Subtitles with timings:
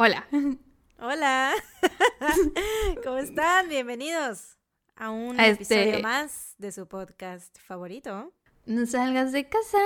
[0.00, 0.28] Hola.
[1.00, 1.54] Hola.
[3.04, 3.68] ¿Cómo están?
[3.68, 4.56] Bienvenidos
[4.94, 8.32] a un episodio este más de su podcast favorito.
[8.64, 9.78] No salgas de casa.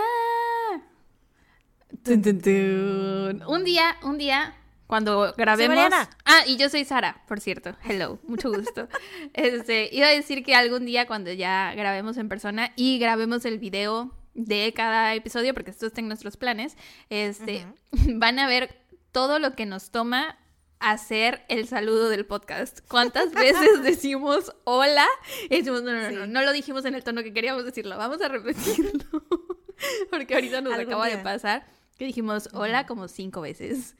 [3.47, 4.55] Un día, un día,
[4.87, 5.79] cuando grabemos.
[6.27, 7.75] Ah, y yo soy Sara, por cierto.
[7.83, 8.89] Hello, mucho gusto.
[9.33, 13.59] este, iba a decir que algún día cuando ya grabemos en persona y grabemos el
[13.59, 16.77] video de cada episodio, porque esto está en nuestros planes,
[17.09, 17.67] este,
[18.17, 18.82] van a ver
[19.13, 20.39] todo lo que nos toma
[20.81, 22.81] hacer el saludo del podcast.
[22.89, 25.07] ¿Cuántas veces decimos hola?
[25.45, 28.21] Y decimos, no, no, no, no, lo dijimos en el tono que queríamos decirlo, vamos
[28.21, 29.03] a repetirlo.
[30.11, 33.97] Porque ahorita nos acaba de pasar que dijimos hola como cinco veces.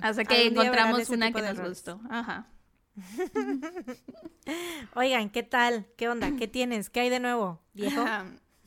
[0.00, 2.00] Hasta que encontramos una que nos gustó.
[2.10, 2.48] Ajá.
[4.94, 5.86] Oigan, ¿qué tal?
[5.96, 6.32] ¿Qué onda?
[6.36, 6.90] ¿Qué tienes?
[6.90, 8.04] ¿Qué hay de nuevo, viejo?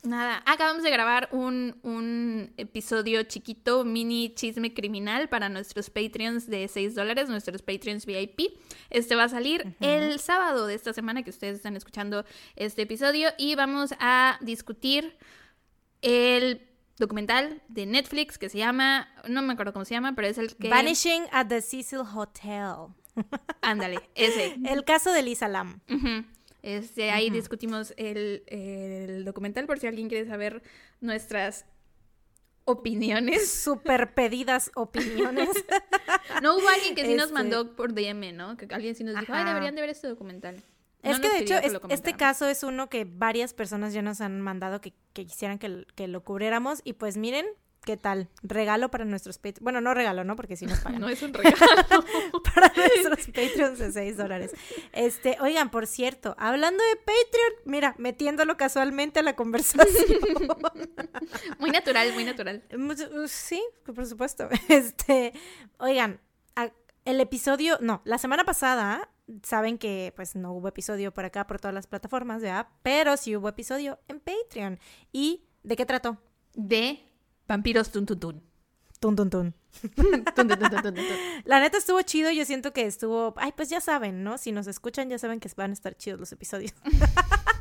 [0.06, 6.68] Nada, acabamos de grabar un, un, episodio chiquito, mini chisme criminal para nuestros Patreons de
[6.68, 8.58] 6 dólares, nuestros Patreons VIP.
[8.88, 13.30] Este va a salir el sábado de esta semana que ustedes están escuchando este episodio
[13.36, 15.16] y vamos a discutir
[16.02, 16.62] el
[16.98, 20.56] documental de Netflix que se llama, no me acuerdo cómo se llama, pero es el
[20.56, 20.68] que...
[20.68, 22.94] Vanishing at the Cecil Hotel.
[23.60, 24.56] Ándale, ese.
[24.68, 25.80] El caso de Lisa Lam.
[26.66, 30.64] Este, ahí discutimos el, documental por si alguien quiere saber
[31.00, 31.64] nuestras
[32.64, 33.48] opiniones.
[33.48, 35.48] Súper pedidas opiniones.
[36.42, 38.56] no hubo alguien que sí nos este mandó por DM, ¿no?
[38.56, 40.60] Que alguien sí nos dijo, ay, deberían de ver este documental.
[41.04, 41.54] Es que de hecho,
[41.88, 46.08] este caso es uno que varias personas ya nos han mandado que, quisieran que, que,
[46.08, 46.80] lo cubriéramos.
[46.82, 47.46] Y pues miren,
[47.86, 48.28] ¿Qué tal?
[48.42, 49.60] Regalo para nuestros Patreons.
[49.60, 50.34] Bueno, no regalo, ¿no?
[50.34, 51.00] Porque si nos pagan.
[51.02, 51.56] no es un regalo.
[52.54, 54.50] para nuestros Patreons de 6 dólares.
[54.92, 59.86] Este, oigan, por cierto, hablando de Patreon, mira, metiéndolo casualmente a la conversación.
[61.60, 62.64] muy natural, muy natural.
[62.76, 64.48] Uh, sí, por supuesto.
[64.68, 65.32] Este,
[65.78, 66.20] oigan,
[67.04, 69.08] el episodio, no, la semana pasada
[69.44, 72.68] saben que pues no hubo episodio por acá por todas las plataformas, ¿ya?
[72.82, 74.80] Pero sí hubo episodio en Patreon.
[75.12, 76.18] ¿Y de qué trató?
[76.54, 77.06] De
[77.48, 78.42] Vampiros tun tun tun.
[79.00, 79.54] Tun tun tun.
[81.44, 84.38] La neta estuvo chido, yo siento que estuvo, ay, pues ya saben, ¿no?
[84.38, 86.74] Si nos escuchan ya saben que van a estar chidos los episodios.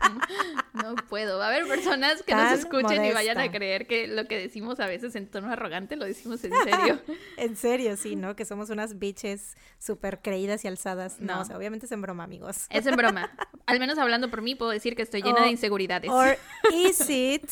[0.73, 1.40] No puedo.
[1.40, 4.79] Va a haber personas que nos escuchen y vayan a creer que lo que decimos
[4.79, 7.02] a veces en tono arrogante lo decimos en serio.
[7.38, 8.35] en serio, sí, ¿no?
[8.35, 11.19] Que somos unas bitches súper creídas y alzadas.
[11.19, 12.67] No, o sea, obviamente es en broma, amigos.
[12.69, 13.31] Es en broma.
[13.66, 16.12] Al menos hablando por mí puedo decir que estoy llena de inseguridades.
[16.12, 16.38] Or
[16.73, 17.44] is it?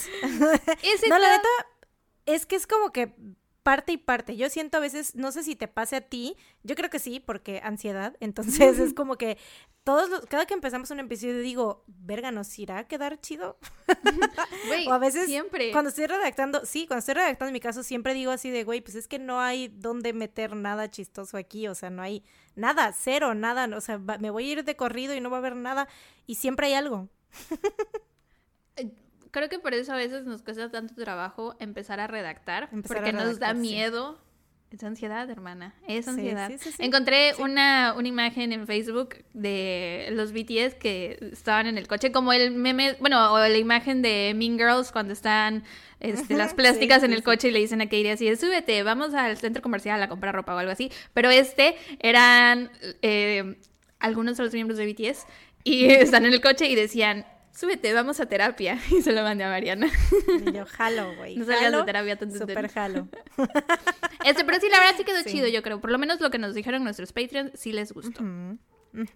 [0.83, 1.49] is it no, la neta
[2.25, 3.13] es que es como que
[3.63, 4.35] parte y parte.
[4.35, 7.19] Yo siento a veces, no sé si te pase a ti, yo creo que sí,
[7.19, 8.15] porque ansiedad.
[8.19, 9.37] Entonces es como que
[9.83, 13.57] todos los, cada que empezamos un episodio digo, verga, ¿nos irá a quedar chido?
[14.87, 15.71] o a veces siempre.
[15.71, 18.81] cuando estoy redactando, sí, cuando estoy redactando en mi caso, siempre digo así de, güey,
[18.81, 22.23] pues es que no hay dónde meter nada chistoso aquí, o sea, no hay
[22.55, 25.39] nada, cero, nada, o sea, me voy a ir de corrido y no va a
[25.39, 25.87] haber nada,
[26.27, 27.09] y siempre hay algo.
[29.33, 33.39] Creo que por eso a veces nos cuesta tanto trabajo empezar a redactar, porque nos
[33.39, 34.19] da miedo.
[34.69, 35.73] Es ansiedad, hermana.
[35.87, 36.51] Es ansiedad.
[36.77, 42.31] Encontré una, una imagen en Facebook de los BTS que estaban en el coche, como
[42.31, 45.63] el meme, bueno, o la imagen de Mean Girls cuando están
[45.99, 49.35] este, las plásticas en el coche y le dicen a Katie así, súbete, vamos al
[49.37, 50.91] centro comercial a comprar ropa o algo así.
[51.15, 52.69] Pero este eran
[53.01, 53.57] eh,
[53.97, 55.25] algunos de los miembros de BTS
[55.63, 58.79] y están en el coche y decían, súbete, vamos a terapia.
[58.91, 59.87] Y se lo mandé a Mariana.
[60.45, 61.37] Y yo, jalo, güey.
[61.37, 62.37] No salgas de terapia tanto.
[62.37, 63.07] Súper jalo.
[64.25, 65.81] Este, pero sí, la verdad sí quedó chido, yo creo.
[65.81, 68.23] Por lo menos lo que nos dijeron nuestros Patreons sí les gustó.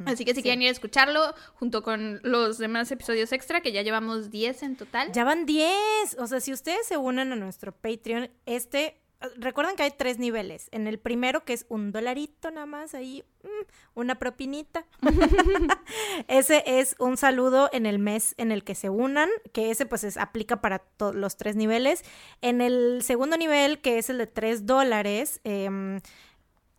[0.06, 3.84] Así que si quieren ir a escucharlo, junto con los demás episodios extra, que ya
[3.84, 5.12] llevamos 10 en total.
[5.14, 6.18] Ya van 10.
[6.20, 9.00] O sea, si ustedes se unen a nuestro Patreon, este
[9.36, 10.70] Recuerden que hay tres niveles.
[10.72, 13.48] En el primero, que es un dolarito nada más, ahí mm,
[13.96, 14.86] una propinita.
[16.28, 20.04] ese es un saludo en el mes en el que se unan, que ese pues
[20.04, 22.04] es, aplica para todos los tres niveles.
[22.42, 26.00] En el segundo nivel, que es el de tres dólares, em,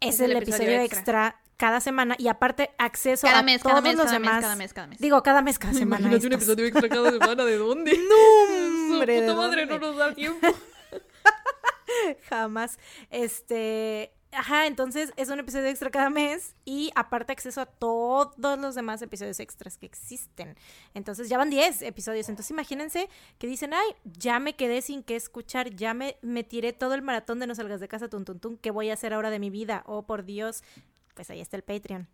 [0.00, 1.40] es, el, episodio, extra.
[1.56, 4.34] cada semana y aparte acceso a mes, todos mes, los cada demás.
[4.34, 4.98] Mes, cada mes, cada mes.
[5.00, 6.02] Digo, cada mes, cada semana.
[6.02, 7.98] Imagínate un episodio extra cada semana, ¿de dónde?
[8.08, 10.46] no, hombre, puta madre, no nos da tiempo.
[12.28, 12.78] Jamás.
[13.10, 14.12] Este.
[14.30, 19.00] Ajá, entonces es un episodio extra cada mes y aparte acceso a todos los demás
[19.00, 20.54] episodios extras que existen.
[20.92, 22.28] Entonces ya van 10 episodios.
[22.28, 23.08] Entonces imagínense
[23.38, 27.00] que dicen, ay, ya me quedé sin qué escuchar, ya me, me tiré todo el
[27.00, 29.38] maratón de No Salgas de Casa, tun, tun, tun, ¿qué voy a hacer ahora de
[29.38, 29.82] mi vida?
[29.86, 30.62] Oh, por Dios.
[31.14, 32.06] Pues ahí está el Patreon.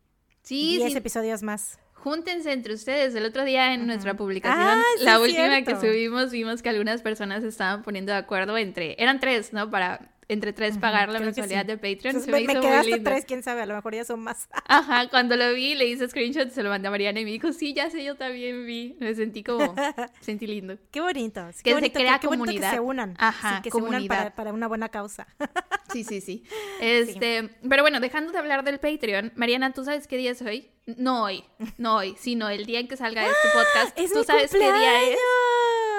[0.43, 3.15] Sí, 10 episodios más júntense entre ustedes.
[3.15, 7.43] El otro día en nuestra publicación, ah, la última que subimos, vimos que algunas personas
[7.45, 9.71] estaban poniendo de acuerdo entre, eran tres, ¿no?
[9.71, 12.21] Para entre tres pagar la mensualidad de Patreon.
[12.21, 14.49] se me, me, quedaste tres, quién sabe, a lo mejor ya son más.
[14.67, 17.53] Ajá, cuando lo vi, le hice screenshot, se lo mandé a Mariana y me dijo,
[17.53, 18.97] sí, ya sé, yo también vi.
[19.01, 19.75] Me sentí como,
[20.21, 20.79] sentí lindo.
[20.91, 21.47] Qué bonito.
[21.57, 22.71] que qué bonito, se crea comunidad.
[22.71, 23.15] que se unan.
[23.19, 24.01] Ajá, que comunidad.
[24.01, 25.27] se unan para, una buena causa.
[25.93, 26.45] sí, sí, sí.
[26.81, 30.71] Este, pero bueno, dejando de hablar del Patreon, Mariana, ¿tú sabes qué día es hoy?
[30.87, 31.45] No hoy,
[31.79, 33.99] no hoy, sino el día en que salga este podcast.
[33.99, 35.19] ¿Es ¿Tú sabes qué día es?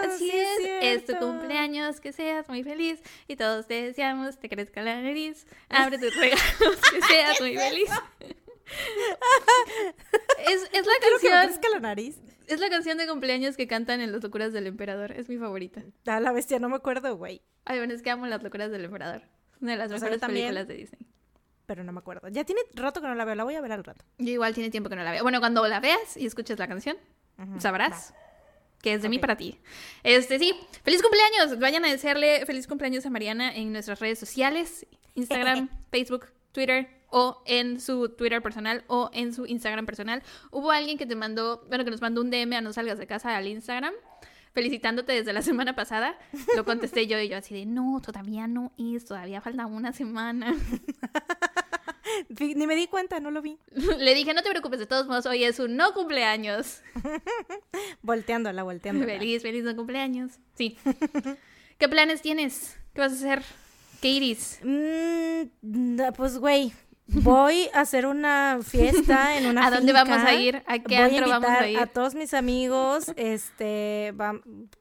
[0.06, 4.82] Así es, es, tu cumpleaños, que seas muy feliz y todos te deseamos, te crezca
[4.82, 7.90] la nariz, abre tus regalos, que seas muy feliz.
[10.48, 11.62] es, es la canción.
[11.62, 12.20] Que la nariz.
[12.48, 15.12] Es la canción de cumpleaños que cantan en Las locuras del emperador.
[15.12, 15.84] Es mi favorita.
[16.06, 17.42] Ah, la bestia, no me acuerdo, güey.
[17.66, 19.24] Ay, bueno, es que amo Las locuras del emperador.
[19.62, 21.08] Una de las mejores películas de Disney.
[21.66, 22.28] Pero no me acuerdo.
[22.28, 24.06] Ya tiene rato que no la veo, la voy a ver al rato.
[24.20, 25.24] Yo igual tiene tiempo que no la veo.
[25.24, 26.98] Bueno, cuando la veas y escuches la canción,
[27.58, 28.14] sabrás
[28.86, 29.58] que es de mí para ti.
[30.04, 30.54] Este, sí,
[30.84, 31.58] feliz cumpleaños.
[31.58, 34.86] Vayan a desearle feliz cumpleaños a Mariana en nuestras redes sociales,
[35.16, 40.22] Instagram, Facebook, Twitter o en su Twitter personal o en su Instagram personal.
[40.52, 43.08] Hubo alguien que te mandó, bueno, que nos mandó un DM a no salgas de
[43.08, 43.96] casa al Instagram
[44.54, 46.16] felicitándote desde la semana pasada.
[46.56, 50.56] Lo contesté yo y yo así de, no, todavía no es, todavía falta una semana.
[52.40, 53.58] Ni me di cuenta, no lo vi.
[54.00, 56.82] Le dije, no te preocupes, de todos modos, hoy es un no cumpleaños.
[58.02, 59.14] volteándola, volteándola.
[59.14, 60.34] Feliz, feliz no cumpleaños.
[60.56, 60.78] Sí.
[61.78, 62.78] ¿Qué planes tienes?
[62.94, 63.44] ¿Qué vas a hacer?
[64.02, 64.60] ¿Qué iris?
[64.64, 66.74] Mm, pues, güey,
[67.08, 70.64] Voy a hacer una fiesta en una ¿A dónde vamos a ir?
[70.66, 71.78] ¿A qué Voy a vamos a ir?
[71.78, 74.14] A todos mis amigos, este,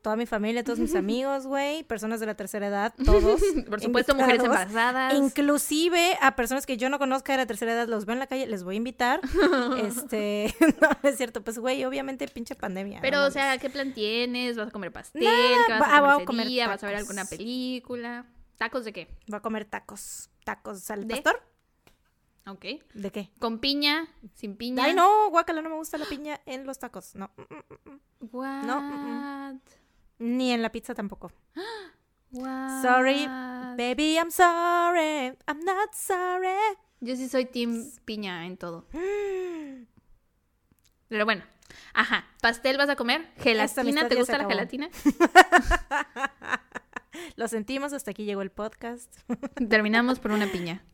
[0.01, 3.43] toda mi familia, todos mis amigos, güey, personas de la tercera edad, todos.
[3.69, 5.15] Por supuesto, mujeres embarazadas.
[5.15, 8.27] Inclusive a personas que yo no conozca de la tercera edad, los veo en la
[8.27, 9.21] calle, les voy a invitar.
[9.83, 13.01] este, no, es cierto, pues, güey, obviamente pinche pandemia.
[13.03, 14.57] Pero, o sea, ¿qué plan tienes?
[14.57, 15.23] ¿Vas a comer pastel?
[15.23, 16.49] ¿Qué vas a, comer?
[16.67, 18.25] ¿Vas a ver alguna película?
[18.57, 19.09] ¿Tacos de qué?
[19.27, 20.31] Voy a comer tacos.
[20.45, 21.54] ¿Tacos al pastor?
[22.47, 22.65] Ok.
[22.93, 23.31] ¿De qué?
[23.39, 24.07] ¿Con piña?
[24.35, 24.85] ¿Sin piña?
[24.85, 27.15] Ay, no, guacala, no me gusta la piña en los tacos.
[27.15, 27.31] No.
[28.21, 28.65] What?
[28.65, 29.61] No.
[30.19, 31.33] Ni en la pizza tampoco.
[32.33, 33.27] Sorry,
[33.77, 35.37] baby, I'm sorry.
[35.47, 36.49] I'm not sorry.
[37.01, 38.87] Yo sí soy team piña en todo.
[41.09, 41.45] Pero bueno.
[41.93, 42.27] Ajá.
[42.43, 43.31] ¿Pastel vas a comer?
[43.39, 44.09] ¿Gelatina?
[44.09, 44.91] ¿Te gusta la gelatina?
[47.37, 49.17] Lo sentimos, hasta aquí llegó el podcast.
[49.69, 50.85] Terminamos por una piña.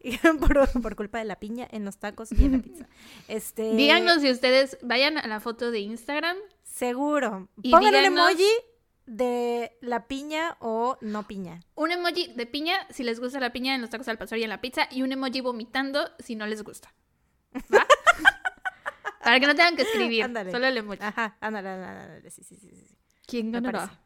[0.82, 2.86] por, culpa de la piña en los tacos y en la pizza.
[3.28, 3.74] Este...
[3.74, 6.36] Díganos si ustedes vayan a la foto de Instagram.
[6.62, 7.48] Seguro.
[7.62, 8.50] Y Pongan un emoji
[9.06, 11.60] de la piña o no piña.
[11.74, 14.44] Un emoji de piña si les gusta la piña en los tacos al pastor y
[14.44, 16.94] en la pizza y un emoji vomitando si no les gusta.
[17.74, 17.86] ¿Va?
[19.24, 20.24] Para que no tengan que escribir.
[20.50, 21.02] Solo el emoji.
[21.02, 22.96] Ajá, ándale, ándale, Sí, sí, sí, sí.
[23.26, 24.00] ¿Quién ganará?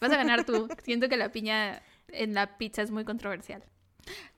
[0.00, 0.68] Vas a ganar tú.
[0.84, 3.64] Siento que la piña en la pizza es muy controversial.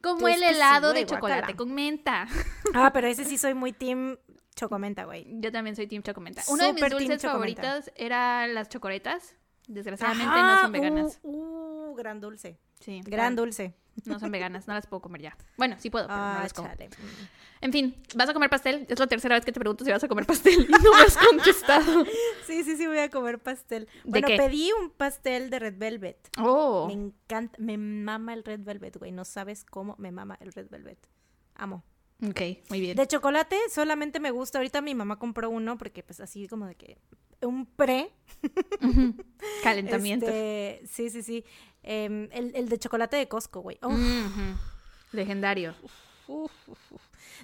[0.00, 2.26] Como el helado de chocolate con menta.
[2.74, 4.16] Ah, pero ese sí soy muy team
[4.56, 5.26] chocomenta, güey.
[5.40, 6.42] Yo también soy team chocomenta.
[6.48, 9.34] Uno de mis dulces favoritos era las chocoretas.
[9.66, 11.20] Desgraciadamente no son veganas.
[11.22, 12.58] Uh, uh, gran dulce.
[12.80, 13.00] Sí.
[13.04, 13.74] Gran dulce.
[14.04, 15.36] No son veganas, no las puedo comer ya.
[15.56, 16.68] Bueno, sí puedo, pero no las como.
[17.60, 18.86] En fin, ¿vas a comer pastel?
[18.88, 21.02] Es la tercera vez que te pregunto si vas a comer pastel y no me
[21.02, 22.04] has contestado.
[22.46, 23.88] sí, sí, sí, voy a comer pastel.
[24.04, 26.28] bueno, pedí un pastel de Red Velvet.
[26.38, 26.86] Oh.
[26.88, 29.12] Me encanta, me mama el Red Velvet, güey.
[29.12, 30.98] No sabes cómo me mama el Red Velvet.
[31.54, 31.84] Amo.
[32.22, 32.40] Ok,
[32.70, 32.96] muy bien.
[32.96, 34.58] De chocolate solamente me gusta.
[34.58, 36.98] Ahorita mi mamá compró uno porque pues así como de que
[37.42, 38.10] un pre.
[39.62, 40.26] Calentamiento.
[40.26, 41.44] Este, sí, sí, sí.
[41.82, 43.78] Em, el, de chocolate de Costco, güey.
[45.12, 45.74] Legendario.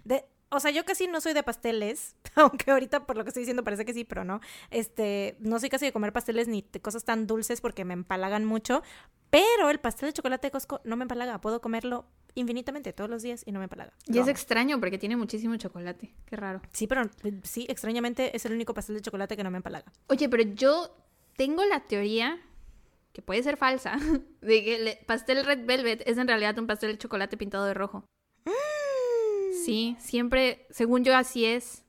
[0.04, 3.42] de, o sea, yo casi no soy de pasteles, aunque ahorita por lo que estoy
[3.42, 4.40] diciendo parece que sí, pero no.
[4.70, 8.44] Este, no soy casi de comer pasteles ni de cosas tan dulces porque me empalagan
[8.44, 8.82] mucho,
[9.30, 13.22] pero el pastel de chocolate de Costco no me empalaga, puedo comerlo infinitamente todos los
[13.22, 13.92] días y no me empalaga.
[14.06, 16.60] Y es extraño porque tiene muchísimo chocolate, qué raro.
[16.72, 17.08] Sí, pero
[17.42, 19.92] sí, extrañamente es el único pastel de chocolate que no me empalaga.
[20.08, 20.94] Oye, pero yo
[21.36, 22.40] tengo la teoría
[23.12, 23.98] que puede ser falsa,
[24.40, 27.74] de que el pastel Red Velvet es en realidad un pastel de chocolate pintado de
[27.74, 28.04] rojo.
[29.64, 31.84] Sí, siempre, según yo, así es.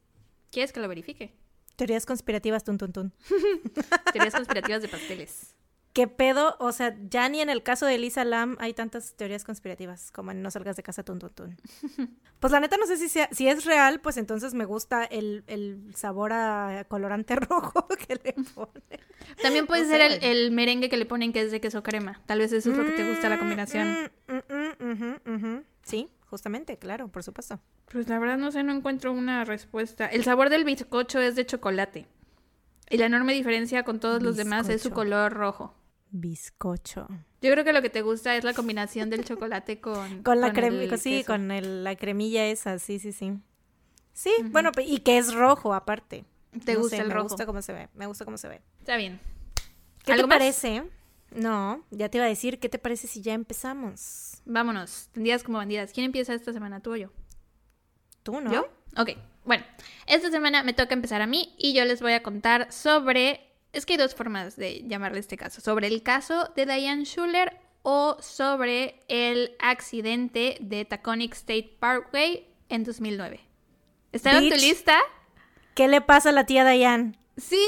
[0.51, 1.33] ¿Quieres que lo verifique?
[1.77, 3.13] Teorías conspirativas, tun, tun, tun.
[4.13, 5.55] Teorías conspirativas de pasteles.
[5.93, 6.55] ¿Qué pedo?
[6.59, 10.31] O sea, ya ni en el caso de Elisa Lam hay tantas teorías conspirativas como
[10.31, 11.57] en No salgas de casa, tun, tun, tun.
[12.39, 15.43] Pues la neta no sé si, si es real, pues entonces me gusta el,
[15.93, 18.99] sabor a colorante rojo que le ponen.
[19.43, 22.19] También puede ser el, merengue que le ponen que es de queso crema.
[22.25, 24.09] Tal vez eso es lo que te gusta la combinación.
[24.27, 27.59] Mm, mm, mm, sí, justamente, claro, por supuesto.
[27.91, 30.07] Pues la verdad no sé, no encuentro una respuesta.
[30.07, 32.07] El sabor del bizcocho es de chocolate.
[32.89, 35.75] Y la enorme diferencia con todos los demás es su color rojo.
[36.11, 37.07] Bizcocho.
[37.41, 40.21] Yo creo que lo que te gusta es la combinación del chocolate con...
[40.23, 41.47] Con la cremilla, sí, con
[41.83, 43.33] la cremilla esa, sí, sí, sí.
[44.13, 46.25] Sí, bueno, y que es rojo aparte.
[46.65, 47.23] ¿Te gusta el rojo?
[47.23, 48.61] Me gusta cómo se ve, me gusta cómo se ve.
[48.79, 49.19] Está bien.
[50.03, 50.83] ¿Qué te parece?
[51.31, 54.41] No, ya te iba a decir, ¿qué te parece si ya empezamos?
[54.45, 55.93] Vámonos, tendrías como bandidas.
[55.93, 57.09] ¿Quién empieza esta semana, tú o yo?
[58.23, 58.51] ¿Tú, no?
[58.51, 58.67] ¿Yo?
[58.97, 59.11] Ok,
[59.45, 59.63] bueno,
[60.07, 63.47] esta semana me toca empezar a mí y yo les voy a contar sobre...
[63.73, 65.61] Es que hay dos formas de llamarle este caso.
[65.61, 72.83] Sobre el caso de Diane Schuller o sobre el accidente de Taconic State Parkway en
[72.83, 73.39] 2009.
[74.11, 74.99] ¿Está en tu lista?
[75.73, 77.17] ¿Qué le pasa a la tía Diane?
[77.37, 77.63] ¡Sí!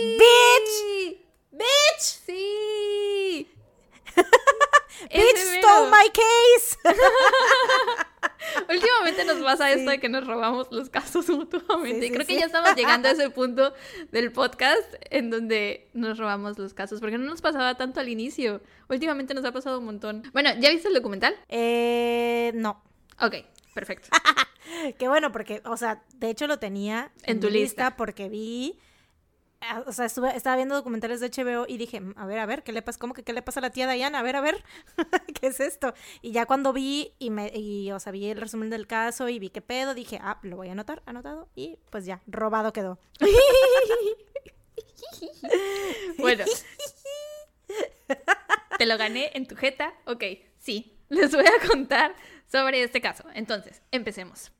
[0.00, 1.18] ¡Bitch!
[1.50, 2.00] ¡Bitch!
[2.26, 3.48] ¡Sí!
[5.02, 6.78] ¡Bitch stole my case!
[8.68, 12.06] Últimamente nos pasa esto de que nos robamos los casos mutuamente.
[12.06, 13.74] y Creo que ya estamos llegando a ese punto
[14.10, 18.60] del podcast en donde nos robamos los casos, porque no nos pasaba tanto al inicio.
[18.88, 20.22] Últimamente nos ha pasado un montón.
[20.32, 21.36] Bueno, ¿ya viste el documental?
[21.48, 22.82] Eh, no.
[23.20, 23.36] Ok,
[23.74, 24.08] perfecto.
[24.98, 28.78] Qué bueno, porque, o sea, de hecho lo tenía en, tu lista porque vi
[29.86, 32.82] o sea, estaba viendo documentales de HBO y dije, a ver, a ver, ¿qué le
[32.82, 32.98] pasa?
[32.98, 34.20] ¿Cómo que qué le pasa a la tía Diana?
[34.20, 34.62] A ver, a ver,
[35.40, 35.94] ¿qué es esto?
[36.22, 39.38] Y ya cuando vi y me, y, o sea, vi el resumen del caso y
[39.38, 42.98] vi qué pedo, dije, ah, lo voy a anotar, anotado, y pues ya, robado quedó.
[46.18, 46.44] bueno.
[48.78, 49.92] ¿Te lo gané en tu jeta?
[50.06, 50.24] Ok,
[50.58, 50.94] sí.
[51.08, 52.14] Les voy a contar
[52.46, 53.24] sobre este caso.
[53.34, 54.52] Entonces, empecemos.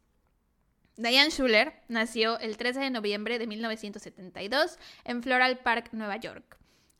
[0.99, 6.59] Diane Schuller nació el 13 de noviembre de 1972 en Floral Park, Nueva York.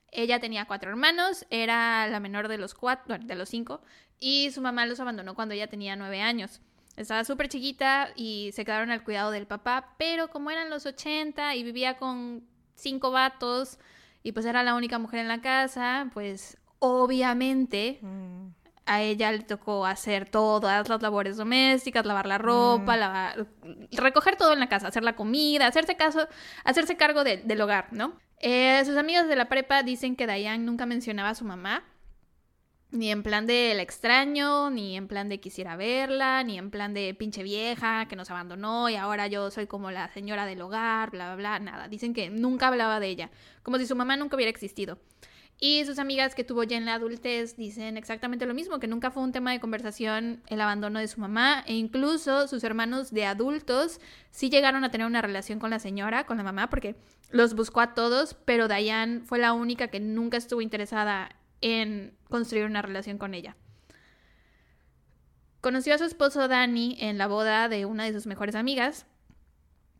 [0.09, 3.81] Ella tenía cuatro hermanos, era la menor de los cuatro, de los cinco,
[4.17, 6.61] y su mamá los abandonó cuando ella tenía nueve años.
[6.95, 11.55] Estaba súper chiquita y se quedaron al cuidado del papá, pero como eran los 80
[11.55, 13.79] y vivía con cinco vatos
[14.23, 18.58] y pues era la única mujer en la casa, pues obviamente mm
[18.89, 22.99] a ella le tocó hacer todas las labores domésticas, lavar la ropa, mm.
[22.99, 23.47] lavar,
[23.91, 26.27] recoger todo en la casa, hacer la comida, hacerse, caso,
[26.63, 28.17] hacerse cargo del hogar, ¿no?
[28.39, 31.83] Eh, sus amigas de la prepa dicen que Diane nunca mencionaba a su mamá,
[32.89, 36.95] ni en plan de la extraño, ni en plan de quisiera verla, ni en plan
[36.95, 41.11] de pinche vieja que nos abandonó y ahora yo soy como la señora del hogar,
[41.11, 41.87] bla, bla, bla, nada.
[41.87, 43.29] Dicen que nunca hablaba de ella,
[43.61, 44.97] como si su mamá nunca hubiera existido.
[45.61, 49.11] Y sus amigas que tuvo ya en la adultez dicen exactamente lo mismo, que nunca
[49.11, 53.25] fue un tema de conversación el abandono de su mamá e incluso sus hermanos de
[53.25, 53.99] adultos
[54.31, 56.95] sí llegaron a tener una relación con la señora, con la mamá, porque
[57.29, 62.65] los buscó a todos, pero Diane fue la única que nunca estuvo interesada en construir
[62.65, 63.57] una relación con ella.
[65.59, 69.05] Conoció a su esposo Danny en la boda de una de sus mejores amigas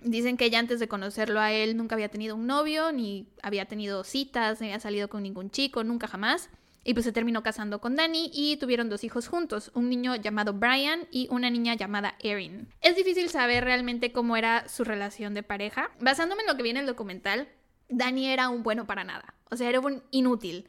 [0.01, 3.65] Dicen que ella antes de conocerlo a él nunca había tenido un novio, ni había
[3.65, 6.49] tenido citas, ni había salido con ningún chico, nunca jamás.
[6.85, 10.53] Y pues se terminó casando con Danny y tuvieron dos hijos juntos, un niño llamado
[10.53, 12.69] Brian y una niña llamada Erin.
[12.81, 15.91] Es difícil saber realmente cómo era su relación de pareja.
[15.99, 17.49] Basándome en lo que viene en el documental,
[17.89, 20.67] Danny era un bueno para nada, o sea, era un inútil.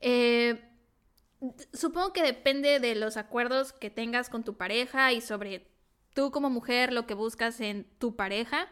[0.00, 0.60] Eh,
[1.72, 5.66] supongo que depende de los acuerdos que tengas con tu pareja y sobre
[6.14, 8.68] tú como mujer lo que buscas en tu pareja.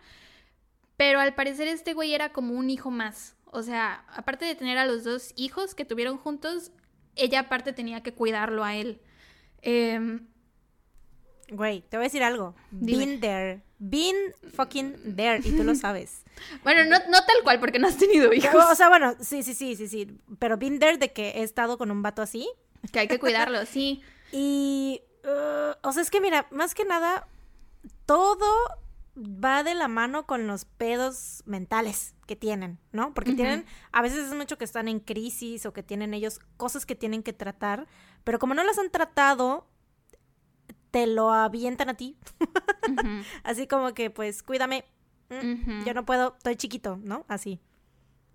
[0.97, 3.37] Pero al parecer este güey era como un hijo más.
[3.47, 6.73] O sea, aparte de tener a los dos hijos que tuvieron juntos,
[7.14, 9.00] ella aparte tenía que cuidarlo a él.
[9.62, 10.26] Em,
[11.50, 12.55] güey, te voy a decir algo.
[12.71, 13.62] Been there.
[13.78, 14.16] Been
[14.55, 15.40] fucking there.
[15.47, 16.25] Y tú lo sabes.
[16.64, 18.64] bueno, no, no tal cual, porque no has tenido hijos.
[18.71, 20.19] O sea, bueno, sí, sí, sí, sí, sí.
[20.38, 22.49] Pero been there de que he estado con un vato así.
[22.93, 24.02] Que hay que cuidarlo, sí.
[24.33, 25.02] Y.
[25.26, 27.26] Uh, o sea, es que mira, más que nada,
[28.06, 28.47] todo
[29.16, 33.12] va de la mano con los pedos mentales que tienen, ¿no?
[33.12, 36.87] Porque tienen, a veces es mucho que están en crisis o que tienen ellos cosas
[36.87, 37.88] que tienen que tratar,
[38.25, 39.66] pero como no las han tratado,
[40.90, 42.16] te lo avientan a ti.
[43.42, 44.85] Así como que, pues, cuídame,
[45.30, 47.25] mm, yo no puedo, estoy chiquito, ¿no?
[47.26, 47.61] Así.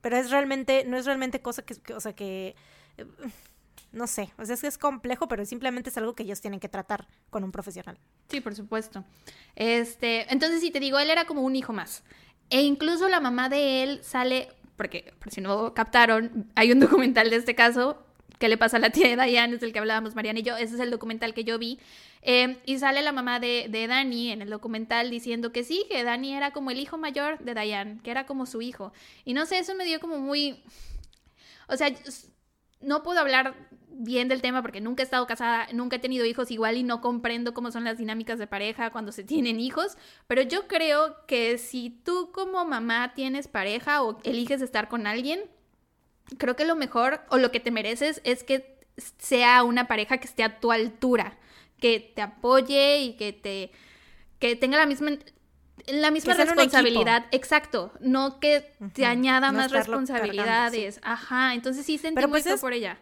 [0.01, 2.55] Pero es realmente, no es realmente cosa que, que o sea, que...
[3.91, 6.59] No sé, o sea, es que es complejo, pero simplemente es algo que ellos tienen
[6.59, 7.97] que tratar con un profesional.
[8.29, 9.03] Sí, por supuesto.
[9.55, 12.03] Este, entonces, si te digo, él era como un hijo más.
[12.49, 17.29] E incluso la mamá de él sale, porque por si no captaron, hay un documental
[17.29, 18.05] de este caso,
[18.41, 19.55] ¿Qué le pasa a la tía de Diane?
[19.55, 20.57] Es el que hablábamos Mariana y yo.
[20.57, 21.77] Ese es el documental que yo vi.
[22.23, 26.03] Eh, y sale la mamá de, de Dani en el documental diciendo que sí, que
[26.03, 28.93] Dani era como el hijo mayor de Diane, que era como su hijo.
[29.25, 30.63] Y no sé, eso me dio como muy...
[31.67, 31.93] O sea,
[32.81, 33.55] no puedo hablar
[34.03, 37.01] bien del tema porque nunca he estado casada, nunca he tenido hijos igual y no
[37.01, 39.97] comprendo cómo son las dinámicas de pareja cuando se tienen hijos,
[40.27, 45.41] pero yo creo que si tú como mamá tienes pareja o eliges estar con alguien,
[46.37, 48.79] creo que lo mejor o lo que te mereces es que
[49.17, 51.37] sea una pareja que esté a tu altura,
[51.79, 53.71] que te apoye y que te
[54.39, 55.11] que tenga la misma
[55.87, 60.99] la misma responsabilidad, exacto, no que te añada más responsabilidades.
[61.03, 62.97] Ajá, entonces sí sentí pues por ella.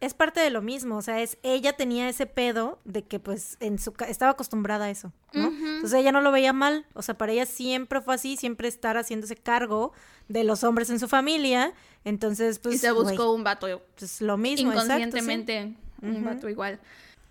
[0.00, 3.56] es parte de lo mismo, o sea, es ella tenía ese pedo de que pues
[3.60, 5.48] en su estaba acostumbrada a eso, ¿no?
[5.48, 8.96] Entonces ella no lo veía mal, o sea, para ella siempre fue así, siempre estar
[8.96, 9.92] haciéndose cargo
[10.28, 11.72] de los hombres en su familia,
[12.04, 13.66] entonces pues y se buscó un vato
[13.98, 16.78] pues lo mismo, inconscientemente un vato igual.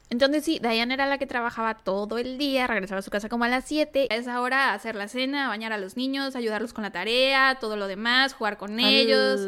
[0.10, 3.44] Entonces sí, Diane era la que trabajaba todo el día, regresaba a su casa como
[3.44, 6.84] a las 7, a esa hora hacer la cena, bañar a los niños, ayudarlos con
[6.84, 9.42] la tarea, todo lo demás, jugar con ellos,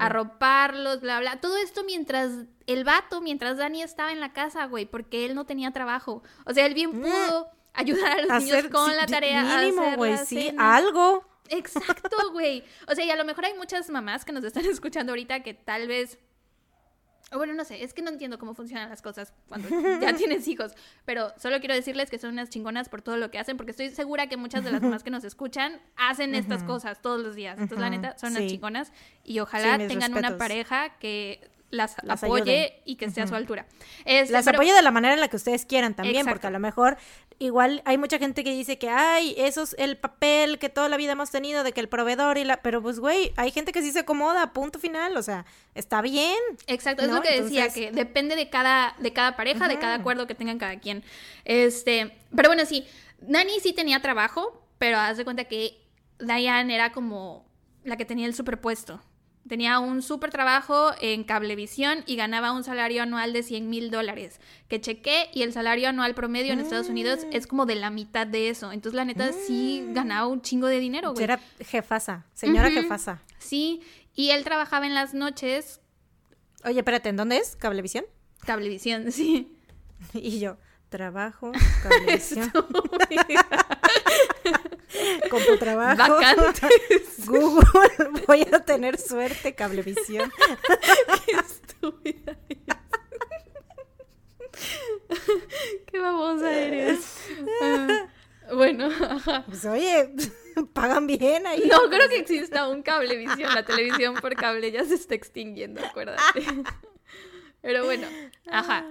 [0.00, 1.40] arroparlos, bla, bla.
[1.40, 2.30] Todo esto mientras
[2.66, 6.22] el vato, mientras Dani estaba en la casa, güey, porque él no tenía trabajo.
[6.46, 7.02] O sea, él bien mm.
[7.02, 9.42] pudo ayudar a los niños con la tarea.
[9.42, 11.24] Mínimo, güey, sí, algo.
[11.50, 12.64] Exacto, güey.
[12.88, 15.54] O sea, y a lo mejor hay muchas mamás que nos están escuchando ahorita que
[15.54, 16.18] tal vez
[17.32, 19.68] bueno, no sé, es que no entiendo cómo funcionan las cosas cuando
[20.00, 20.72] ya tienes hijos,
[21.04, 23.90] pero solo quiero decirles que son unas chingonas por todo lo que hacen, porque estoy
[23.90, 27.58] segura que muchas de las mamás que nos escuchan hacen estas cosas todos los días.
[27.58, 28.92] Entonces, la neta, son unas chingonas
[29.24, 33.66] y ojalá tengan una pareja que las, apoye y que esté a su altura.
[34.04, 36.60] Este, las apoye de la manera en la que ustedes quieran también, porque a lo
[36.60, 36.96] mejor
[37.38, 40.96] igual hay mucha gente que dice que, ay, eso es el papel que toda la
[40.96, 42.58] vida hemos tenido de que el proveedor y la...
[42.58, 46.38] Pero pues, güey, hay gente que sí se acomoda, punto final, o sea, está bien.
[46.66, 50.26] Exacto, es lo que decía, que depende de cada, de cada pareja, de cada acuerdo
[50.26, 51.04] que tengan cada quien.
[51.44, 52.86] Este, pero bueno, sí,
[53.20, 55.80] Nani sí tenía trabajo, pero haz de cuenta que
[56.18, 57.46] Diane era como
[57.84, 59.00] la que tenía el superpuesto.
[59.48, 64.40] Tenía un súper trabajo en cablevisión y ganaba un salario anual de 100 mil dólares.
[64.68, 67.32] Que chequé y el salario anual promedio en Estados Unidos mm.
[67.32, 68.72] es como de la mitad de eso.
[68.72, 69.94] Entonces, la neta, sí mm.
[69.94, 71.24] ganaba un chingo de dinero, güey.
[71.24, 73.22] Era jefasa, señora jefasa.
[73.38, 73.80] Sí,
[74.14, 75.80] y él trabajaba en las noches.
[76.64, 77.54] Oye, espérate, ¿en dónde es?
[77.56, 78.04] ¿Cablevisión?
[78.44, 79.56] Cablevisión, sí.
[80.14, 80.56] y yo,
[80.88, 82.50] trabajo, cablevisión.
[85.30, 86.18] Como trabajo.
[87.26, 90.30] Google, voy a tener suerte, cablevisión.
[91.26, 92.36] Qué estúpida
[95.86, 96.98] Qué babosa eres.
[97.62, 98.06] Ah,
[98.52, 98.88] bueno,
[99.46, 100.10] Pues oye,
[100.72, 101.68] pagan bien ahí.
[101.70, 103.54] No, creo que exista un cablevisión.
[103.54, 106.44] La televisión por cable ya se está extinguiendo, acuérdate.
[107.60, 108.06] Pero bueno,
[108.50, 108.86] ajá.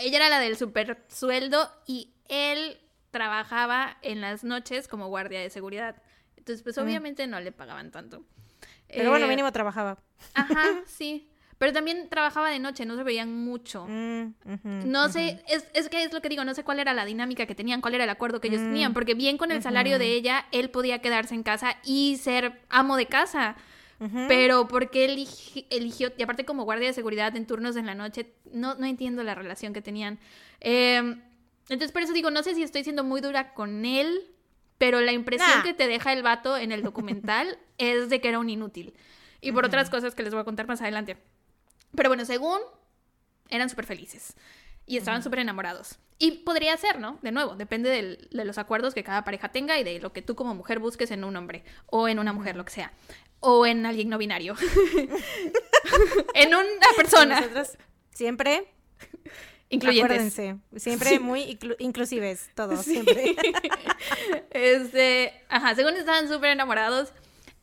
[0.00, 2.78] Ella era la del super sueldo y él
[3.12, 6.02] trabajaba en las noches como guardia de seguridad.
[6.36, 8.24] Entonces, pues obviamente no le pagaban tanto.
[8.88, 9.98] Pero bueno, eh, mínimo trabajaba.
[10.34, 11.28] Ajá, sí.
[11.58, 13.86] Pero también trabajaba de noche, no se veían mucho.
[13.88, 14.32] Mm,
[14.90, 17.46] no sé, es, es, que es lo que digo, no sé cuál era la dinámica
[17.46, 20.00] que tenían, cuál era el acuerdo que ellos mm, tenían, porque bien con el salario
[20.00, 23.54] de ella, él podía quedarse en casa y ser amo de casa.
[24.26, 25.28] Pero porque él
[25.70, 29.22] eligió, y aparte como guardia de seguridad en turnos en la noche, no, no entiendo
[29.22, 30.18] la relación que tenían.
[30.60, 31.22] Eh,
[31.72, 34.32] entonces, por eso digo, no sé si estoy siendo muy dura con él,
[34.78, 38.38] pero la impresión que te deja el vato en el documental es de que era
[38.38, 38.94] un inútil.
[39.40, 41.16] Y por otras cosas que les voy a contar más adelante.
[41.94, 42.60] Pero bueno, según,
[43.48, 44.34] eran súper felices.
[44.86, 45.98] Y estaban súper enamorados.
[46.18, 47.18] Y podría ser, ¿no?
[47.22, 50.34] De nuevo, depende de los acuerdos que cada pareja tenga y de lo que tú
[50.34, 52.92] como mujer busques en un hombre o en una mujer, lo que sea.
[53.40, 54.54] O en alguien no binario.
[56.34, 57.40] en una persona.
[57.40, 57.76] Nosotros
[58.12, 58.68] siempre
[59.72, 60.38] Incluyentes.
[60.76, 63.34] siempre muy inclusives, todos, siempre.
[64.50, 67.12] este, ajá, según estaban súper enamorados.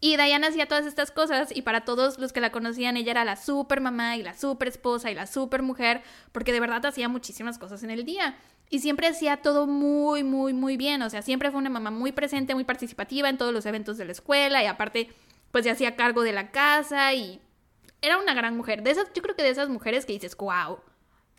[0.02, 3.26] Y Diana hacía todas estas cosas y para todos los que la conocían ella era
[3.26, 7.10] la super mamá y la super esposa y la super mujer porque de verdad hacía
[7.10, 8.38] muchísimas cosas en el día
[8.69, 11.02] y siempre hacía todo muy, muy, muy bien.
[11.02, 14.06] O sea, siempre fue una mamá muy presente, muy participativa en todos los eventos de
[14.06, 15.10] la escuela y aparte
[15.52, 17.39] pues se hacía cargo de la casa y
[18.02, 18.82] era una gran mujer.
[18.82, 20.80] De esas, yo creo que de esas mujeres que dices, wow,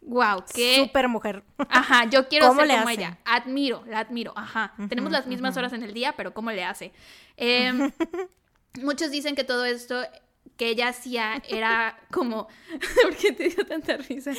[0.02, 0.76] Wow, qué.
[0.76, 1.44] Super mujer.
[1.68, 3.18] Ajá, yo quiero ser como ella.
[3.24, 4.32] Admiro, la admiro.
[4.36, 4.74] Ajá.
[4.88, 6.92] Tenemos las mismas horas en el día, pero ¿cómo le hace?
[7.36, 7.92] Em,
[8.82, 10.02] muchos dicen que todo esto
[10.56, 12.48] que ella hacía era como.
[13.02, 14.32] ¿Por qué te dio tanta risa?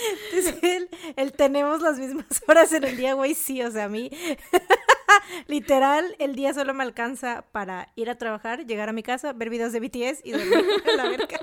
[1.16, 4.12] El tenemos las mismas horas en el día, güey, sí, o sea, a mí.
[5.48, 9.50] Literal, el día solo me alcanza para ir a trabajar, llegar a mi casa, ver
[9.50, 10.54] videos de BTS y dormir
[10.86, 11.40] en la verga.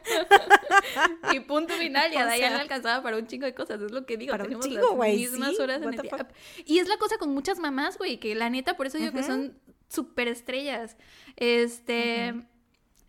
[1.33, 4.37] y punto final, no alcanzaba para un chingo de cosas, es lo que digo.
[4.37, 6.29] Tenemos las mismas horas en el día.
[6.65, 9.23] Y es la cosa con muchas mamás, güey, que la neta, por eso digo que
[9.23, 10.97] son súper estrellas.
[11.37, 12.35] Este.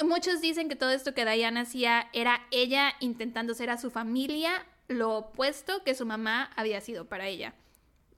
[0.01, 4.65] Muchos dicen que todo esto que Diana hacía era ella intentando ser a su familia
[4.89, 7.53] lo opuesto que su mamá había sido para ella.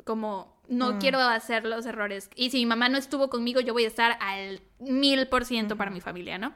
[0.04, 1.00] Como no mm.
[1.00, 2.30] quiero hacer los errores.
[2.36, 5.76] Y si mi mamá no estuvo conmigo, yo voy a estar al mil por ciento
[5.76, 6.54] para mi familia, ¿no?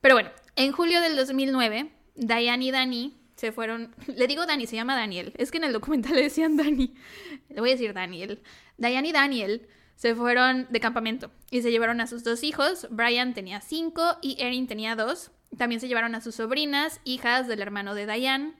[0.00, 4.76] Pero bueno, en julio del 2009, Diane y Dani se fueron, le digo Dani, se
[4.76, 6.94] llama Daniel, es que en el documental le decían Dani,
[7.48, 8.42] le voy a decir Daniel,
[8.76, 13.34] Diane y Daniel se fueron de campamento y se llevaron a sus dos hijos, Brian
[13.34, 17.94] tenía cinco y Erin tenía dos, también se llevaron a sus sobrinas, hijas del hermano
[17.94, 18.54] de Diane,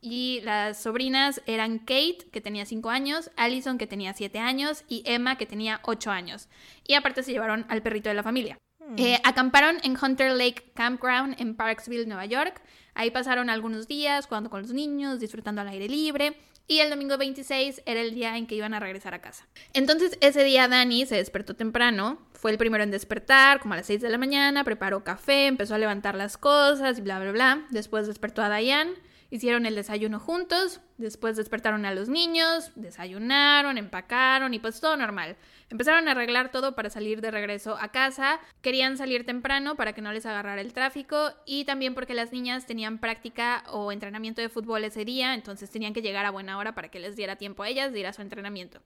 [0.00, 5.02] y las sobrinas eran Kate, que tenía cinco años, Allison, que tenía siete años, y
[5.06, 6.48] Emma, que tenía ocho años.
[6.86, 8.58] Y aparte se llevaron al perrito de la familia.
[8.78, 8.94] Hmm.
[8.96, 12.62] Eh, acamparon en Hunter Lake Campground en Parksville, Nueva York.
[12.94, 16.36] Ahí pasaron algunos días jugando con los niños, disfrutando al aire libre.
[16.68, 19.46] Y el domingo 26 era el día en que iban a regresar a casa.
[19.72, 23.86] Entonces ese día Dani se despertó temprano, fue el primero en despertar, como a las
[23.86, 27.66] 6 de la mañana, preparó café, empezó a levantar las cosas y bla, bla, bla.
[27.70, 28.94] Después despertó a Diane
[29.30, 35.36] Hicieron el desayuno juntos, después despertaron a los niños, desayunaron, empacaron y pues todo normal.
[35.68, 38.38] Empezaron a arreglar todo para salir de regreso a casa.
[38.62, 42.66] Querían salir temprano para que no les agarrara el tráfico y también porque las niñas
[42.66, 46.74] tenían práctica o entrenamiento de fútbol ese día, entonces tenían que llegar a buena hora
[46.74, 48.80] para que les diera tiempo a ellas de ir a su entrenamiento.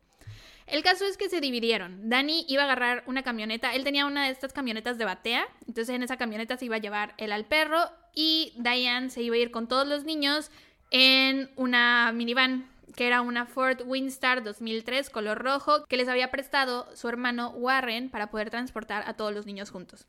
[0.71, 2.09] El caso es que se dividieron.
[2.09, 5.95] Dani iba a agarrar una camioneta, él tenía una de estas camionetas de batea, entonces
[5.95, 7.81] en esa camioneta se iba a llevar él al perro
[8.15, 10.53] y Diane se iba a ir con todos los niños
[10.93, 16.87] en una minivan que era una Ford Windstar 2003 color rojo que les había prestado
[16.95, 20.07] su hermano Warren para poder transportar a todos los niños juntos.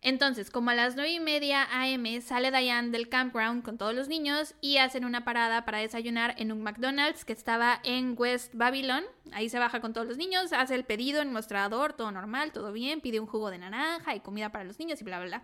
[0.00, 4.06] Entonces, como a las 9 y media am, sale Diane del campground con todos los
[4.06, 9.02] niños y hacen una parada para desayunar en un McDonald's que estaba en West Babylon.
[9.32, 12.72] Ahí se baja con todos los niños, hace el pedido en mostrador, todo normal, todo
[12.72, 15.42] bien, pide un jugo de naranja y comida para los niños y bla, bla, bla.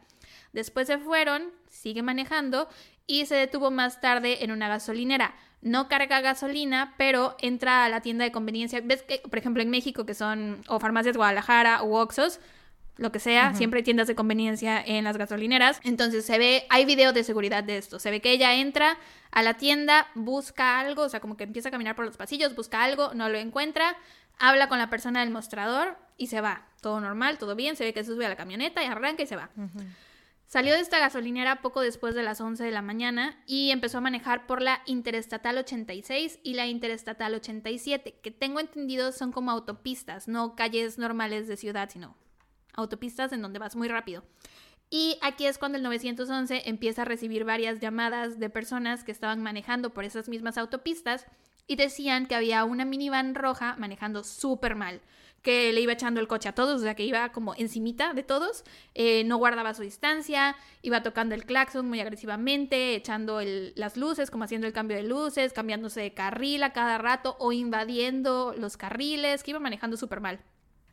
[0.53, 2.69] Después se fueron, sigue manejando
[3.09, 5.35] y se detuvo más tarde en una gasolinera.
[5.63, 8.81] No carga gasolina, pero entra a la tienda de conveniencia.
[8.85, 12.39] ¿Ves que, por ejemplo, en México, que son o farmacias Guadalajara o Oxos,
[12.97, 15.81] lo que sea, siempre hay tiendas de conveniencia en las gasolineras.
[15.83, 17.99] Entonces se ve, hay video de seguridad de esto.
[17.99, 18.99] Se ve que ella entra
[19.33, 22.55] a la tienda, busca algo, o sea, como que empieza a caminar por los pasillos,
[22.55, 23.97] busca algo, no lo encuentra,
[24.39, 26.69] habla con la persona del mostrador y se va.
[26.81, 29.27] Todo normal, todo bien, se ve que se sube a la camioneta y arranca y
[29.27, 29.51] se va.
[30.47, 34.03] Salió de esta gasolinera poco después de las 11 de la mañana y empezó a
[34.03, 40.29] manejar por la Interestatal 86 y la Interestatal 87, que tengo entendido son como autopistas,
[40.29, 42.15] no calles normales de ciudad, sino
[42.75, 44.25] autopistas en donde vas muy rápido.
[44.91, 49.43] Y aquí es cuando el 911 empieza a recibir varias llamadas de personas que estaban
[49.43, 51.27] manejando por esas mismas autopistas
[51.67, 55.01] y decían que había una minivan roja manejando súper mal,
[55.43, 58.23] que le iba echando el coche a todos, o sea, que iba como encimita de
[58.23, 64.31] todos, eh, no guardaba su distancia, iba tocando el claxon muy agresivamente, echando las luces,
[64.31, 68.77] como haciendo el cambio de luces, cambiándose de carril a cada rato o invadiendo los
[68.77, 70.41] carriles, que iba manejando súper mal.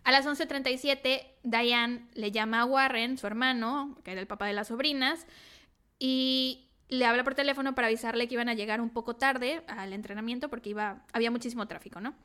[0.04, 4.54] A las 11.37, Diane le llama a Warren, su hermano, que era el papá de
[4.54, 5.28] las sobrinas,
[6.00, 9.94] y le habla por teléfono para avisarle que iban a llegar un poco tarde al
[9.94, 12.16] entrenamiento porque iba, había muchísimo tráfico, ¿no?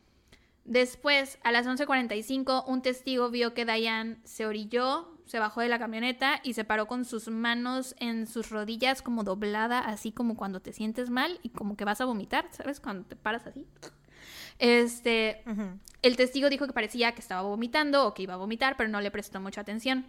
[0.65, 5.79] Después, a las 11.45, un testigo vio que Diane se orilló, se bajó de la
[5.79, 10.61] camioneta y se paró con sus manos en sus rodillas como doblada, así como cuando
[10.61, 12.81] te sientes mal y como que vas a vomitar, ¿sabes?
[12.81, 13.65] Cuando te paras así.
[14.59, 15.43] Este,
[16.03, 19.01] el testigo dijo que parecía que estaba vomitando o que iba a vomitar, pero no
[19.01, 20.07] le prestó mucha atención.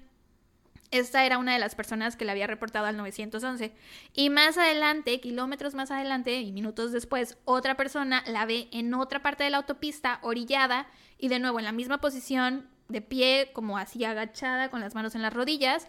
[0.90, 3.74] Esta era una de las personas que le había reportado al 911.
[4.14, 9.22] Y más adelante, kilómetros más adelante y minutos después, otra persona la ve en otra
[9.22, 13.78] parte de la autopista, orillada, y de nuevo en la misma posición, de pie, como
[13.78, 15.88] así agachada, con las manos en las rodillas,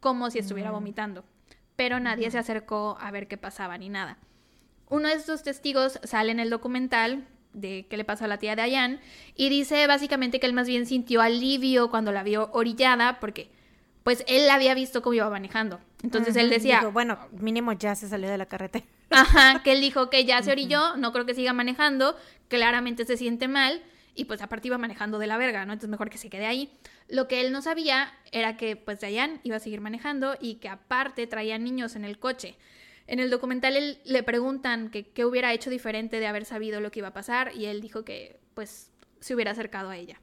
[0.00, 0.74] como si estuviera mm.
[0.74, 1.24] vomitando.
[1.76, 4.16] Pero nadie se acercó a ver qué pasaba ni nada.
[4.88, 8.56] Uno de estos testigos sale en el documental de qué le pasó a la tía
[8.56, 9.00] de Diane
[9.34, 13.50] y dice básicamente que él más bien sintió alivio cuando la vio orillada porque
[14.02, 15.80] pues él la había visto cómo iba manejando.
[16.02, 18.86] Entonces él decía, bueno, mínimo ya se salió de la carretera.
[19.10, 22.16] Ajá, que él dijo que ya se orilló, no creo que siga manejando,
[22.48, 23.82] claramente se siente mal
[24.14, 25.72] y pues aparte iba manejando de la verga, ¿no?
[25.72, 26.72] Entonces mejor que se quede ahí.
[27.08, 30.68] Lo que él no sabía era que pues Diane iba a seguir manejando y que
[30.68, 32.56] aparte traía niños en el coche.
[33.08, 36.90] En el documental él, le preguntan que qué hubiera hecho diferente de haber sabido lo
[36.90, 40.20] que iba a pasar y él dijo que pues se hubiera acercado a ella.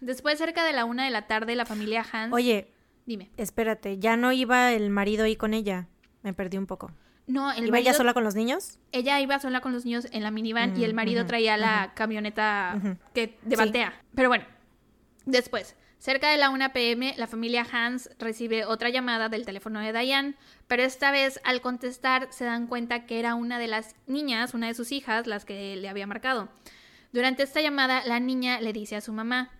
[0.00, 2.32] Después, cerca de la una de la tarde, la familia Hans...
[2.32, 2.72] Oye,
[3.04, 3.30] dime.
[3.36, 5.86] Espérate, ¿ya no iba el marido ahí con ella?
[6.22, 6.90] Me perdí un poco.
[7.26, 8.78] No, el ¿Iba ella sola con los niños?
[8.90, 12.98] Ella iba sola con los niños en la minivan y el marido traía la camioneta
[13.12, 14.02] que de batea.
[14.14, 14.46] Pero bueno,
[15.26, 19.92] después, Cerca de la 1 pm, la familia Hans recibe otra llamada del teléfono de
[19.92, 20.34] Diane,
[20.66, 24.68] pero esta vez al contestar se dan cuenta que era una de las niñas, una
[24.68, 26.48] de sus hijas, las que le había marcado.
[27.12, 29.50] Durante esta llamada, la niña le dice a su mamá,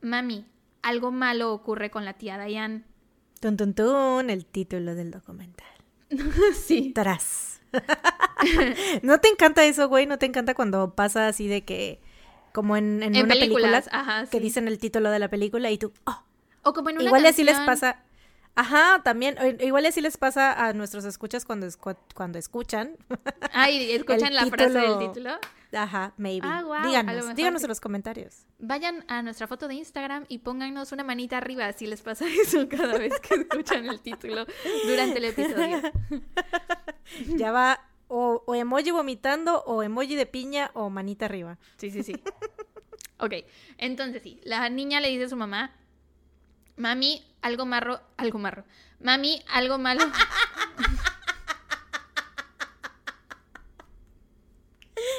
[0.00, 0.46] Mami,
[0.80, 2.82] algo malo ocurre con la tía Diane.
[3.38, 5.68] Tun, tun, tun, el título del documental.
[6.54, 6.92] sí.
[6.94, 7.60] Tras.
[9.02, 10.06] ¿No te encanta eso, güey?
[10.06, 12.00] ¿No te encanta cuando pasa así de que,
[12.52, 13.82] como en, en, una película,
[14.30, 16.24] que dicen el título de la película y tú, oh.
[16.62, 18.02] O como en una Igual así les pasa.
[18.56, 21.66] Ajá, también, igual así les pasa a nuestros escuchas cuando,
[22.14, 22.96] cuando escuchan.
[23.52, 25.32] Ah, y escuchan la frase del título.
[25.72, 26.46] Ajá, maybe.
[26.48, 28.46] Ah, díganos, díganos en los comentarios.
[28.58, 32.68] Vayan a nuestra foto de Instagram y pónganos una manita arriba si les pasa eso
[32.68, 34.46] cada vez que escuchan el título
[34.86, 35.80] durante el episodio.
[37.36, 41.58] ya va o, o emoji vomitando o emoji de piña o manita arriba.
[41.76, 42.22] Sí, sí, sí.
[43.18, 43.34] ok,
[43.78, 45.72] entonces sí, la niña le dice a su mamá,
[46.76, 48.64] mami, algo marro, algo marro.
[49.00, 50.04] Mami, algo malo.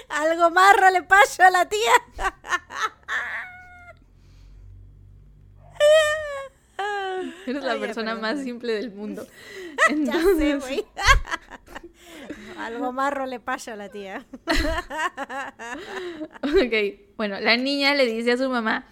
[0.09, 1.93] algo marro le pasó a la tía.
[7.47, 9.25] Eres la persona más simple del mundo.
[9.89, 10.83] Entonces...
[12.65, 14.25] Algo marro le pasa a la tía.
[16.43, 16.73] ok,
[17.17, 18.85] bueno, la niña le dice a su mamá,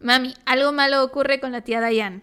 [0.00, 2.22] mami, algo malo ocurre con la tía Diane.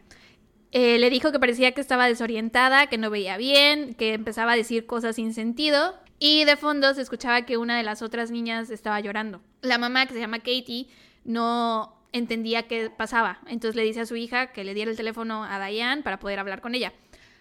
[0.71, 4.55] Eh, le dijo que parecía que estaba desorientada, que no veía bien, que empezaba a
[4.55, 8.69] decir cosas sin sentido y de fondo se escuchaba que una de las otras niñas
[8.69, 9.41] estaba llorando.
[9.61, 10.87] La mamá, que se llama Katie,
[11.23, 15.43] no entendía qué pasaba, entonces le dice a su hija que le diera el teléfono
[15.43, 16.93] a Diane para poder hablar con ella.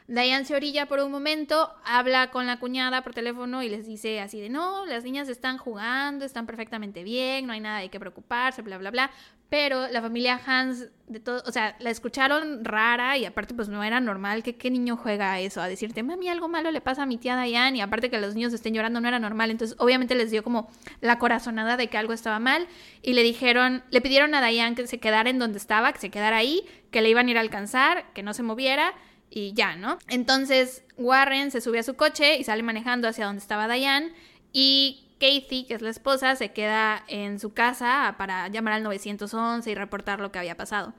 [0.09, 4.21] Diane se orilla por un momento, habla con la cuñada por teléfono y les dice
[4.21, 8.01] así de no, las niñas están jugando, están perfectamente bien, no hay nada de qué
[8.01, 9.11] preocuparse, bla, bla, bla.
[9.51, 13.85] Pero la familia Hans, de todo, o sea, la escucharon rara y aparte pues no
[13.85, 17.07] era normal que qué niño juega eso, a decirte, mami, algo malo le pasa a
[17.07, 19.51] mi tía Diane y aparte que los niños estén llorando no era normal.
[19.51, 20.71] Entonces obviamente les dio como
[21.03, 22.67] la corazonada de que algo estaba mal
[23.03, 26.11] y le dijeron, le pidieron a Diane que se quedara en donde estaba, que se
[26.11, 28.95] quedara ahí, que le iban a ir a alcanzar, que no se moviera
[29.31, 29.99] y ya, ¿no?
[30.09, 34.13] Entonces Warren se sube a su coche y sale manejando hacia donde estaba Diane
[34.53, 39.71] y Kathy, que es la esposa, se queda en su casa para llamar al 911
[39.71, 40.95] y reportar lo que había pasado.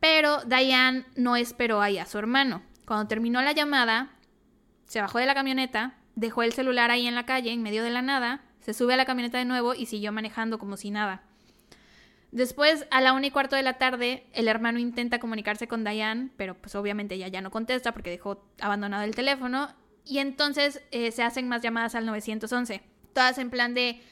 [0.00, 2.62] Pero Diane no esperó ahí a su hermano.
[2.86, 4.10] Cuando terminó la llamada,
[4.86, 7.90] se bajó de la camioneta, dejó el celular ahí en la calle, en medio de
[7.90, 11.22] la nada, se sube a la camioneta de nuevo y siguió manejando como si nada.
[12.30, 16.30] Después, a la una y cuarto de la tarde, el hermano intenta comunicarse con Diane,
[16.36, 19.74] pero pues obviamente ella ya no contesta porque dejó abandonado el teléfono.
[20.04, 22.82] Y entonces eh, se hacen más llamadas al 911.
[23.14, 24.02] Todas en plan de.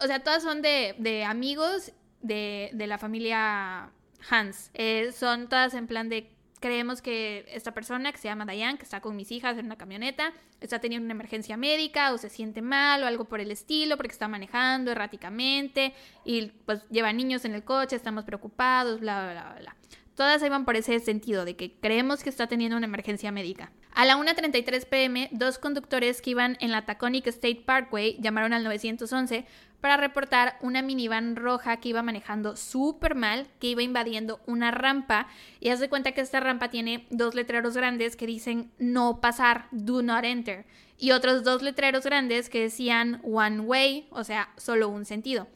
[0.00, 3.90] O sea, todas son de, amigos de, la familia
[4.28, 4.70] Hans.
[4.74, 6.30] Eh, son todas en plan de
[6.62, 9.76] creemos que esta persona que se llama Diane, que está con mis hijas en una
[9.76, 13.98] camioneta, está teniendo una emergencia médica o se siente mal o algo por el estilo
[13.98, 15.92] porque está manejando erráticamente
[16.24, 19.76] y pues lleva niños en el coche, estamos preocupados, bla, bla, bla, bla.
[20.14, 23.72] Todas iban por ese sentido de que creemos que está teniendo una emergencia médica.
[23.94, 28.62] A la 1.33 pm, dos conductores que iban en la Taconic State Parkway llamaron al
[28.64, 29.46] 911
[29.82, 35.26] para reportar una minivan roja que iba manejando súper mal, que iba invadiendo una rampa.
[35.58, 39.66] Y haz de cuenta que esta rampa tiene dos letreros grandes que dicen no pasar,
[39.72, 40.66] do not enter.
[40.98, 45.48] Y otros dos letreros grandes que decían one way, o sea, solo un sentido.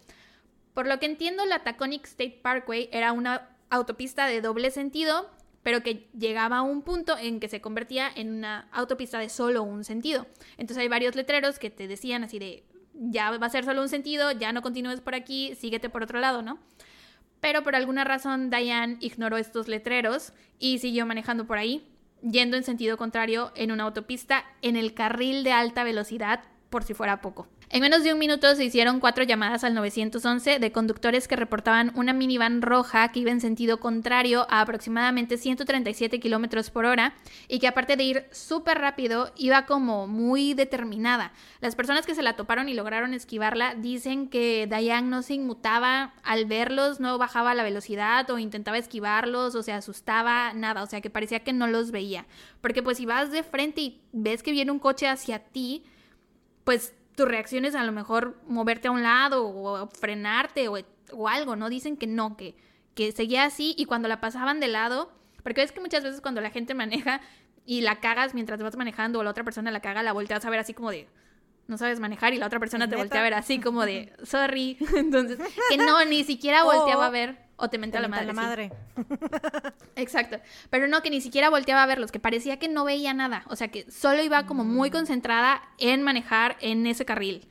[0.74, 5.30] Por lo que entiendo, la Taconic State Parkway era una autopista de doble sentido,
[5.62, 9.62] pero que llegaba a un punto en que se convertía en una autopista de solo
[9.62, 10.26] un sentido.
[10.58, 12.64] Entonces hay varios letreros que te decían así de,
[12.98, 16.20] ya va a ser solo un sentido, ya no continúes por aquí, síguete por otro
[16.20, 16.59] lado, ¿no?
[17.40, 21.87] Pero por alguna razón Diane ignoró estos letreros y siguió manejando por ahí,
[22.22, 26.94] yendo en sentido contrario en una autopista en el carril de alta velocidad por si
[26.94, 27.46] fuera poco.
[27.68, 31.90] En menos de un minuto se hicieron cuatro llamadas al 911 de conductores que reportaban
[31.96, 37.14] una minivan roja que iba en sentido contrario a aproximadamente 137 kilómetros por hora
[37.48, 41.33] y que aparte de ir súper rápido iba como muy determinada.
[41.61, 46.14] Las personas que se la toparon y lograron esquivarla dicen que Diane no se inmutaba
[46.22, 51.00] al verlos, no bajaba la velocidad o intentaba esquivarlos o se asustaba, nada, o sea
[51.00, 52.26] que parecía que no los veía.
[52.61, 55.83] Porque pues si vas de frente y ves que viene un coche hacia ti,
[56.62, 61.57] pues tu reacción es a lo mejor moverte a un lado o frenarte o, algo,
[61.57, 61.68] ¿no?
[61.68, 62.57] Dicen que no, que,
[62.94, 65.11] que seguía así y cuando la pasaban de lado,
[65.42, 67.20] porque es que muchas veces cuando la gente maneja
[67.64, 70.50] y la cagas mientras vas manejando o la otra persona la caga, la volteas a
[70.50, 71.09] ver así como de,
[71.66, 74.76] no sabes manejar y la otra persona te voltea a ver así como de, sorry.
[74.96, 75.38] Entonces,
[75.70, 77.45] que no, ni siquiera volteaba a ver.
[77.56, 78.26] O te mente a la madre.
[78.26, 78.72] La madre.
[79.96, 80.38] Exacto.
[80.68, 83.44] Pero no, que ni siquiera volteaba a verlos, que parecía que no veía nada.
[83.48, 84.92] O sea, que solo iba como muy mm.
[84.92, 87.48] concentrada en manejar en ese carril.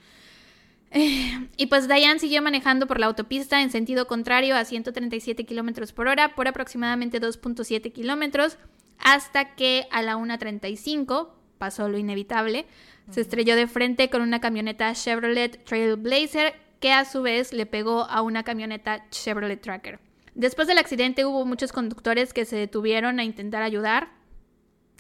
[1.58, 6.08] y pues Diane siguió manejando por la autopista en sentido contrario a 137 kilómetros por
[6.08, 8.58] hora por aproximadamente 2.7 kilómetros
[9.00, 12.66] hasta que a la 1.35 pasó lo inevitable.
[13.10, 18.04] Se estrelló de frente con una camioneta Chevrolet Trailblazer que a su vez le pegó
[18.04, 20.00] a una camioneta Chevrolet Tracker.
[20.36, 24.10] Después del accidente hubo muchos conductores que se detuvieron a intentar ayudar,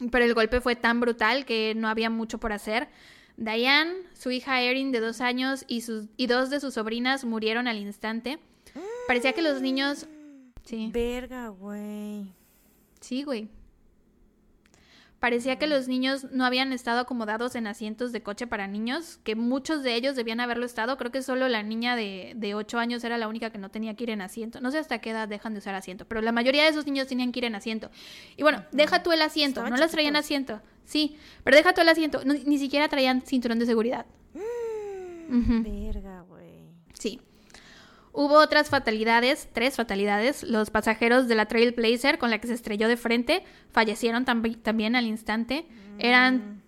[0.09, 2.87] pero el golpe fue tan brutal que no había mucho por hacer.
[3.37, 7.67] Diane, su hija Erin de dos años y, sus, y dos de sus sobrinas murieron
[7.67, 8.39] al instante.
[9.05, 10.07] Parecía que los niños...
[10.63, 10.89] Sí.
[10.91, 12.33] Verga, güey.
[12.99, 13.47] Sí, güey.
[15.19, 19.35] Parecía que los niños no habían estado acomodados en asientos de coche para niños, que
[19.35, 20.97] muchos de ellos debían haberlo estado.
[20.97, 23.95] Creo que solo la niña de, de 8 años era la única que no tenía
[23.95, 24.61] que ir en asiento.
[24.61, 27.07] No sé hasta qué edad dejan de usar asiento, pero la mayoría de esos niños
[27.07, 27.89] tenían que ir en asiento.
[28.37, 30.61] Y bueno, deja tú el asiento, no las traían asiento.
[30.83, 34.05] Sí, pero deja tú el asiento, ni siquiera traían cinturón de seguridad.
[35.29, 36.25] Mm, verga.
[38.17, 40.43] Hubo otras fatalidades, tres fatalidades.
[40.43, 45.05] Los pasajeros de la Trailblazer con la que se estrelló de frente fallecieron también al
[45.05, 45.67] instante.
[45.99, 46.61] Eran, mm.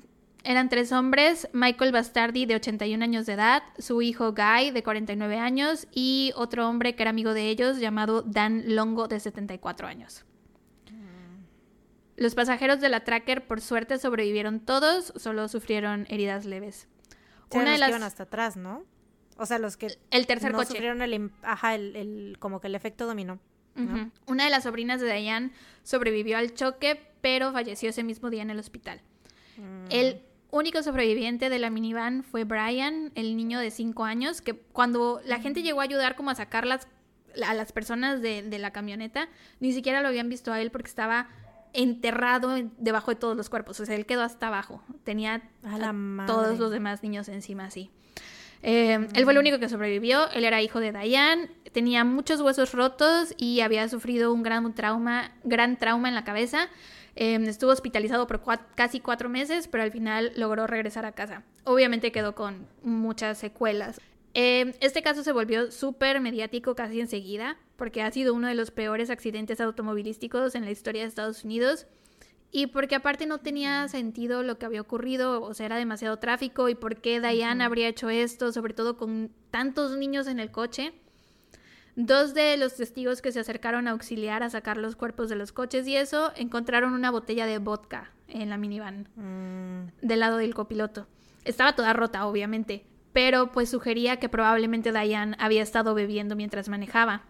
[0.44, 5.40] eran tres hombres, Michael Bastardi de 81 años de edad, su hijo Guy de 49
[5.40, 10.26] años y otro hombre que era amigo de ellos llamado Dan Longo de 74 años.
[10.92, 11.46] Mm.
[12.18, 16.90] Los pasajeros de la Tracker por suerte sobrevivieron todos, solo sufrieron heridas leves.
[17.52, 18.02] Una de las...
[18.02, 18.84] hasta atrás, ¿no?
[19.38, 20.72] O sea, los que el tercer no coche.
[20.72, 23.40] sufrieron el, ajá, el, como que el efecto dominó.
[24.26, 25.52] Una de las sobrinas de Diane
[25.84, 29.02] sobrevivió al choque, pero falleció ese mismo día en el hospital.
[29.56, 29.92] Mm.
[29.92, 35.22] El único sobreviviente de la minivan fue Brian, el niño de 5 años, que cuando
[35.26, 36.88] la gente llegó a ayudar como a sacarlas
[37.46, 40.88] a las personas de, de, la camioneta, ni siquiera lo habían visto a él porque
[40.88, 41.30] estaba
[41.74, 43.80] enterrado debajo de todos los cuerpos.
[43.80, 44.82] O sea, él quedó hasta abajo.
[45.04, 47.92] Tenía a todos los demás niños encima así.
[48.64, 52.74] Eh, él fue el único que sobrevivió, él era hijo de Diane, tenía muchos huesos
[52.74, 56.70] rotos y había sufrido un gran trauma, gran trauma en la cabeza.
[57.16, 58.42] Eh, estuvo hospitalizado por
[58.76, 61.44] casi cuatro meses, pero al final logró regresar a casa.
[61.64, 64.00] Obviamente quedó con muchas secuelas.
[64.36, 68.70] Eh, este caso se volvió súper mediático casi enseguida, porque ha sido uno de los
[68.70, 71.88] peores accidentes automovilísticos en la historia de Estados Unidos.
[72.52, 76.70] Y porque aparte no tenía sentido lo que había ocurrido, o sea, era demasiado tráfico
[76.70, 80.94] y por qué Diane habría hecho esto, sobre todo con tantos niños en el coche.
[81.96, 85.52] Dos de los testigos que se acercaron a auxiliar a sacar los cuerpos de los
[85.52, 90.06] coches y eso encontraron una botella de vodka en la minivan mm.
[90.06, 91.08] del lado del copiloto.
[91.44, 97.24] Estaba toda rota, obviamente, pero pues sugería que probablemente Diane había estado bebiendo mientras manejaba.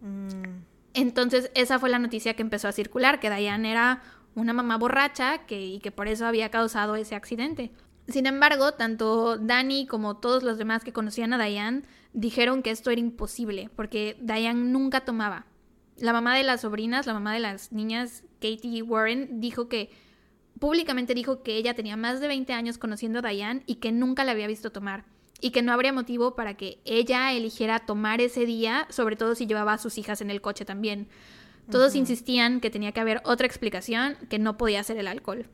[0.00, 0.62] Mm.
[0.94, 4.02] Entonces esa fue la noticia que empezó a circular, que Diane era
[4.36, 7.72] una mamá borracha que, y que por eso había causado ese accidente.
[8.06, 12.90] Sin embargo, tanto Dani como todos los demás que conocían a Diane dijeron que esto
[12.90, 15.46] era imposible, porque Diane nunca tomaba.
[15.98, 19.90] La mamá de las sobrinas, la mamá de las niñas, Katie Warren, dijo que
[20.60, 24.22] públicamente dijo que ella tenía más de 20 años conociendo a Diane y que nunca
[24.24, 25.04] la había visto tomar
[25.40, 29.46] y que no habría motivo para que ella eligiera tomar ese día, sobre todo si
[29.46, 31.08] llevaba a sus hijas en el coche también.
[31.70, 35.48] Todos insistían que tenía que haber otra explicación, que no podía ser el alcohol.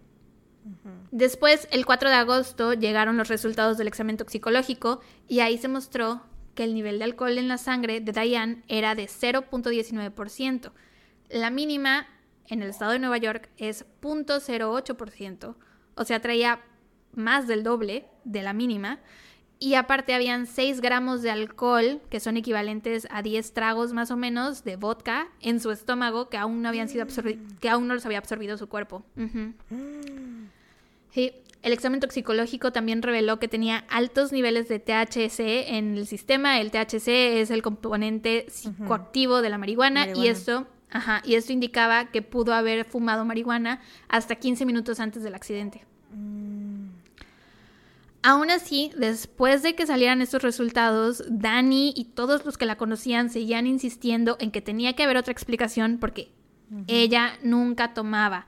[1.10, 6.22] Después, el 4 de agosto, llegaron los resultados del examen toxicológico y ahí se mostró
[6.54, 10.72] que el nivel de alcohol en la sangre de Diane era de 0.19%.
[11.30, 12.06] La mínima
[12.46, 15.56] en el estado de Nueva York es 0.08%,
[15.94, 16.60] o sea, traía
[17.14, 19.00] más del doble de la mínima
[19.62, 24.16] y aparte habían 6 gramos de alcohol, que son equivalentes a 10 tragos más o
[24.16, 27.06] menos de vodka en su estómago que aún no habían sido
[27.60, 29.04] que aún no los había absorbido su cuerpo.
[31.12, 36.60] Sí, el examen toxicológico también reveló que tenía altos niveles de THC en el sistema.
[36.60, 42.10] El THC es el componente psicoactivo de la marihuana, y esto Ajá, y esto indicaba
[42.10, 45.84] que pudo haber fumado marihuana hasta 15 minutos antes del accidente.
[48.22, 53.30] Aún así, después de que salieran estos resultados, Dani y todos los que la conocían
[53.30, 56.32] seguían insistiendo en que tenía que haber otra explicación porque
[56.86, 58.46] ella nunca tomaba.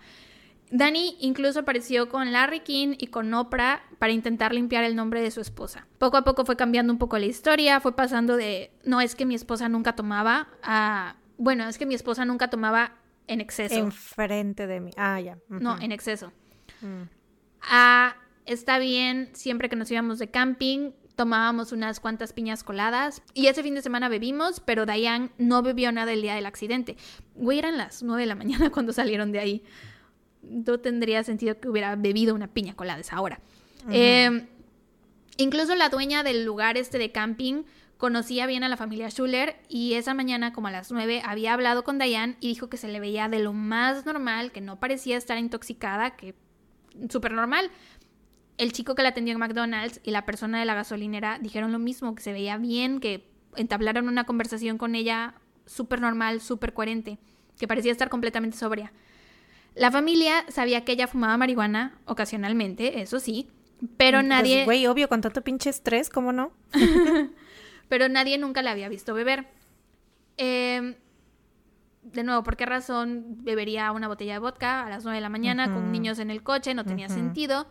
[0.71, 5.31] Dani incluso apareció con Larry King y con Oprah para intentar limpiar el nombre de
[5.31, 5.87] su esposa.
[5.99, 9.27] Poco a poco fue cambiando un poco la historia, fue pasando de no es que
[9.27, 12.93] mi esposa nunca tomaba a bueno, es que mi esposa nunca tomaba
[13.27, 13.75] en exceso.
[13.75, 14.91] Enfrente de mí.
[14.97, 15.39] Ah, ya.
[15.49, 16.33] No, en exceso.
[16.81, 17.03] Mm.
[17.63, 18.17] A
[18.47, 23.63] está bien, siempre que nos íbamos de camping, tomábamos unas cuantas piñas coladas y ese
[23.63, 26.97] fin de semana bebimos, pero Diane no bebió nada el día del accidente.
[27.35, 29.63] Güey, eran las 9 de la mañana cuando salieron de ahí.
[30.43, 33.41] No tendría sentido que hubiera bebido una piña colada esa hora.
[33.91, 34.47] Em,
[35.37, 37.65] incluso la dueña del lugar este de camping
[37.99, 41.85] conocía bien a la familia Schuller y esa mañana como a las 9 había hablado
[41.85, 45.17] con Diane y dijo que se le veía de lo más normal, que no parecía
[45.17, 46.35] estar intoxicada, que
[47.09, 47.71] súper normal.
[48.57, 51.79] El chico que la atendió en McDonald's y la persona de la gasolinera dijeron lo
[51.79, 55.35] mismo, que se veía bien, que entablaron una conversación con ella
[55.67, 57.19] súper normal, súper coherente,
[57.59, 58.93] que parecía estar completamente sobria.
[59.75, 63.49] La familia sabía que ella fumaba marihuana ocasionalmente, eso sí,
[63.97, 64.65] pero Pues, nadie...
[64.65, 66.53] Güey, obvio, con tanto pinche estrés, ¿cómo no?
[67.89, 69.47] pero nadie nunca la había visto beber.
[70.37, 70.97] Eh,
[72.03, 75.29] de nuevo, ¿por qué razón bebería una botella de vodka a las 9 de la
[75.29, 76.75] mañana con niños en el coche?
[76.75, 77.67] No tenía sentido.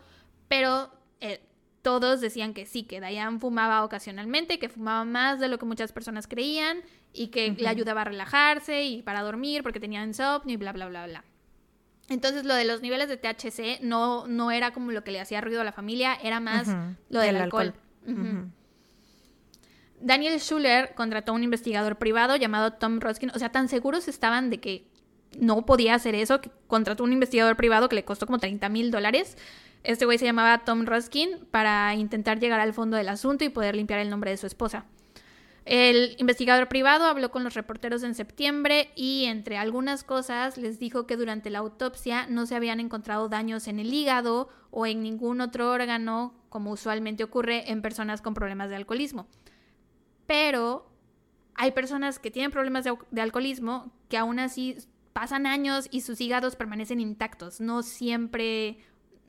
[0.54, 0.88] Pero
[1.20, 1.42] eh,
[1.82, 5.92] todos decían que sí, que Diane fumaba ocasionalmente, que fumaba más de lo que muchas
[5.92, 10.58] personas creían y que le ayudaba a relajarse y para dormir porque tenía insomnio y
[10.58, 11.24] bla, bla, bla, bla.
[12.08, 15.42] Entonces lo de los niveles de THC no, no era como lo que le hacía
[15.42, 16.68] ruido a la familia, era más
[17.10, 17.74] lo del, alcohol.
[20.00, 23.32] Daniel Schuller contrató a un investigador privado llamado Tom Roskin.
[23.34, 24.86] O sea, tan seguros estaban de que
[25.40, 28.92] no podía hacer eso, que contrató un investigador privado que le costó como 30 mil
[28.92, 29.36] dólares.
[29.84, 33.76] Este güey se llamaba Tom Roskin para intentar llegar al fondo del asunto y poder
[33.76, 34.86] limpiar el nombre de su esposa.
[35.66, 41.08] El investigador privado habló con los reporteros en septiembre y entre algunas cosas les dijo
[41.08, 45.40] que durante la autopsia no se habían encontrado daños en el hígado o en ningún
[45.40, 49.28] otro órgano como usualmente ocurre en personas con problemas de alcoholismo.
[50.28, 50.90] Pero
[51.56, 54.78] hay personas que tienen problemas de, de alcoholismo que aún así
[55.14, 57.62] pasan años y sus hígados permanecen intactos.
[57.62, 58.80] No siempre,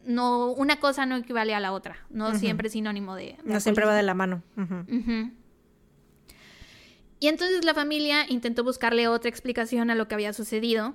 [0.04, 1.96] no, una cosa no equivale a la otra.
[2.10, 3.36] No siempre es sinónimo de.
[3.42, 4.42] de No siempre va de la mano.
[7.20, 10.94] Y entonces la familia intentó buscarle otra explicación a lo que había sucedido.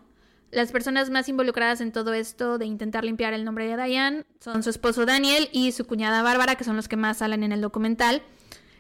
[0.52, 4.64] Las personas más involucradas en todo esto de intentar limpiar el nombre de Diane son
[4.64, 7.62] su esposo Daniel y su cuñada Bárbara, que son los que más salen en el
[7.62, 8.24] documental.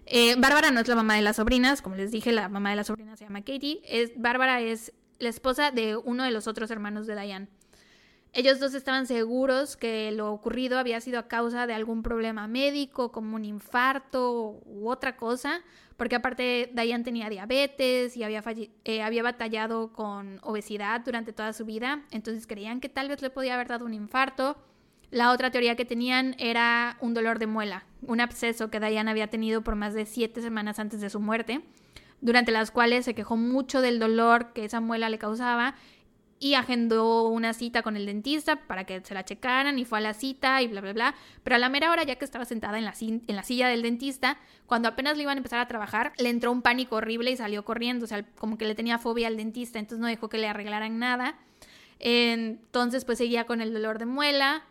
[0.07, 2.75] Eh, Bárbara no es la mamá de las sobrinas, como les dije, la mamá de
[2.75, 3.82] las sobrinas se llama Katie.
[3.84, 7.47] Es, Bárbara es la esposa de uno de los otros hermanos de Diane.
[8.32, 13.11] Ellos dos estaban seguros que lo ocurrido había sido a causa de algún problema médico,
[13.11, 15.61] como un infarto u otra cosa,
[15.97, 18.43] porque aparte Diane tenía diabetes y había,
[18.86, 23.32] eh, había batallado con obesidad durante toda su vida, entonces creían que tal vez le
[23.32, 24.57] podía haber dado un infarto.
[25.09, 29.32] La otra teoría que tenían era un dolor de muela, un absceso que Diane había
[29.32, 31.61] tenido por más de siete semanas antes de su muerte,
[32.21, 35.73] durante las cuales se quejó mucho del dolor que esa muela le causaba
[36.39, 40.01] y agendó una cita con el dentista para que se la checaran y fue a
[40.01, 41.15] la cita y bla, bla, bla.
[41.43, 43.81] Pero a la mera hora, ya que estaba sentada en la, en la silla del
[43.81, 47.37] dentista, cuando apenas le iban a empezar a trabajar, le entró un pánico horrible y
[47.37, 48.05] salió corriendo.
[48.05, 50.97] O sea, como que le tenía fobia al dentista, entonces no dejó que le arreglaran
[50.97, 51.37] nada.
[51.99, 54.63] Entonces, pues seguía con el dolor de muela.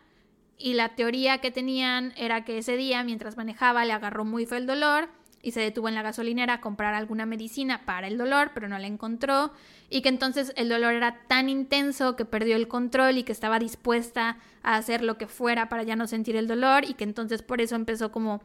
[0.57, 4.57] Y la teoría que tenían era que ese día, mientras manejaba, le agarró muy feo
[4.57, 5.07] el dolor
[5.41, 8.77] y se detuvo en la gasolinera a comprar alguna medicina para el dolor, pero no
[8.77, 9.51] la encontró.
[9.89, 13.59] Y que entonces el dolor era tan intenso que perdió el control y que estaba
[13.59, 16.83] dispuesta a hacer lo que fuera para ya no sentir el dolor.
[16.85, 18.41] Y que entonces por eso empezó como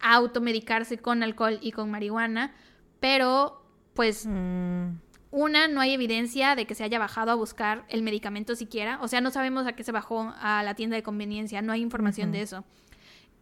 [0.00, 2.54] a automedicarse con alcohol y con marihuana.
[3.00, 3.62] Pero,
[3.94, 4.98] pues, Mm,
[5.30, 8.98] una, no hay evidencia de que se haya bajado a buscar el medicamento siquiera.
[9.02, 11.82] O sea, no sabemos a qué se bajó a la tienda de conveniencia, no hay
[11.82, 12.64] información de eso.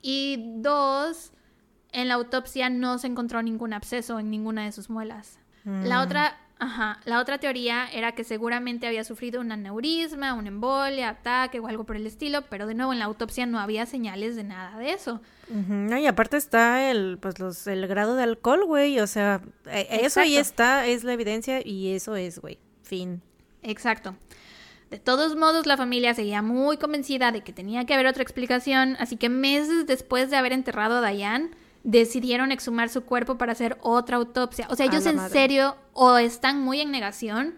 [0.02, 1.32] Y dos,
[1.92, 5.38] en la autopsia no se encontró ningún absceso en ninguna de sus muelas.
[5.64, 6.02] La mm.
[6.02, 11.58] otra, ajá, la otra teoría era que seguramente había sufrido un aneurisma, un embolia, ataque
[11.58, 14.44] o algo por el estilo, pero de nuevo en la autopsia no había señales de
[14.44, 15.20] nada de eso.
[15.48, 19.00] No, y aparte está el, pues los, el grado de alcohol, güey.
[19.00, 22.58] O sea, eh, eso ahí está, es la evidencia y eso es, güey.
[22.82, 23.22] Fin.
[23.62, 24.14] Exacto.
[24.90, 28.96] De todos modos, la familia seguía muy convencida de que tenía que haber otra explicación,
[29.00, 31.50] así que meses después de haber enterrado a Diane,
[31.86, 34.66] decidieron exhumar su cuerpo para hacer otra autopsia.
[34.68, 35.32] O sea, ellos en madre.
[35.32, 37.54] serio o están muy en negación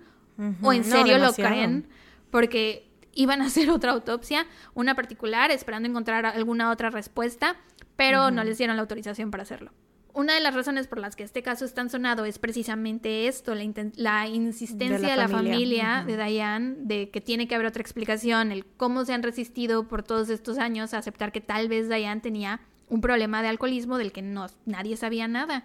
[0.63, 1.89] o en no, serio lo creen
[2.31, 7.57] porque iban a hacer otra autopsia, una particular, esperando encontrar alguna otra respuesta,
[7.97, 9.73] pero no les dieron la autorización para hacerlo.
[10.13, 13.55] Una de las razones por las que este caso es tan sonado es precisamente esto,
[13.55, 13.65] la,
[13.95, 16.05] la insistencia de De la, familia.
[16.07, 20.03] de Diane de que tiene que haber otra explicación, el cómo se han resistido por
[20.03, 24.13] todos estos años a aceptar que tal vez Diane tenía un problema de alcoholismo del
[24.13, 25.65] que no, nadie sabía nada.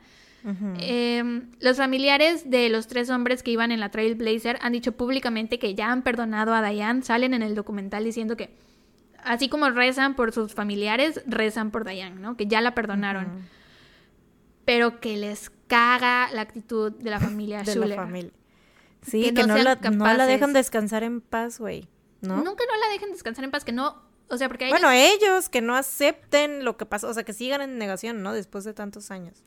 [0.78, 1.24] Eh,
[1.62, 5.74] los familiares de los tres hombres que iban en la Trailblazer han dicho públicamente que
[5.74, 7.02] ya han perdonado a Diane.
[7.02, 8.54] Salen en el documental diciendo que,
[9.24, 12.36] así como rezan por sus familiares, rezan por Diane, ¿no?
[12.36, 13.48] Que ya la perdonaron.
[14.66, 17.90] Pero que les caga la actitud de la familia de Schuller.
[17.90, 18.32] la familia.
[19.02, 20.28] Sí, Que que, no la, no la capaces.
[20.28, 21.88] dejan descansar en paz, güey.
[22.22, 22.38] ¿No?
[22.38, 24.02] Nunca no la dejen descansar en paz, que no.
[24.30, 27.24] O sea, porque a ellos- Bueno, ellos que no acepten lo que pasó, o sea,
[27.24, 28.34] que sigan en negación, ¿no?
[28.34, 29.44] Después de tantos años.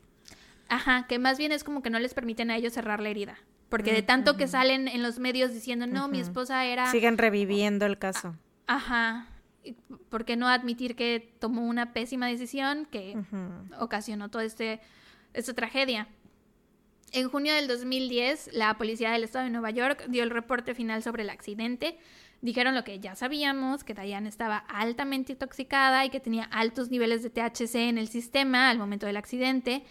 [0.69, 3.37] Ajá, que más bien es como que no les permiten a ellos cerrar la herida.
[3.69, 6.89] Porque de tanto que salen en los medios diciendo, no, mi esposa era.
[6.91, 8.35] Siguen reviviendo el caso.
[8.67, 9.27] Ajá.
[10.09, 13.17] ¿por qué no admitir que tomó una pésima decisión que
[13.79, 14.79] ocasionó toda este,
[15.33, 16.07] esta tragedia?
[17.11, 21.03] En junio del 2010, la policía del estado de Nueva York dio el reporte final
[21.03, 21.97] sobre el accidente.
[22.41, 27.23] Dijeron lo que ya sabíamos, que Diane estaba altamente intoxicada y que tenía altos niveles
[27.23, 29.83] de THC en el sistema al momento del accidente.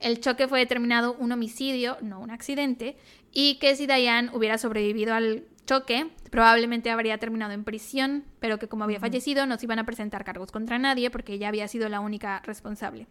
[0.00, 2.96] El choque fue determinado un homicidio, no un accidente,
[3.32, 8.68] y que si Diane hubiera sobrevivido al choque, probablemente habría terminado en prisión, pero que
[8.68, 11.88] como había fallecido no se iban a presentar cargos contra nadie porque ella había sido
[11.88, 13.06] la única responsable.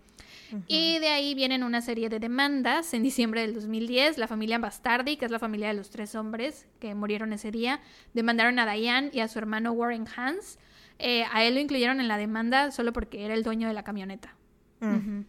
[0.68, 2.94] Y de ahí vienen una serie de demandas.
[2.94, 6.68] En diciembre del 2010, la familia Bastardi, que es la familia de los tres hombres
[6.80, 7.80] que murieron ese día,
[8.14, 10.60] demandaron a Diane y a su hermano Warren Hans.
[11.00, 13.84] Eh, a él lo incluyeron en la demanda solo porque era el dueño de la
[13.84, 14.36] camioneta.
[14.80, 15.24] Mm.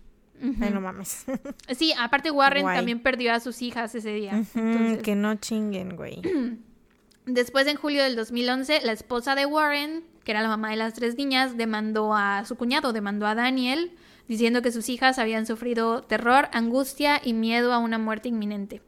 [0.73, 1.25] no mames.
[1.77, 4.43] Sí, aparte Warren también perdió a sus hijas ese día.
[5.03, 6.21] que no chinguen, güey.
[7.27, 10.93] Después, en julio del 2011, la esposa de Warren, que era la mamá de las
[10.93, 13.93] tres niñas, demandó a su cuñado, demandó a Daniel,
[14.29, 18.83] diciendo que sus hijas habían sufrido terror, angustia y miedo a una muerte inminente.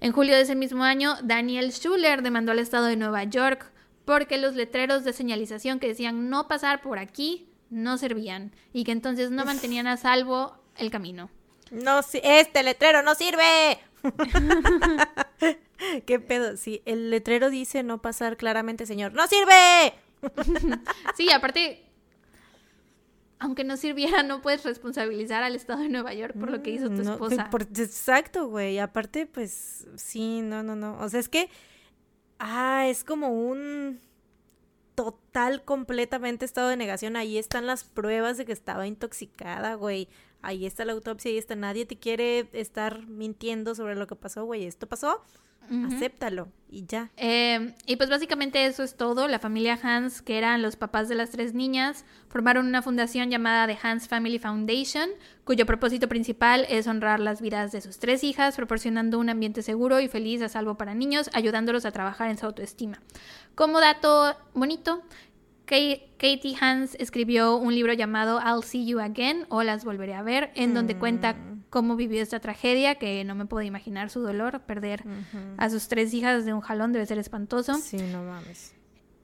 [0.00, 3.70] En julio de ese mismo año, Daniel Schuller demandó al estado de Nueva York
[4.04, 8.92] porque los letreros de señalización que decían no pasar por aquí no servían y que
[8.92, 11.30] entonces no mantenían a salvo el camino.
[11.70, 13.78] No, este letrero no sirve.
[16.06, 16.56] ¿Qué pedo?
[16.56, 19.94] Si el letrero dice no pasar claramente, señor, ¡no sirve!
[21.16, 21.82] sí, aparte,
[23.40, 26.88] aunque no sirviera, no puedes responsabilizar al Estado de Nueva York por lo que hizo
[26.88, 27.50] tu esposa.
[27.52, 28.78] exacto, güey.
[28.78, 30.98] Aparte, pues, sí, no, no, no.
[30.98, 31.48] O sea, es que,
[32.38, 34.00] ah, es como un
[34.94, 37.16] total, completamente estado de negación.
[37.16, 40.08] Ahí están las pruebas de que estaba intoxicada, güey.
[40.42, 41.56] Ahí está la autopsia, ahí está.
[41.56, 44.64] Nadie te quiere estar mintiendo sobre lo que pasó, güey.
[44.64, 45.22] Esto pasó
[45.86, 47.10] acéptalo y ya.
[47.16, 49.28] Em, y pues básicamente eso es todo.
[49.28, 53.66] La familia Hans, que eran los papás de las tres niñas, formaron una fundación llamada
[53.66, 55.10] The Hans Family Foundation,
[55.44, 60.00] cuyo propósito principal es honrar las vidas de sus tres hijas, proporcionando un ambiente seguro
[60.00, 63.00] y feliz a salvo para niños, ayudándolos a trabajar en su autoestima.
[63.54, 65.02] Como dato bonito,
[65.70, 70.50] Katie Hans escribió un libro llamado I'll See You Again o Las Volveré a Ver,
[70.56, 71.64] en donde cuenta mm.
[71.70, 75.04] cómo vivió esta tragedia, que no me puedo imaginar su dolor, perder
[75.58, 77.74] a sus tres hijas de un jalón debe ser espantoso.
[77.74, 78.74] Sí, no mames.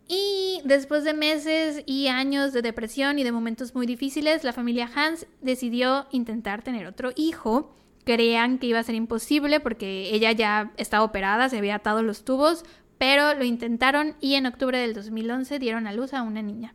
[0.09, 4.89] Y después de meses y años de depresión y de momentos muy difíciles, la familia
[4.95, 7.75] Hans decidió intentar tener otro hijo.
[8.05, 12.25] Creían que iba a ser imposible porque ella ya estaba operada, se había atado los
[12.25, 12.65] tubos,
[12.99, 16.75] pero lo intentaron y en octubre del 2011 dieron a luz a una niña.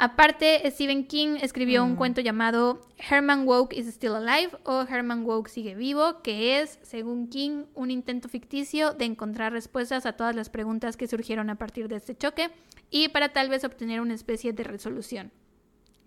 [0.00, 1.96] Aparte, Stephen King escribió un mm.
[1.96, 7.28] cuento llamado Herman Woke is Still Alive o Herman Woke sigue vivo, que es, según
[7.28, 11.88] King, un intento ficticio de encontrar respuestas a todas las preguntas que surgieron a partir
[11.88, 12.48] de este choque
[12.90, 15.32] y para tal vez obtener una especie de resolución.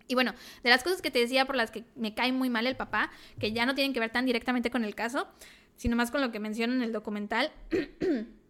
[0.08, 2.68] Y bueno, de las cosas que te decía por las que me cae muy mal
[2.68, 5.28] el papá, que ya no tienen que ver tan directamente con el caso,
[5.76, 7.52] sino más con lo que menciona en el documental,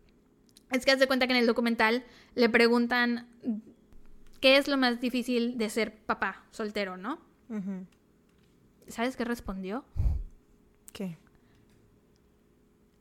[0.71, 2.03] es que haz de cuenta que en el documental
[2.35, 3.27] le preguntan
[4.39, 7.19] qué es lo más difícil de ser papá soltero, ¿no?
[8.87, 9.85] ¿Sabes qué respondió?
[10.93, 11.17] ¿Qué?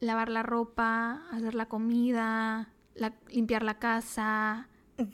[0.00, 2.72] Lavar la ropa, hacer la comida,
[3.28, 4.68] limpiar la casa.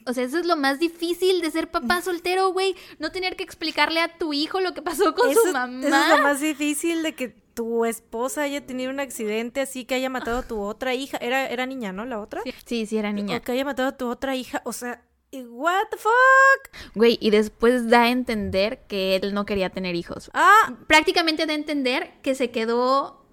[0.05, 2.75] O sea, eso es lo más difícil de ser papá soltero, güey.
[2.99, 5.87] No tener que explicarle a tu hijo lo que pasó con su mamá.
[5.87, 9.95] Eso es lo más difícil de que tu esposa haya tenido un accidente así que
[9.95, 11.17] haya matado a tu otra hija.
[11.23, 12.05] Era, era niña, ¿no?
[12.05, 12.43] La otra.
[12.67, 13.39] Sí, sí, era niña.
[13.39, 14.61] O que haya matado a tu otra hija.
[14.67, 15.03] O sea,
[15.33, 16.95] what the fuck.
[16.95, 20.31] Güey, y después da a entender que él no quería tener hijos.
[20.35, 20.75] Ah.
[20.87, 23.25] Prácticamente da a entender que se quedó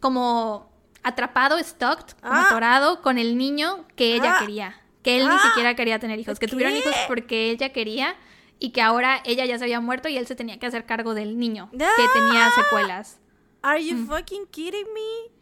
[0.00, 2.46] como atrapado, stuck, como ah.
[2.46, 4.40] atorado con el niño que ella ah.
[4.40, 4.80] quería.
[5.02, 5.42] Que él ni ah.
[5.48, 6.38] siquiera quería tener hijos.
[6.38, 8.16] Que tuvieron hijos porque ella quería
[8.58, 11.12] y que ahora ella ya se había muerto y él se tenía que hacer cargo
[11.12, 13.20] del niño que tenía secuelas.
[13.62, 14.06] Are you mm.
[14.06, 15.32] fucking kidding me?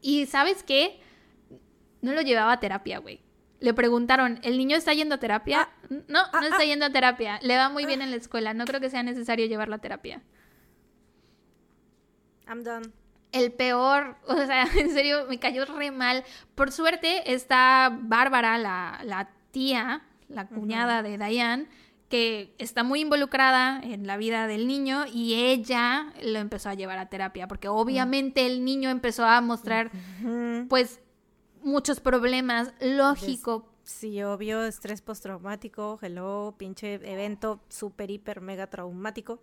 [0.00, 1.00] Y ¿sabes qué?
[2.00, 3.20] No lo llevaba a terapia, güey.
[3.60, 5.68] Le preguntaron, ¿el niño está yendo a terapia?
[5.70, 5.86] Ah.
[5.88, 6.64] no, no ah, está ah.
[6.64, 7.38] yendo a terapia.
[7.42, 8.54] Le va muy bien en la escuela.
[8.54, 10.20] No creo que sea necesario llevarlo a terapia.
[12.48, 12.90] I'm done.
[13.30, 16.24] El peor, o sea, en serio, me cayó re mal.
[16.56, 21.68] Por suerte está Bárbara, la, la tía, la cuñada de Diane,
[22.12, 26.98] que está muy involucrada en la vida del niño y ella lo empezó a llevar
[26.98, 29.90] a terapia, porque obviamente el niño empezó a mostrar,
[30.68, 31.00] pues,
[31.62, 33.66] muchos problemas, lógico.
[33.82, 39.42] Sí, obvio, estrés postraumático, hello, pinche evento súper, hiper, mega traumático.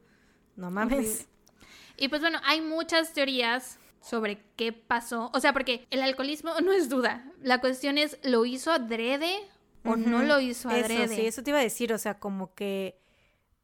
[0.55, 1.27] No mames.
[1.97, 5.31] Y pues bueno, hay muchas teorías sobre qué pasó.
[5.33, 7.33] O sea, porque el alcoholismo no es duda.
[7.41, 9.39] La cuestión es, ¿lo hizo adrede
[9.85, 11.03] o no lo hizo adrede.
[11.03, 12.99] Eso, sí, eso te iba a decir, o sea, como que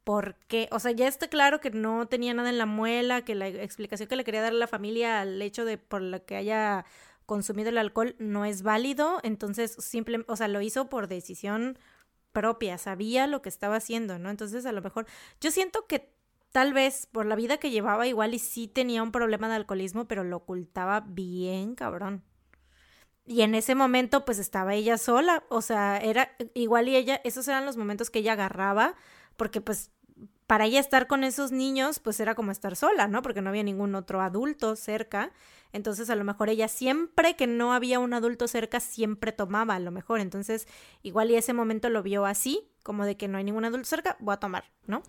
[0.06, 0.68] ¿por qué?
[0.70, 4.08] O sea, ya está claro que no tenía nada en la muela, que la explicación
[4.08, 6.84] que le quería dar a la familia al hecho de por lo que haya
[7.26, 11.76] consumido el alcohol no es válido, entonces simplemente, o sea, lo hizo por decisión
[12.30, 14.30] propia, sabía lo que estaba haciendo, ¿no?
[14.30, 15.06] Entonces, a lo mejor
[15.40, 16.08] yo siento que
[16.52, 20.06] tal vez por la vida que llevaba igual y sí tenía un problema de alcoholismo,
[20.06, 22.22] pero lo ocultaba bien, cabrón.
[23.26, 27.48] Y en ese momento pues estaba ella sola, o sea, era igual y ella, esos
[27.48, 28.94] eran los momentos que ella agarraba,
[29.36, 29.90] porque pues
[30.46, 33.22] para ella estar con esos niños, pues era como estar sola, ¿no?
[33.22, 35.32] Porque no había ningún otro adulto cerca.
[35.72, 39.80] Entonces, a lo mejor ella siempre que no había un adulto cerca, siempre tomaba, a
[39.80, 40.20] lo mejor.
[40.20, 40.68] Entonces,
[41.02, 44.16] igual y ese momento lo vio así, como de que no hay ningún adulto cerca,
[44.20, 45.02] voy a tomar, ¿no?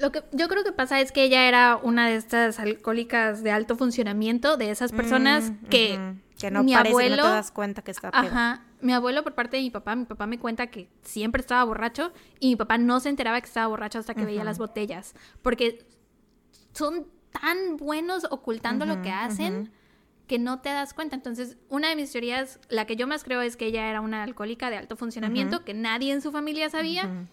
[0.00, 3.50] Lo que yo creo que pasa es que ella era una de estas alcohólicas de
[3.50, 7.82] alto funcionamiento, de esas personas mm, que, que no mi abuelo, no te das cuenta
[7.82, 10.88] que está Ajá, mi abuelo por parte de mi papá, mi papá me cuenta que
[11.02, 14.42] siempre estaba borracho y mi papá no se enteraba que estaba borracho hasta que veía
[14.42, 15.86] las botellas, porque
[16.72, 19.70] son tan buenos ocultando lo que hacen
[20.26, 21.14] que no te das cuenta.
[21.14, 24.22] Entonces, una de mis teorías, la que yo más creo es que ella era una
[24.22, 27.26] alcohólica de alto funcionamiento, que nadie en su familia sabía,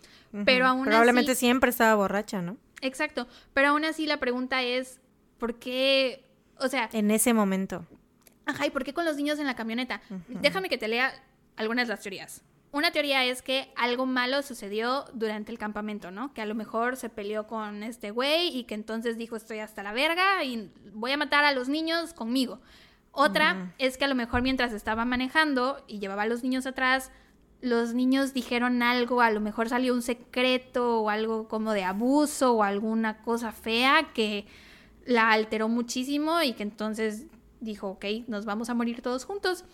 [0.46, 2.58] pero aún Probablemente siempre estaba borracha, ¿no?
[2.82, 5.00] Exacto, pero aún así la pregunta es,
[5.38, 6.30] ¿por qué?
[6.60, 6.90] O sea...
[6.94, 7.86] En ese momento.
[8.50, 10.02] Ajá, ¿y por qué con los niños en la camioneta?
[10.28, 11.14] Déjame que te lea
[11.56, 12.42] algunas de las teorías.
[12.72, 16.34] Una teoría es que algo malo sucedió durante el campamento, ¿no?
[16.34, 19.84] Que a lo mejor se peleó con este güey y que entonces dijo estoy hasta
[19.84, 22.60] la verga y voy a matar a los niños conmigo.
[23.12, 27.12] Otra es que a lo mejor mientras estaba manejando y llevaba a los niños atrás,
[27.62, 32.54] los niños dijeron algo, a lo mejor salió un secreto o algo como de abuso
[32.54, 34.46] o alguna cosa fea que
[35.06, 37.26] la alteró muchísimo y que entonces
[37.60, 39.66] dijo, ok, nos vamos a morir todos juntos.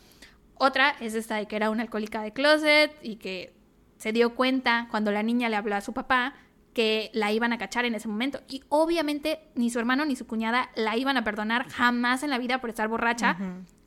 [0.55, 3.53] Otra es esta de que era una alcohólica de closet y que
[3.97, 6.33] se dio cuenta cuando la niña le habló a su papá
[6.73, 8.41] que la iban a cachar en ese momento.
[8.49, 12.37] Y obviamente ni su hermano ni su cuñada la iban a perdonar jamás en la
[12.37, 13.37] vida por estar borracha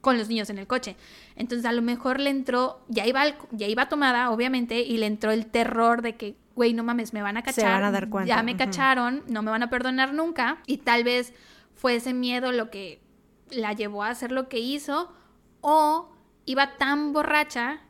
[0.00, 0.96] con los niños en el coche.
[1.36, 5.32] Entonces a lo mejor le entró, ya iba, ya iba tomada, obviamente, y le entró
[5.32, 7.64] el terror de que, güey, no mames, me van a cachar.
[7.64, 8.28] Se van a dar cuenta.
[8.34, 10.58] Ya me cacharon, no me van a perdonar nunca.
[10.66, 11.34] Y tal vez
[11.74, 13.02] fue ese miedo lo que
[13.50, 15.12] la llevó a hacer lo que hizo.
[15.60, 16.10] O
[16.44, 17.80] iba tan borracha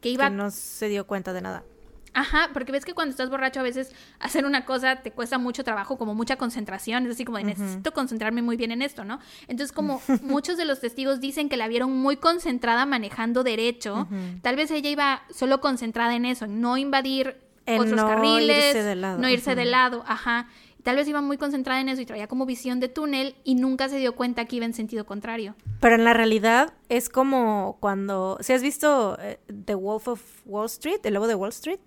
[0.00, 0.28] que iba...
[0.28, 1.64] Que no se dio cuenta de nada.
[2.12, 5.62] Ajá, porque ves que cuando estás borracho a veces hacer una cosa te cuesta mucho
[5.62, 9.20] trabajo, como mucha concentración, es así como de necesito concentrarme muy bien en esto, ¿no?
[9.42, 14.08] Entonces como muchos de los testigos dicen que la vieron muy concentrada manejando derecho,
[14.42, 17.36] tal vez ella iba solo concentrada en eso, no invadir
[17.66, 20.48] otros carriles, no irse de lado, ajá.
[20.82, 23.88] Tal vez iba muy concentrada en eso y traía como visión de túnel y nunca
[23.88, 25.54] se dio cuenta que iba en sentido contrario.
[25.80, 30.66] Pero en la realidad es como cuando, si has visto eh, The Wolf of Wall
[30.66, 31.80] Street, el lobo de Wall Street,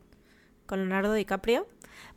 [0.66, 1.68] con Leonardo DiCaprio,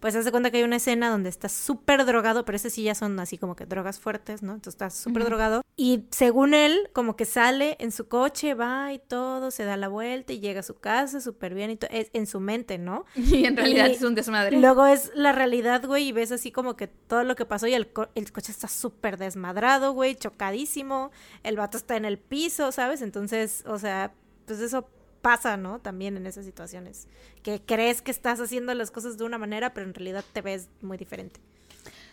[0.00, 2.94] pues hace cuenta que hay una escena donde está súper drogado, pero ese sí ya
[2.94, 4.54] son así como que drogas fuertes, ¿no?
[4.54, 5.62] Entonces está súper drogado.
[5.76, 9.88] Y según él, como que sale en su coche, va y todo, se da la
[9.88, 13.04] vuelta y llega a su casa súper bien y todo, es en su mente, ¿no?
[13.16, 14.58] Y en realidad es un desmadre.
[14.58, 17.74] Luego es la realidad, güey, y ves así como que todo lo que pasó y
[17.74, 21.10] el, el coche está súper desmadrado, güey, chocadísimo,
[21.42, 23.02] el vato está en el piso, ¿sabes?
[23.02, 24.14] Entonces, o sea,
[24.46, 24.88] pues eso
[25.26, 25.80] pasa, ¿no?
[25.80, 27.08] También en esas situaciones,
[27.42, 30.68] que crees que estás haciendo las cosas de una manera, pero en realidad te ves
[30.82, 31.40] muy diferente.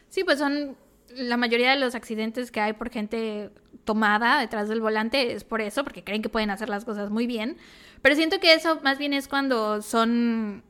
[0.09, 0.75] Sí, pues son
[1.09, 3.51] la mayoría de los accidentes que hay por gente
[3.83, 7.27] tomada detrás del volante es por eso, porque creen que pueden hacer las cosas muy
[7.27, 7.57] bien.
[8.01, 10.63] Pero siento que eso más bien es cuando son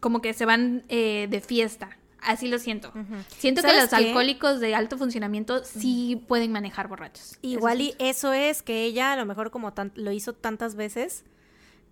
[0.00, 1.98] como que se van eh, de fiesta.
[2.22, 2.94] Así lo siento.
[3.36, 7.38] Siento que los alcohólicos de alto funcionamiento sí pueden manejar borrachos.
[7.42, 11.24] Igual y eso es que ella a lo mejor como lo hizo tantas veces,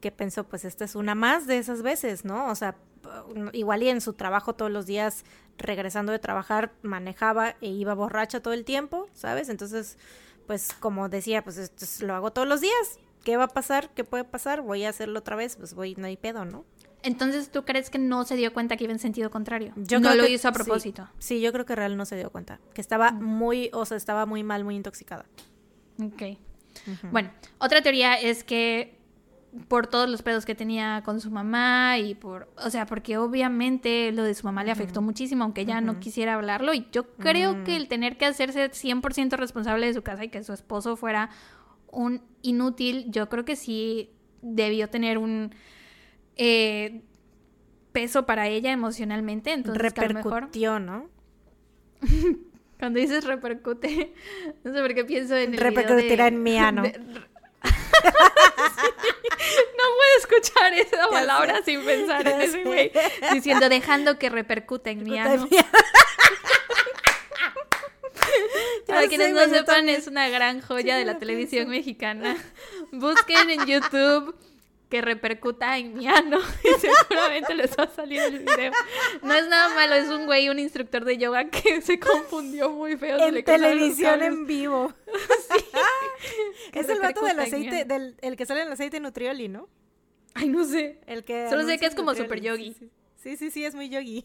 [0.01, 2.49] que pensó, pues esta es una más de esas veces, ¿no?
[2.49, 2.77] O sea,
[3.53, 5.25] igual y en su trabajo todos los días,
[5.57, 9.49] regresando de trabajar, manejaba e iba borracha todo el tiempo, ¿sabes?
[9.49, 9.99] Entonces,
[10.47, 12.99] pues como decía, pues esto lo hago todos los días.
[13.25, 13.91] ¿Qué va a pasar?
[13.91, 14.63] ¿Qué puede pasar?
[14.63, 16.65] Voy a hacerlo otra vez, pues voy, no hay pedo, ¿no?
[17.03, 19.73] Entonces, ¿tú crees que no se dio cuenta que iba en sentido contrario?
[19.77, 21.09] Yo no lo hizo a propósito.
[21.19, 22.61] Sí, yo creo que Real no se dio cuenta.
[22.75, 23.23] Que estaba mm.
[23.23, 25.27] muy, o sea, estaba muy mal, muy intoxicada.
[26.03, 26.39] Ok.
[27.11, 28.98] Bueno, otra teoría es que
[29.69, 34.13] por todos los pedos que tenía con su mamá y por, o sea, porque obviamente
[34.13, 36.75] lo de su mamá le afectó muchísimo, aunque ella no quisiera hablarlo.
[36.75, 40.45] Y yo creo que el tener que hacerse 100% responsable de su casa y que
[40.45, 41.31] su esposo fuera
[41.91, 44.11] un inútil, yo creo que sí
[44.43, 45.55] debió tener un
[46.37, 47.03] eh,
[47.93, 49.53] peso para ella emocionalmente.
[49.53, 51.09] Entonces, Repercutió, ¿no?
[52.79, 54.15] Cuando dices repercute,
[54.65, 56.83] no sé por qué pienso en el Repercutirá en mí, ¿no?
[58.05, 62.93] no puedo escuchar esa palabra sin pensar en ese güey.
[63.33, 65.49] Diciendo, dejando que repercuta en mi ano.
[68.87, 72.37] Para quienes no sepan, es una gran joya de la televisión mexicana.
[72.93, 74.35] Busquen en YouTube
[74.89, 78.73] que repercuta en mi ano y seguramente les va a salir el video.
[79.23, 82.97] No es nada malo, es un güey, un instructor de yoga que se confundió muy
[82.97, 83.19] feo.
[83.19, 84.93] En televisión en vivo.
[85.49, 85.65] sí.
[86.73, 89.69] Es el vato del aceite, del el que sale en el aceite Nutrioli, ¿no?
[90.35, 91.01] Ay, no sé.
[91.07, 92.75] El que Solo sé que es como super yogi.
[93.17, 94.25] Sí, sí, sí, es muy yogi.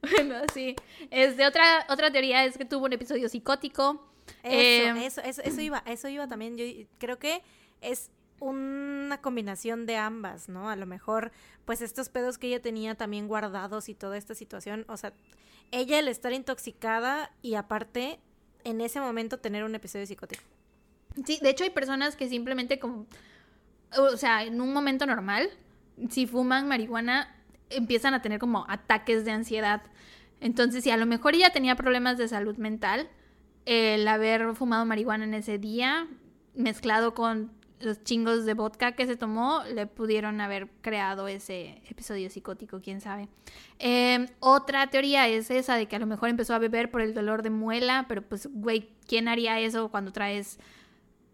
[0.00, 0.74] bueno, sí.
[1.10, 4.10] Es de otra, otra teoría es que tuvo un episodio psicótico.
[4.42, 6.56] Eso, eh, eso, eso, eso iba, eso iba también.
[6.56, 6.64] Yo
[6.98, 7.42] creo que
[7.82, 8.10] es
[8.40, 10.68] una combinación de ambas, ¿no?
[10.68, 11.30] A lo mejor,
[11.64, 15.12] pues estos pedos que ella tenía también guardados y toda esta situación, o sea,
[15.70, 18.18] ella el estar intoxicada y aparte
[18.64, 20.42] en ese momento tener un episodio psicótico.
[21.24, 23.06] Sí, de hecho hay personas que simplemente como,
[23.96, 25.50] o sea, en un momento normal,
[26.08, 27.36] si fuman marihuana,
[27.68, 29.82] empiezan a tener como ataques de ansiedad.
[30.40, 33.08] Entonces, si a lo mejor ella tenía problemas de salud mental,
[33.66, 36.08] el haber fumado marihuana en ese día,
[36.54, 42.30] mezclado con los chingos de vodka que se tomó le pudieron haber creado ese episodio
[42.30, 43.28] psicótico, quién sabe.
[43.78, 47.14] Em, otra teoría es esa de que a lo mejor empezó a beber por el
[47.14, 50.58] dolor de muela, pero pues, güey, ¿quién haría eso cuando traes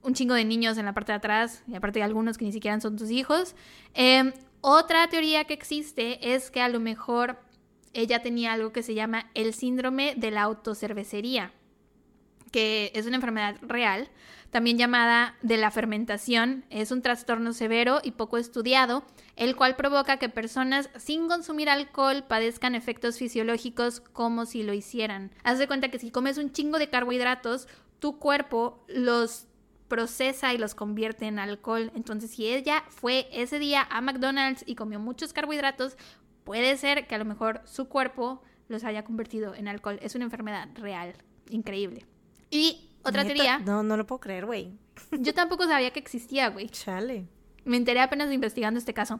[0.03, 2.53] un chingo de niños en la parte de atrás y aparte de algunos que ni
[2.53, 3.57] siquiera son tus hijos?
[3.94, 7.38] Em, otra teoría que existe es que a lo mejor
[7.92, 11.53] ella tenía algo que se llama el síndrome de la autocervecería,
[12.53, 14.09] que es una enfermedad real
[14.51, 16.64] también llamada de la fermentación.
[16.70, 19.05] Es un trastorno severo y poco estudiado,
[19.36, 25.30] el cual provoca que personas sin consumir alcohol padezcan efectos fisiológicos como si lo hicieran.
[25.44, 27.68] Haz de cuenta que si comes un chingo de carbohidratos,
[27.99, 29.47] tu cuerpo los
[29.88, 31.92] procesa y los convierte en alcohol.
[31.94, 35.97] Entonces, si ella fue ese día a McDonald's y comió muchos carbohidratos,
[36.44, 39.99] puede ser que a lo mejor su cuerpo los haya convertido en alcohol.
[40.01, 41.14] Es una enfermedad real,
[41.51, 42.07] increíble.
[42.51, 43.59] Y otra teoría.
[43.59, 44.72] No, no lo puedo creer, güey.
[45.12, 46.68] Yo tampoco sabía que existía, güey.
[46.68, 47.26] Chale.
[47.64, 49.18] Me enteré apenas investigando este caso.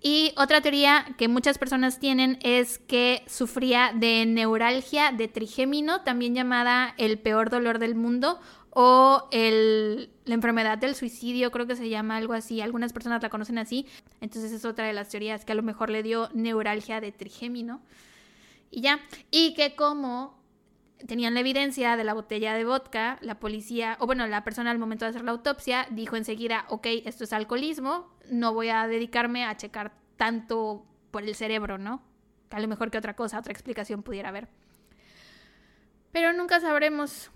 [0.00, 6.34] Y otra teoría que muchas personas tienen es que sufría de neuralgia de trigémino, también
[6.34, 11.90] llamada el peor dolor del mundo, o el, la enfermedad del suicidio, creo que se
[11.90, 12.62] llama algo así.
[12.62, 13.86] Algunas personas la conocen así.
[14.22, 17.82] Entonces es otra de las teorías que a lo mejor le dio neuralgia de trigémino.
[18.70, 19.00] Y ya.
[19.30, 20.41] Y que como
[21.06, 24.78] tenían la evidencia de la botella de vodka, la policía, o bueno, la persona al
[24.78, 29.44] momento de hacer la autopsia dijo enseguida, ok, esto es alcoholismo, no voy a dedicarme
[29.44, 32.02] a checar tanto por el cerebro, ¿no?
[32.50, 34.48] A lo mejor que otra cosa, otra explicación pudiera haber.
[36.12, 37.30] Pero nunca sabremos.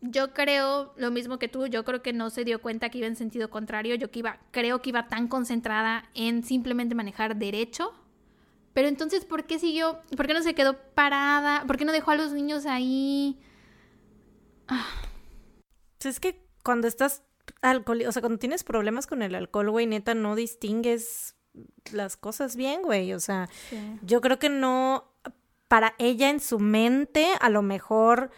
[0.00, 3.06] Yo creo lo mismo que tú, yo creo que no se dio cuenta que iba
[3.06, 7.94] en sentido contrario, yo que iba, creo que iba tan concentrada en simplemente manejar derecho
[8.74, 10.00] pero entonces, ¿por qué siguió?
[10.16, 11.64] ¿Por qué no se quedó parada?
[11.66, 13.38] ¿Por qué no dejó a los niños ahí?
[14.66, 14.86] Ah.
[15.98, 17.22] Pues es que cuando estás
[17.62, 21.36] alcohol, o sea, cuando tienes problemas con el alcohol, güey, neta, no distingues
[21.92, 23.12] las cosas bien, güey.
[23.14, 23.48] O sea,
[24.02, 25.12] yo creo que no,
[25.68, 28.30] para ella en su mente, a lo mejor,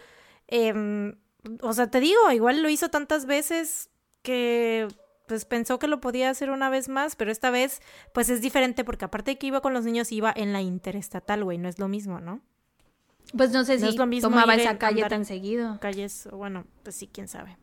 [0.48, 1.16] em,
[1.62, 3.88] o sea, te digo, igual lo hizo tantas veces
[4.22, 4.86] que
[5.26, 7.80] pues pensó que lo podía hacer una vez más, pero esta vez
[8.12, 11.44] pues es diferente porque aparte de que iba con los niños iba en la interestatal,
[11.44, 12.40] güey, no es lo mismo, ¿no?
[13.36, 15.78] Pues no sé si tomaba esa calle tan seguido.
[15.80, 17.56] Calles, bueno, pues sí, quién sabe.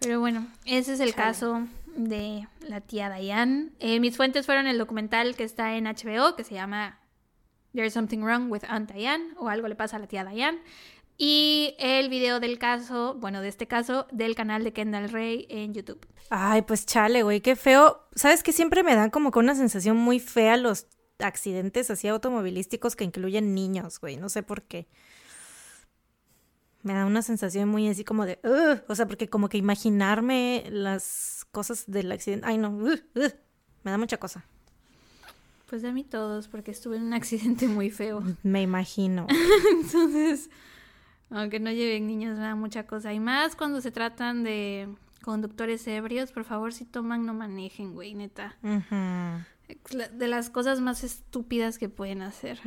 [0.00, 1.66] Pero bueno, ese es el caso
[1.96, 3.70] de la tía Diane.
[3.78, 6.98] Eh, mis fuentes fueron el documental que está en HBO, que se llama
[7.72, 10.58] There's Something Wrong with Aunt Diane, o algo le pasa a la tía Diane.
[11.16, 15.72] Y el video del caso, bueno, de este caso, del canal de Kendall Ray en
[15.72, 16.04] YouTube.
[16.30, 18.08] Ay, pues chale, güey, qué feo.
[18.14, 20.86] ¿Sabes que siempre me dan como con una sensación muy fea los
[21.20, 24.16] accidentes así automovilísticos que incluyen niños, güey?
[24.16, 24.88] No sé por qué.
[26.82, 28.40] Me da una sensación muy así como de,
[28.88, 34.18] o sea, porque como que imaginarme las cosas del accidente, ay no, me da mucha
[34.18, 34.44] cosa.
[35.70, 38.22] Pues de mí todos, porque estuve en un accidente muy feo.
[38.42, 39.26] Me imagino.
[39.72, 40.50] Entonces,
[41.30, 43.12] aunque no lleven niños, da mucha cosa.
[43.12, 44.88] Y más cuando se tratan de
[45.22, 48.56] conductores ebrios, por favor, si toman, no manejen, güey, neta.
[50.12, 52.60] De las cosas más estúpidas que pueden hacer.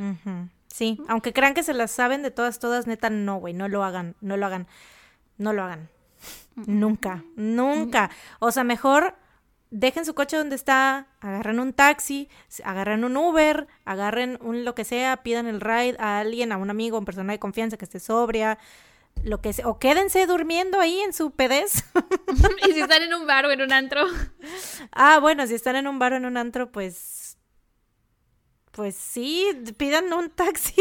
[0.67, 3.83] Sí, aunque crean que se las saben de todas, todas, neta, no, güey, no lo
[3.83, 4.67] hagan, no lo hagan,
[5.37, 5.89] no lo hagan.
[6.55, 8.09] Nunca, nunca.
[8.39, 9.15] O sea, mejor
[9.69, 12.29] dejen su coche donde está, agarren un taxi,
[12.63, 16.69] agarren un Uber, agarren un lo que sea, pidan el ride a alguien, a un
[16.69, 18.57] amigo, a una persona de confianza que esté sobria,
[19.23, 21.85] lo que sea, o quédense durmiendo ahí en su pedez.
[22.67, 24.05] y si están en un bar o en un antro.
[24.91, 27.37] ah, bueno, si están en un bar o en un antro, pues.
[28.71, 29.47] Pues sí,
[29.77, 30.75] pidan un taxi.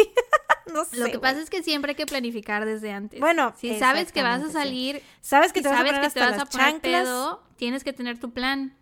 [0.73, 0.97] no sé.
[0.97, 3.21] Lo que pasa es que siempre hay que planificar desde antes.
[3.21, 6.21] Bueno, si sabes que vas a salir, sabes que te vas sabes a que te
[6.21, 8.77] vas a poner chanclas, pedo, tienes que tener tu plan.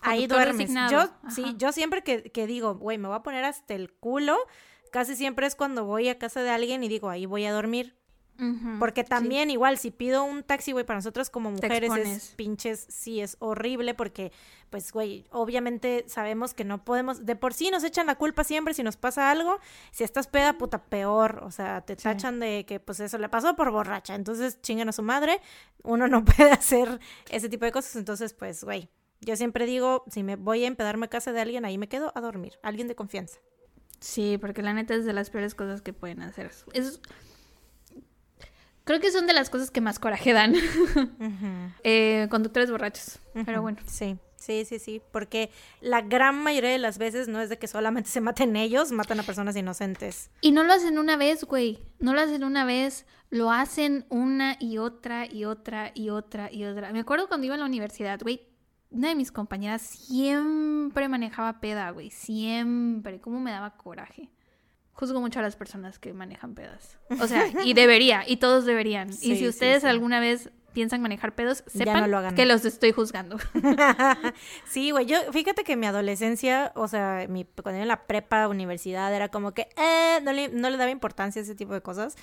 [0.00, 0.70] Ahí duermes.
[0.90, 4.36] Yo, sí, yo siempre que, que digo, güey, me voy a poner hasta el culo,
[4.92, 7.97] casi siempre es cuando voy a casa de alguien y digo, ahí voy a dormir.
[8.78, 13.20] Porque también igual si pido un taxi, güey, para nosotros como mujeres es pinches, sí
[13.20, 14.30] es horrible porque
[14.70, 18.74] pues güey, obviamente sabemos que no podemos, de por sí nos echan la culpa siempre
[18.74, 19.58] si nos pasa algo,
[19.90, 23.56] si estás peda, puta, peor, o sea, te tachan de que pues eso le pasó
[23.56, 25.40] por borracha, entonces chingan a su madre,
[25.82, 28.88] uno no puede hacer ese tipo de cosas, entonces pues güey,
[29.20, 32.12] yo siempre digo, si me voy a empedarme a casa de alguien, ahí me quedo
[32.14, 33.38] a dormir, alguien de confianza.
[34.00, 36.52] Sí, porque la neta es de las peores cosas que pueden hacer.
[36.72, 37.00] Es
[38.88, 40.54] Creo que son de las cosas que más coraje dan.
[41.84, 43.18] Eh, conductores borrachos.
[43.44, 43.76] Pero bueno.
[43.86, 45.02] Sí, sí, sí, sí.
[45.12, 45.50] Porque
[45.82, 49.20] la gran mayoría de las veces no es de que solamente se maten ellos, matan
[49.20, 50.30] a personas inocentes.
[50.40, 51.82] Y no lo hacen una vez, güey.
[51.98, 53.04] No lo hacen una vez.
[53.28, 56.90] Lo hacen una y otra y otra y otra y otra.
[56.90, 58.48] Me acuerdo cuando iba a la universidad, güey.
[58.90, 62.08] Una de mis compañeras siempre manejaba peda, güey.
[62.08, 63.20] Siempre.
[63.20, 64.30] ¿Cómo me daba coraje?
[64.98, 66.98] Juzgo mucho a las personas que manejan pedas.
[67.20, 69.10] O sea, y debería, y todos deberían.
[69.10, 73.38] y si ustedes alguna vez piensan manejar pedos, sepan que los estoy juzgando.
[74.64, 78.48] sí, güey, yo fíjate que mi adolescencia, o sea, mi, cuando iba en la prepa,
[78.48, 81.80] universidad, era como que eh, no, le, no le daba importancia a ese tipo de
[81.80, 82.16] cosas,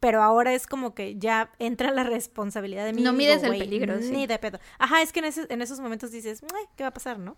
[0.00, 3.02] pero ahora es como que ya entra la responsabilidad de mí.
[3.02, 4.60] No mides el peligro, Ni de pedo.
[4.78, 6.42] Ajá, es que en, en esos momentos dices,
[6.76, 7.36] ¿qué va a pasar, no?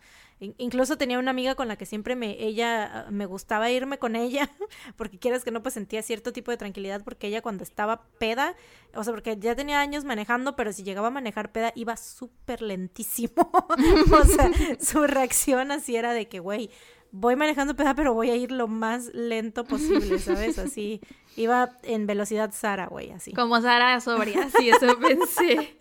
[0.56, 4.50] incluso tenía una amiga con la que siempre me, ella, me gustaba irme con ella,
[4.96, 8.56] porque quieres que no, pues sentía cierto tipo de tranquilidad, porque ella cuando estaba peda,
[8.94, 12.62] o sea, porque ya tenía años manejando, pero si llegaba a manejar peda, iba súper
[12.62, 13.50] lentísimo.
[14.12, 14.50] o sea,
[14.80, 16.70] su reacción así era de que, güey,
[17.12, 20.58] voy manejando peda, pero voy a ir lo más lento posible, ¿sabes?
[20.58, 21.00] Así,
[21.36, 23.32] iba en velocidad Sara, güey, así.
[23.32, 25.78] Como Sara sobria, sí, eso pensé.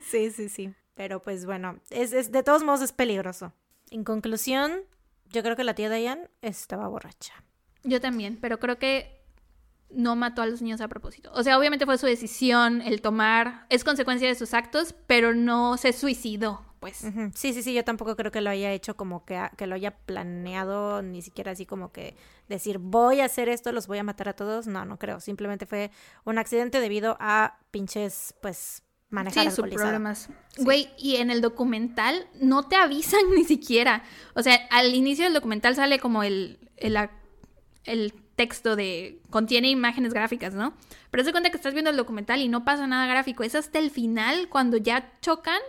[0.00, 0.74] sí, sí, sí.
[0.94, 3.52] Pero pues bueno, es, es, de todos modos es peligroso.
[3.90, 4.82] En conclusión,
[5.30, 7.34] yo creo que la tía Diane estaba borracha.
[7.82, 9.22] Yo también, pero creo que
[9.90, 11.30] no mató a los niños a propósito.
[11.34, 15.76] O sea, obviamente fue su decisión el tomar, es consecuencia de sus actos, pero no
[15.76, 17.06] se suicidó pues.
[17.36, 19.92] Sí, sí, sí, yo tampoco creo que lo haya hecho como que, que lo haya
[19.92, 22.16] planeado, ni siquiera así como que
[22.48, 24.66] decir, voy a hacer esto, los voy a matar a todos.
[24.66, 25.20] No, no creo.
[25.20, 25.92] Simplemente fue
[26.24, 30.28] un accidente debido a pinches, pues, manejar sí, sus problemas.
[30.58, 34.02] Güey, y en el documental no te avisan ni siquiera.
[34.34, 36.98] O sea, al inicio del documental sale como el, el,
[37.84, 40.74] el texto de contiene imágenes gráficas, ¿no?
[41.12, 43.44] Pero se cuenta que estás viendo el documental y no pasa nada gráfico.
[43.44, 45.60] Es hasta el final cuando ya chocan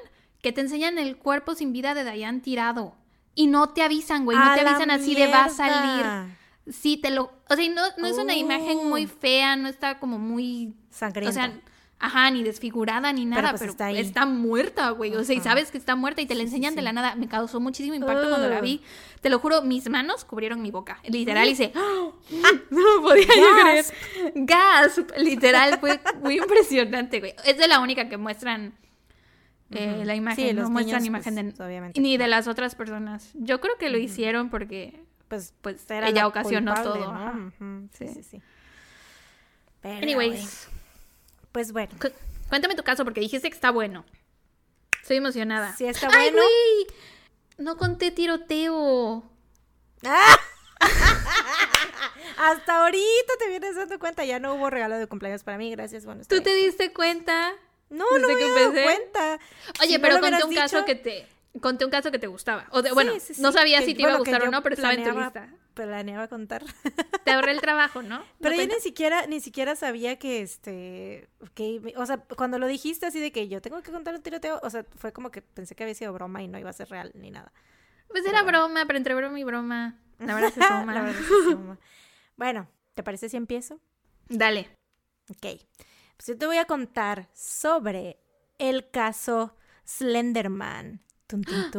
[0.44, 2.96] que te enseñan el cuerpo sin vida de Dayan tirado.
[3.34, 4.38] Y no te avisan, güey.
[4.38, 6.36] No te avisan así de va a salir.
[6.70, 7.32] Sí, te lo.
[7.50, 9.08] O sea, no, no es una imagen muy oh.
[9.08, 10.76] fea, no está como muy.
[10.92, 11.30] Sangrienta.
[11.30, 11.60] O sea,
[11.98, 15.16] ajá, ni desfigurada ni nada, pero, pues, está, está, muerta, güey.
[15.16, 17.16] O sea, y sabes que está muerta y te la enseñan de la nada.
[17.16, 18.82] Me causó muchísimo impacto cuando la vi.
[19.22, 21.00] Te lo juro, mis manos cubrieron mi boca.
[21.06, 21.72] Literal, hice.
[21.74, 22.10] ¡Ah!
[22.70, 23.86] No podía yo creer.
[24.36, 25.02] Gas.
[25.18, 27.34] Literal, fue muy impresionante, güey.
[27.46, 28.74] Es de la única que muestran
[29.76, 33.32] eh, la imagen, no muestran imagen pues, de, ni de las otras personas.
[33.34, 37.52] Yo creo que lo hicieron porque pues, pues era ella ocasionó todo.
[37.94, 38.42] Sí, sí, sí.
[39.84, 40.68] Anyways.
[41.52, 41.94] Pues bueno.
[42.50, 44.06] cuéntame tu caso porque dijiste que está bueno.
[45.02, 45.76] Estoy emocionada.
[45.76, 46.40] Sí, está bueno.
[46.40, 46.88] ¡Ay,
[47.58, 49.24] No conté tiroteo.
[52.38, 56.06] Hasta ahorita te vienes dando cuenta, ya no hubo regalo de cumpleaños para mí, gracias.
[56.06, 57.52] Bueno, ¿Tú te diste cuenta?
[57.94, 59.40] No, no me he cuenta.
[59.82, 61.28] Oye, pero conté un caso que te
[61.62, 62.68] conté un caso que te gustaba.
[62.72, 65.12] O bueno, no sabía si te iba a gustar o no, pero estaba en tu
[65.12, 65.50] lista.
[65.74, 66.64] Planeaba contar.
[67.24, 68.24] Te ahorré el trabajo, ¿no?
[68.42, 73.08] Pero yo ni siquiera, ni siquiera sabía que este, que, o sea, cuando lo dijiste
[73.08, 75.74] así de que yo tengo que contar un tiroteo, o sea, fue como que pensé
[75.74, 77.52] que había sido broma y no iba a ser real ni nada.
[78.08, 80.94] Pues era broma, pero entre broma y broma, la verdad es suma.
[80.94, 81.80] la verdad es suma.
[82.36, 83.80] Bueno, ¿te parece si empiezo?
[84.30, 84.70] Dale.
[85.32, 85.60] Ok.
[86.18, 88.18] Pues yo te voy a contar sobre
[88.60, 89.56] el caso
[89.86, 91.02] Slenderman.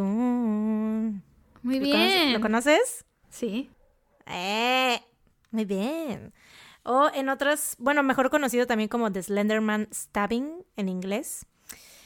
[1.62, 2.32] Muy bien.
[2.32, 3.04] ¿Lo conoces?
[3.30, 3.70] Sí.
[4.26, 5.00] Eh,
[5.50, 6.32] muy bien.
[6.82, 11.46] O en otras, bueno, mejor conocido también como The Slenderman Stabbing en inglés.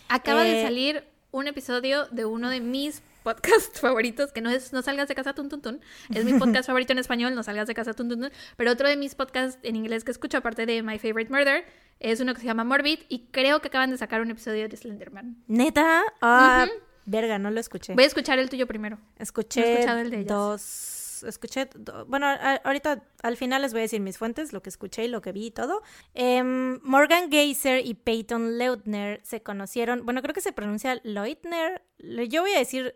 [0.09, 4.73] Acaba de eh, salir un episodio de uno de mis podcasts favoritos, que no es
[4.73, 5.81] No salgas de casa tun, tun,
[6.15, 8.97] es mi podcast favorito en español, No salgas de casa tun, tun, pero otro de
[8.97, 11.65] mis podcasts en inglés que escucho, aparte de My Favorite Murder,
[12.01, 14.77] es uno que se llama Morbid, y creo que acaban de sacar un episodio de
[14.77, 15.43] Slenderman.
[15.47, 16.03] ¿Neta?
[16.21, 16.67] Ah,
[17.07, 17.95] Verga, no lo escuché.
[17.95, 18.99] Voy a escuchar el tuyo primero.
[19.19, 21.25] Escuché el de dos.
[21.27, 21.69] Escuché.
[22.07, 22.27] Bueno,
[22.65, 25.33] ahorita al final les voy a decir mis fuentes, lo que escuché y lo que
[25.33, 25.83] vi y todo.
[26.13, 30.05] Em, Morgan Geyser y Peyton Leutner se conocieron.
[30.05, 31.83] Bueno, creo que se pronuncia Leutner.
[32.29, 32.95] Yo voy a decir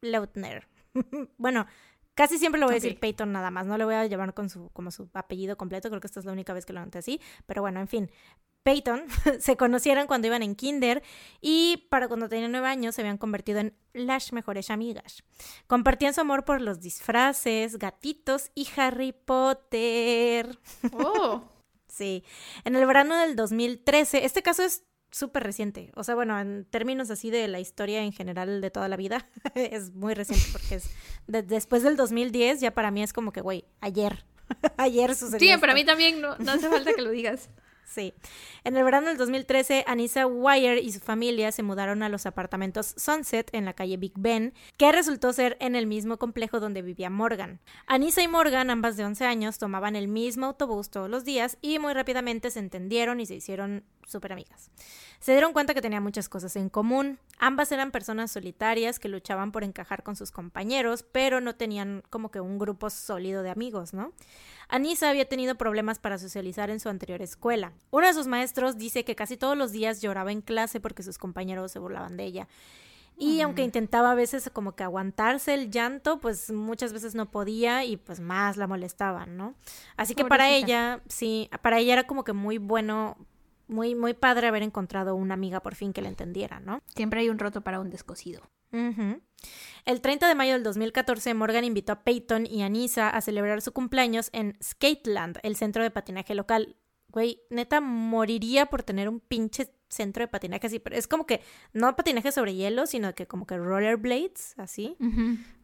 [0.00, 0.66] Leutner.
[1.38, 1.66] bueno,
[2.14, 4.50] Casi siempre lo voy a decir Peyton nada más, no le voy a llamar con
[4.50, 6.98] su, como su apellido completo, creo que esta es la única vez que lo anoté
[6.98, 8.10] así, pero bueno, en fin.
[8.62, 9.04] Peyton
[9.40, 11.02] se conocieron cuando iban en kinder
[11.40, 15.24] y para cuando tenían nueve años se habían convertido en las mejores amigas.
[15.66, 20.58] Compartían su amor por los disfraces, gatitos y Harry Potter.
[20.92, 21.42] Oh.
[21.88, 22.24] sí.
[22.64, 25.92] En el verano del 2013, este caso es súper reciente.
[25.94, 29.28] O sea, bueno, en términos así de la historia en general de toda la vida,
[29.54, 30.90] es muy reciente porque es
[31.26, 34.24] después del 2010 ya para mí es como que, güey, ayer.
[34.78, 35.54] ayer sucedió.
[35.54, 37.48] Sí, para mí también no, no hace falta que lo digas.
[37.92, 38.14] Sí.
[38.64, 42.94] En el verano del 2013, Anissa Wire y su familia se mudaron a los apartamentos
[42.96, 47.10] Sunset en la calle Big Ben, que resultó ser en el mismo complejo donde vivía
[47.10, 47.60] Morgan.
[47.86, 51.78] Anissa y Morgan, ambas de 11 años, tomaban el mismo autobús todos los días y
[51.78, 54.70] muy rápidamente se entendieron y se hicieron súper amigas.
[55.20, 57.18] Se dieron cuenta que tenían muchas cosas en común.
[57.38, 62.30] Ambas eran personas solitarias que luchaban por encajar con sus compañeros, pero no tenían como
[62.30, 64.12] que un grupo sólido de amigos, ¿no?
[64.68, 67.72] Anissa había tenido problemas para socializar en su anterior escuela.
[67.90, 71.18] Uno de sus maestros dice que casi todos los días lloraba en clase porque sus
[71.18, 72.48] compañeros se burlaban de ella.
[73.16, 73.44] Y mm.
[73.44, 77.96] aunque intentaba a veces como que aguantarse el llanto, pues muchas veces no podía y
[77.96, 79.54] pues más la molestaban, ¿no?
[79.96, 83.16] Así que para ella, sí, para ella era como que muy bueno,
[83.72, 86.80] muy, muy padre haber encontrado una amiga por fin que la entendiera, ¿no?
[86.94, 88.42] Siempre hay un roto para un descosido.
[89.84, 93.72] El 30 de mayo del 2014, Morgan invitó a Peyton y Anissa a celebrar su
[93.72, 96.76] cumpleaños en Skateland, el centro de patinaje local.
[97.08, 100.78] Güey, neta, moriría por tener un pinche centro de patinaje así.
[100.78, 101.42] Pero es como que,
[101.74, 104.96] no patinaje sobre hielo, sino que como que rollerblades, así.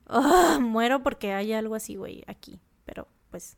[0.07, 2.61] Ah, muero porque hay algo así, güey, aquí.
[2.85, 3.57] Pero, pues,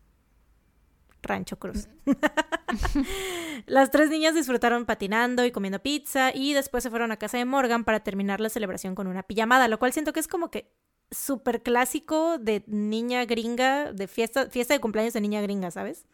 [1.23, 1.89] Rancho Cruz.
[3.67, 7.45] Las tres niñas disfrutaron patinando y comiendo pizza y después se fueron a casa de
[7.45, 10.73] Morgan para terminar la celebración con una pijamada, lo cual siento que es como que
[11.11, 16.07] súper clásico de niña gringa, de fiesta, fiesta de cumpleaños de niña gringa, ¿sabes?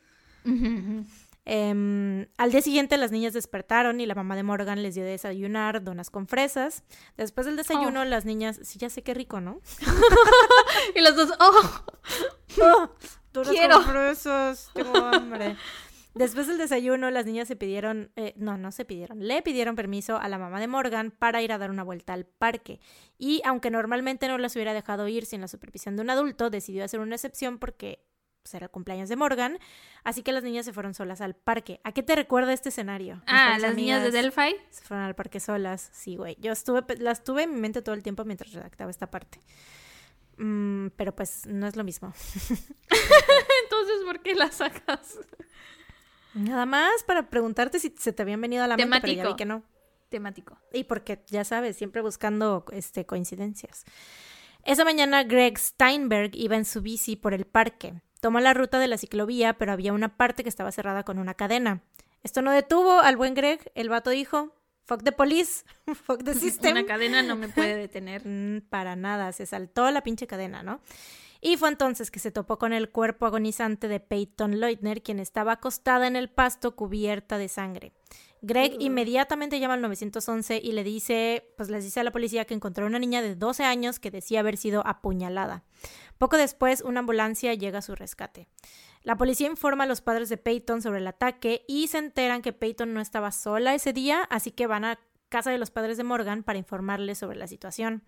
[1.45, 5.11] Em, al día siguiente las niñas despertaron y la mamá de Morgan les dio de
[5.11, 6.83] desayunar donas con fresas.
[7.17, 8.05] Después del desayuno, oh.
[8.05, 9.61] las niñas, sí, ya sé qué rico, ¿no?
[10.97, 11.85] y los dos, oh,
[12.63, 12.91] oh
[13.43, 13.81] Quiero.
[14.75, 15.57] tengo hambre.
[16.15, 20.17] Después del desayuno, las niñas se pidieron, eh, no, no se pidieron, le pidieron permiso
[20.17, 22.81] a la mamá de Morgan para ir a dar una vuelta al parque.
[23.19, 26.85] Y aunque normalmente no las hubiera dejado ir sin la supervisión de un adulto, decidió
[26.85, 28.03] hacer una excepción porque
[28.47, 29.59] pues, era el cumpleaños de Morgan.
[30.05, 31.81] Así que las niñas se fueron solas al parque.
[31.83, 33.21] ¿A qué te recuerda este escenario?
[33.27, 34.57] Ah, las niñas de Delphi.
[34.71, 35.91] Se fueron al parque solas.
[35.93, 36.37] Sí, güey.
[36.41, 39.41] Yo estuve, las tuve en mi mente todo el tiempo mientras redactaba esta parte.
[40.39, 42.13] Mm, pero pues no es lo mismo.
[43.65, 45.19] Entonces, ¿por qué la sacas?
[46.35, 49.37] Nada más para preguntarte si se te habían venido a la mente, pero ya vi
[49.37, 49.63] que no.
[50.09, 50.59] Temático.
[50.73, 53.85] Y porque, ya sabes, siempre buscando este, coincidencias.
[54.63, 57.95] Esa mañana Greg Steinberg iba en su bici por el parque.
[58.21, 61.35] Tomó la ruta de la ciclovía, pero había una parte que estaba cerrada con una
[61.35, 61.83] cadena.
[62.23, 63.71] Esto no detuvo al buen Greg.
[63.75, 64.53] El vato dijo,
[64.87, 65.65] Fuck the police,
[66.07, 66.73] fuck the system.
[66.73, 68.23] Una cadena no me puede detener.
[68.25, 70.81] Mm, para nada, se saltó la pinche cadena, ¿no?
[71.41, 75.53] Y fue entonces que se topó con el cuerpo agonizante de Peyton Leutner, quien estaba
[75.53, 77.93] acostada en el pasto cubierta de sangre.
[78.43, 82.55] Greg inmediatamente llama al 911 y le dice, pues les dice a la policía que
[82.55, 85.65] encontró a una niña de 12 años que decía haber sido apuñalada.
[86.19, 88.47] Poco después, una ambulancia llega a su rescate.
[89.07, 92.53] La policía informa a los padres de Peyton sobre el ataque y se enteran que
[92.53, 94.99] Peyton no estaba sola ese día, así que van a
[95.29, 98.03] casa de los padres de Morgan para informarles sobre la situación.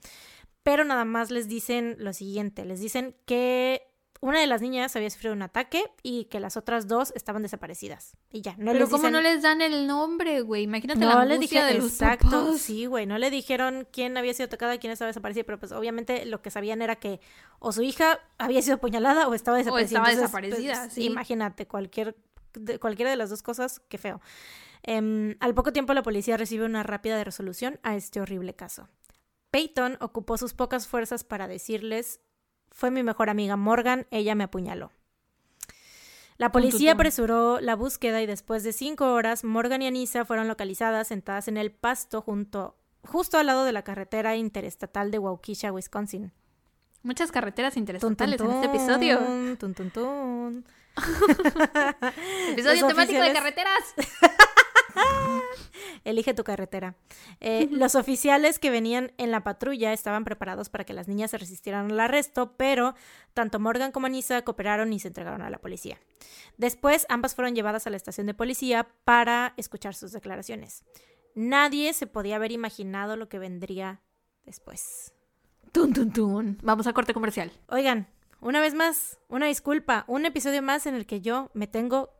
[0.64, 3.87] Pero nada más les dicen lo siguiente, les dicen que
[4.20, 8.16] una de las niñas había sufrido un ataque y que las otras dos estaban desaparecidas.
[8.32, 10.64] Y ya, no Pero ¿cómo no les dan el nombre, güey?
[10.64, 13.06] Imagínate no la le de los Exacto, sí, güey.
[13.06, 16.50] No le dijeron quién había sido atacada, quién estaba desaparecida, pero pues obviamente lo que
[16.50, 17.20] sabían era que
[17.60, 20.00] o su hija había sido apuñalada o estaba desaparecida.
[20.00, 21.04] O estaba desaparecida, pues, sí.
[21.04, 22.16] Imagínate, cualquier,
[22.54, 24.20] de, cualquiera de las dos cosas, qué feo.
[24.82, 28.88] Em, al poco tiempo la policía recibe una rápida resolución a este horrible caso.
[29.50, 32.20] Peyton ocupó sus pocas fuerzas para decirles
[32.70, 34.90] fue mi mejor amiga Morgan, ella me apuñaló.
[36.38, 41.08] La policía apresuró la búsqueda y después de cinco horas, Morgan y Anissa fueron localizadas
[41.08, 46.32] sentadas en el pasto junto, justo al lado de la carretera interestatal de Waukesha, Wisconsin.
[47.02, 49.18] Muchas carreteras interestatales en este episodio.
[49.58, 49.74] Tun,
[52.52, 53.94] episodio temático de carreteras.
[56.04, 56.94] Elige tu carretera.
[57.40, 61.38] Eh, los oficiales que venían en la patrulla estaban preparados para que las niñas se
[61.38, 62.94] resistieran al arresto, pero
[63.34, 65.98] tanto Morgan como Anissa cooperaron y se entregaron a la policía.
[66.56, 70.84] Después, ambas fueron llevadas a la estación de policía para escuchar sus declaraciones.
[71.34, 74.00] Nadie se podía haber imaginado lo que vendría
[74.44, 75.14] después.
[75.72, 76.58] Tun, tun, tun.
[76.62, 77.52] Vamos a corte comercial.
[77.68, 78.08] Oigan,
[78.40, 82.10] una vez más, una disculpa, un episodio más en el que yo me tengo,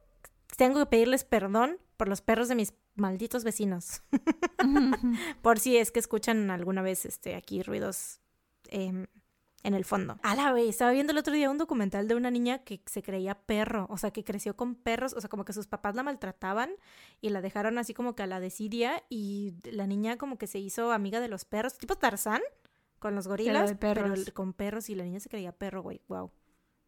[0.57, 4.03] tengo que pedirles perdón por los perros de mis malditos vecinos.
[5.43, 8.21] por si es que escuchan alguna vez este, aquí ruidos
[8.69, 9.07] em,
[9.65, 10.19] en el fondo.
[10.23, 13.03] A la vez, estaba viendo el otro día un documental de una niña que se
[13.03, 16.05] creía perro, o sea, que creció con perros, o sea, como que sus papás la
[16.05, 16.71] maltrataban
[17.21, 20.61] y la dejaron así como que a la desidia y la niña como que se
[20.61, 22.43] hizo amiga de los perros, tipo Tarzán
[23.01, 26.31] con los gorilas, pero, con perros y la niña se creía perro, güey, wow.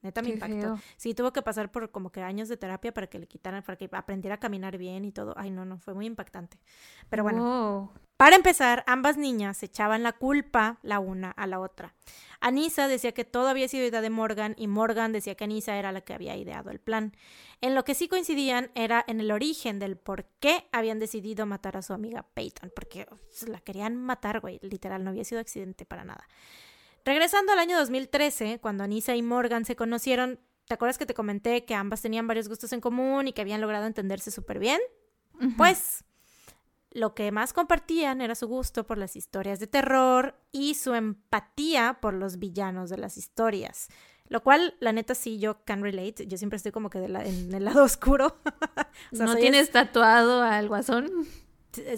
[0.02, 0.78] Neta me impactó.
[0.96, 3.76] Sí, tuvo que pasar por como que años de terapia para que le quitaran, para
[3.76, 5.34] que aprendiera a caminar bien y todo.
[5.36, 6.58] Ay, no, no, fue muy impactante.
[7.08, 7.92] Pero bueno.
[8.16, 11.94] Para empezar, ambas niñas echaban la culpa la una a la otra.
[12.40, 15.90] Anisa decía que todo había sido idea de Morgan y Morgan decía que Anisa era
[15.90, 17.14] la que había ideado el plan.
[17.62, 21.78] En lo que sí coincidían era en el origen del por qué habían decidido matar
[21.78, 23.06] a su amiga Peyton, porque
[23.46, 26.28] la querían matar, güey, literal, no había sido accidente para nada.
[27.04, 31.64] Regresando al año 2013, cuando Anisa y Morgan se conocieron, ¿te acuerdas que te comenté
[31.64, 34.80] que ambas tenían varios gustos en común y que habían logrado entenderse súper bien?
[35.56, 36.04] Pues
[36.90, 41.98] lo que más compartían era su gusto por las historias de terror y su empatía
[42.00, 43.88] por los villanos de las historias.
[44.28, 46.26] Lo cual, la neta, sí, yo can relate.
[46.26, 48.36] Yo siempre estoy como que en el lado oscuro.
[49.12, 51.10] ¿No tienes tatuado al guasón?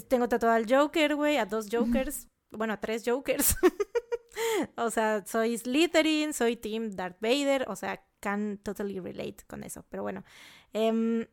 [0.09, 2.29] Tengo tatuado al Joker, güey, a dos Jokers.
[2.51, 3.57] bueno, a tres Jokers.
[4.77, 9.85] o sea, soy Slytherin, soy Team Darth Vader, o sea, can totally relate con eso.
[9.89, 10.25] Pero bueno,
[10.73, 11.27] em,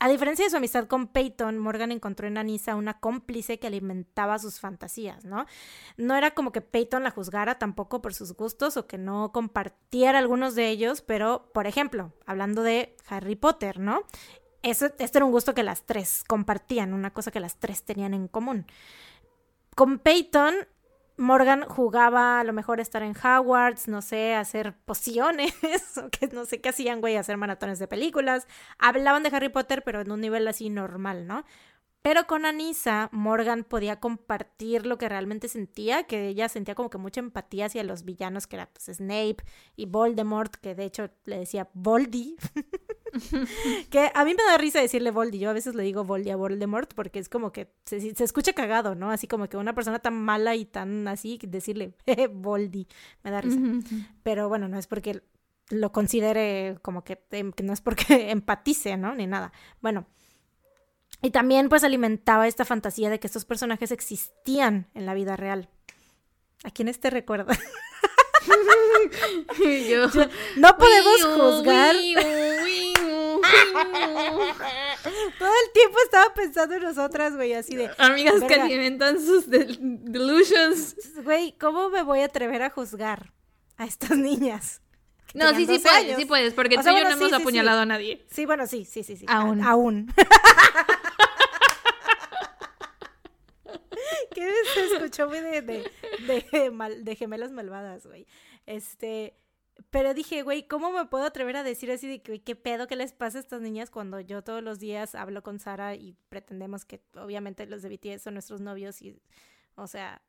[0.00, 4.38] a diferencia de su amistad con Peyton, Morgan encontró en Anissa una cómplice que alimentaba
[4.38, 5.46] sus fantasías, ¿no?
[5.96, 10.18] No era como que Peyton la juzgara tampoco por sus gustos o que no compartiera
[10.18, 14.02] algunos de ellos, pero, por ejemplo, hablando de Harry Potter, ¿no?
[14.62, 18.28] este era un gusto que las tres compartían, una cosa que las tres tenían en
[18.28, 18.66] común.
[19.74, 20.54] Con Peyton,
[21.18, 25.52] Morgan jugaba a lo mejor estar en Hogwarts, no sé, hacer pociones,
[25.98, 28.46] o que no sé qué hacían, güey, hacer maratones de películas.
[28.78, 31.44] Hablaban de Harry Potter, pero en un nivel así normal, ¿no?
[32.02, 36.98] Pero con Anissa, Morgan podía compartir lo que realmente sentía, que ella sentía como que
[36.98, 39.38] mucha empatía hacia los villanos, que era pues, Snape
[39.76, 42.36] y Voldemort, que de hecho le decía Voldy.
[43.90, 46.36] que a mí me da risa decirle Voldy, yo a veces le digo Voldy a
[46.36, 49.10] Voldemort porque es como que se, escucha cagado, ¿no?
[49.10, 51.94] Así como que una persona tan mala y tan así, decirle
[52.32, 52.86] Voldy,
[53.24, 53.58] me da risa.
[54.22, 55.22] Pero bueno, no es porque
[55.70, 59.14] lo considere como que, em, que no es porque empatice, ¿no?
[59.14, 59.52] Ni nada.
[59.80, 60.06] Bueno.
[61.20, 65.68] Y también pues alimentaba esta fantasía de que estos personajes existían en la vida real.
[66.64, 67.58] ¿A quiénes te recuerda?
[70.56, 71.96] no podemos juzgar.
[75.38, 77.90] Todo el tiempo estaba pensando en nosotras, güey, así de.
[77.98, 80.96] Amigas que alimentan sus delusions.
[81.22, 83.32] Güey, ¿cómo me voy a atrever a juzgar
[83.76, 84.80] a estas niñas?
[85.34, 88.24] No, sí, sí puedes, sí puedes, porque tú y yo no hemos apuñalado a nadie.
[88.30, 89.26] Sí, bueno, sí, sí, sí, sí.
[89.28, 89.62] Aún.
[89.62, 90.12] aún.
[94.34, 95.84] ¿Qué se escuchó muy de, de,
[97.02, 98.26] de gemelas malvadas, güey?
[98.66, 99.34] Este,
[99.90, 102.96] pero dije, güey, ¿cómo me puedo atrever a decir así de que, qué pedo que
[102.96, 106.84] les pasa a estas niñas cuando yo todos los días hablo con Sara y pretendemos
[106.84, 109.16] que obviamente los de BTS son nuestros novios y,
[109.76, 110.20] o sea,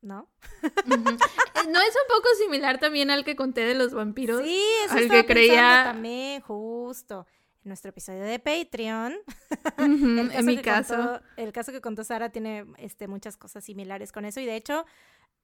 [0.00, 0.28] ¿no?
[0.62, 4.42] Eh, ¿No es un poco similar también al que conté de los vampiros?
[4.42, 7.26] Sí, eso al que creía también, justo.
[7.64, 9.16] En nuestro episodio de Patreon.
[9.78, 11.20] en mi caso.
[11.36, 14.40] el caso que contó Sara tiene este, muchas cosas similares con eso.
[14.40, 14.86] Y de hecho,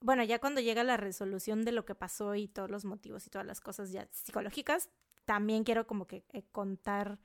[0.01, 3.31] bueno, ya cuando llega la resolución de lo que pasó y todos los motivos y
[3.31, 4.91] todas las cosas ya psicológicas,
[5.25, 7.19] también quiero como que eh, contar,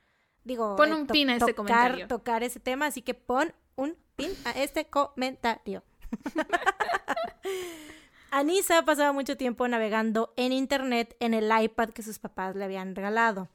[0.44, 2.08] digo, pon eh, un pin a ese comentario.
[2.08, 5.84] Tocar ese tema, así que pon un pin a este comentario.
[8.32, 12.96] Anisa pasaba mucho tiempo navegando en internet en el iPad que sus papás le habían
[12.96, 13.50] regalado.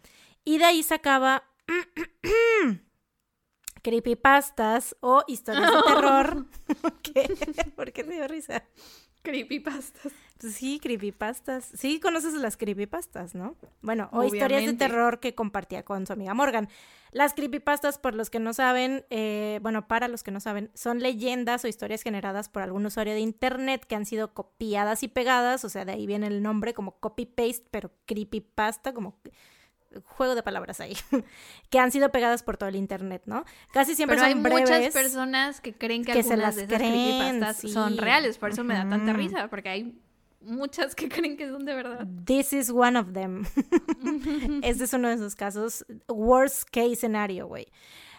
[0.45, 1.45] Y de ahí sacaba
[3.83, 6.47] creepypastas o historias de terror.
[7.77, 8.65] ¿Por qué te dio risa?
[9.23, 10.13] Creepypastas.
[10.41, 11.71] Pues sí, creepypastas.
[11.75, 13.55] Sí, conoces las creepypastas, ¿no?
[13.83, 16.69] Bueno, o historias de terror que compartía con su amiga Morgan.
[17.13, 20.99] Las creepypastas, por los que no saben, eh, bueno, para los que no saben, son
[20.99, 25.65] leyendas o historias generadas por algún usuario de internet que han sido copiadas y pegadas,
[25.65, 29.21] o sea, de ahí viene el nombre como copy-paste, pero creepypasta, como
[30.03, 30.97] juego de palabras ahí,
[31.71, 33.45] que han sido pegadas por todo el internet, ¿no?
[33.73, 34.71] Casi siempre Pero son hay breves.
[34.71, 36.93] muchas personas que creen que, que se algunas las de esas creen,
[37.41, 40.01] creepypastas son reales, por eso me da tanta risa, porque hay
[40.45, 42.07] muchas que creen que son de verdad.
[42.25, 43.45] This is one of them.
[44.63, 45.85] este es uno de esos casos.
[46.09, 47.67] Worst case scenario, güey.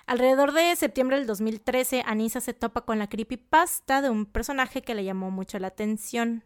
[0.07, 4.93] Alrededor de septiembre del 2013, Anisa se topa con la creepypasta de un personaje que
[4.93, 6.43] le llamó mucho la atención.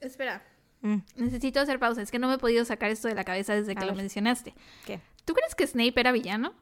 [0.00, 0.42] Espera,
[0.82, 3.54] Mm, necesito hacer pausa, es que no me he podido sacar esto de la cabeza
[3.54, 4.52] desde A que lo mencionaste.
[4.84, 5.00] ¿Qué?
[5.24, 6.54] ¿Tú crees que Snape era villano?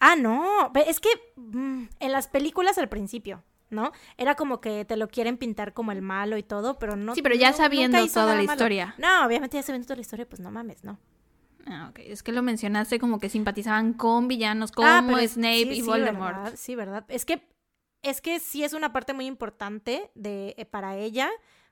[0.00, 0.72] Ah, no.
[0.86, 3.92] Es que mm, en las películas al principio, ¿no?
[4.16, 7.14] Era como que te lo quieren pintar como el malo y todo, pero no.
[7.14, 8.52] Sí, pero ya no- sabiendo toda la malo.
[8.52, 8.94] historia.
[8.98, 10.98] No, obviamente ya sabiendo toda la historia, pues no mames, no.
[11.66, 11.98] Ah, ok.
[12.00, 15.68] Es que lo mencionaste como que simpatizaban con villanos como Ah, pero es- Snape sí,
[15.70, 16.36] y sí, Voldemort.
[16.36, 16.52] ¿verdad?
[16.56, 17.04] Sí, ¿verdad?
[17.08, 17.46] Es que,
[18.02, 21.28] es que sí es una parte muy importante de, eh, para ella.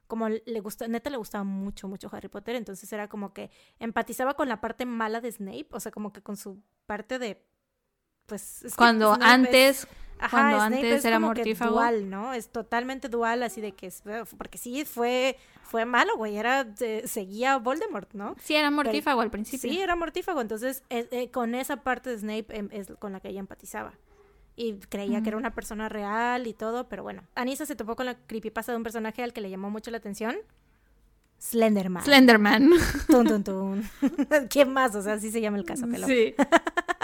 [0.06, 2.54] Como le gusta, neta le gustaba mucho, mucho Harry Potter.
[2.56, 3.50] Entonces era como que
[3.80, 5.66] empatizaba con la parte mala de Snape.
[5.72, 7.42] O sea, como que con su parte de.
[8.26, 8.64] Pues.
[8.64, 11.72] es que Cuando Snape es- antes, Ajá, cuando Snape antes es era como que mortífago.
[11.72, 12.32] dual, ¿no?
[12.32, 14.02] Es totalmente dual, así de que es,
[14.38, 18.36] porque sí fue fue malo, güey, era eh, seguía Voldemort, ¿no?
[18.40, 19.68] sí era mortífago al principio.
[19.68, 23.20] Sí, era mortífago, entonces eh, eh, con esa parte de Snape em, es con la
[23.20, 23.94] que ella empatizaba.
[24.58, 27.22] Y creía que era una persona real y todo, pero bueno.
[27.34, 29.98] Anissa se topó con la creepypasta de un personaje al que le llamó mucho la
[29.98, 30.34] atención.
[31.38, 32.02] Slenderman.
[32.02, 32.70] Slenderman.
[33.06, 33.90] tun, tun, tun.
[34.48, 34.94] ¿Quién más?
[34.94, 35.86] O sea, así se llama el caso.
[36.06, 36.34] sí.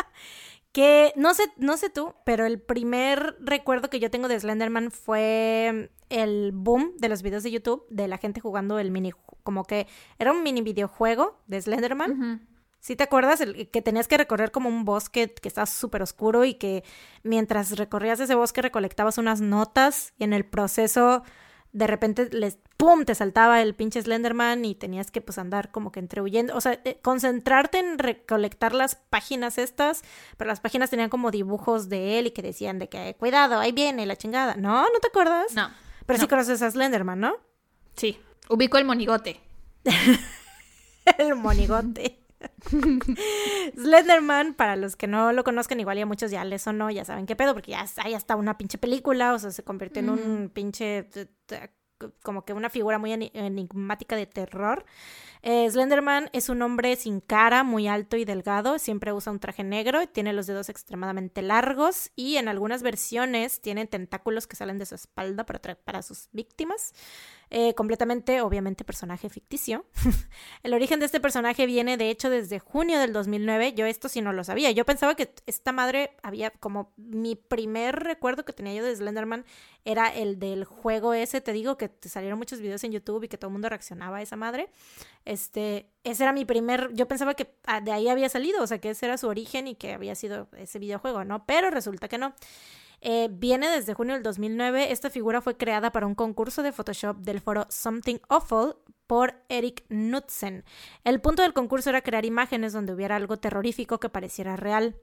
[0.72, 4.90] que no sé, no sé tú, pero el primer recuerdo que yo tengo de Slenderman
[4.90, 9.12] fue el boom de los videos de YouTube de la gente jugando el mini,
[9.42, 9.86] como que
[10.18, 12.48] era un mini videojuego de Slenderman.
[12.80, 13.40] ¿Sí te acuerdas?
[13.40, 16.82] El, que tenías que recorrer como un bosque que estaba súper oscuro y que
[17.22, 21.22] mientras recorrías ese bosque recolectabas unas notas y en el proceso
[21.72, 23.04] de repente les ¡pum!
[23.04, 26.80] te saltaba el pinche Slenderman y tenías que pues andar como que entrehuyendo, o sea,
[26.84, 30.02] eh, concentrarte en recolectar las páginas estas,
[30.36, 33.72] pero las páginas tenían como dibujos de él y que decían de que cuidado, ahí
[33.72, 34.54] viene la chingada.
[34.56, 35.54] No, ¿no te acuerdas?
[35.54, 35.70] No.
[36.06, 36.28] Pero sí no.
[36.28, 37.36] conoces a Slenderman, ¿no?
[37.96, 38.18] Sí.
[38.48, 39.40] Ubico el monigote.
[41.18, 42.21] el monigote.
[43.76, 47.26] Slenderman, para los que no lo conozcan, igual ya muchos ya les sonó, ya saben
[47.26, 50.50] qué pedo, porque ya hay hasta una pinche película, o sea, se convirtió en un
[50.52, 51.08] pinche,
[52.22, 54.84] como que una figura muy eni- enigmática de terror.
[55.44, 59.64] Eh, Slenderman es un hombre sin cara, muy alto y delgado, siempre usa un traje
[59.64, 64.86] negro, tiene los dedos extremadamente largos y en algunas versiones tiene tentáculos que salen de
[64.86, 66.94] su espalda para, para sus víctimas.
[67.54, 69.84] Eh, completamente, obviamente, personaje ficticio.
[70.62, 73.74] El origen de este personaje viene, de hecho, desde junio del 2009.
[73.74, 74.70] Yo esto sí no lo sabía.
[74.70, 79.44] Yo pensaba que esta madre había como mi primer recuerdo que tenía yo de Slenderman
[79.84, 81.42] era el del juego ese.
[81.42, 84.22] Te digo que salieron muchos videos en YouTube y que todo el mundo reaccionaba a
[84.22, 84.70] esa madre.
[85.26, 86.88] Este, ese era mi primer.
[86.94, 89.68] Yo pensaba que ah, de ahí había salido, o sea, que ese era su origen
[89.68, 91.44] y que había sido ese videojuego, ¿no?
[91.44, 92.32] Pero resulta que no.
[93.04, 94.92] Eh, viene desde junio del 2009.
[94.92, 98.76] Esta figura fue creada para un concurso de Photoshop del foro Something Awful
[99.08, 100.64] por Eric Knudsen.
[101.02, 104.94] El punto del concurso era crear imágenes donde hubiera algo terrorífico que pareciera real.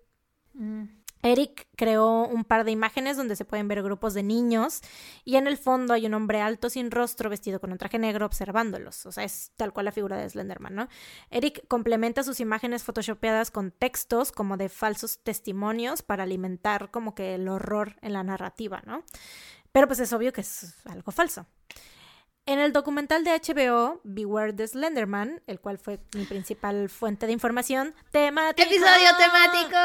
[0.54, 0.84] Mm.
[1.22, 4.82] Eric creó un par de imágenes donde se pueden ver grupos de niños
[5.26, 8.26] y en el fondo hay un hombre alto sin rostro vestido con un traje negro
[8.26, 9.06] observándolos.
[9.06, 10.88] O sea, es tal cual la figura de Slenderman, ¿no?
[11.30, 17.36] Eric complementa sus imágenes photoshopeadas con textos como de falsos testimonios para alimentar como que
[17.36, 19.04] el horror en la narrativa, ¿no?
[19.72, 21.46] Pero pues es obvio que es algo falso.
[22.50, 27.32] En el documental de HBO, Beware the Slenderman, el cual fue mi principal fuente de
[27.32, 28.68] información, temático.
[28.68, 29.78] ¡Episodio temático!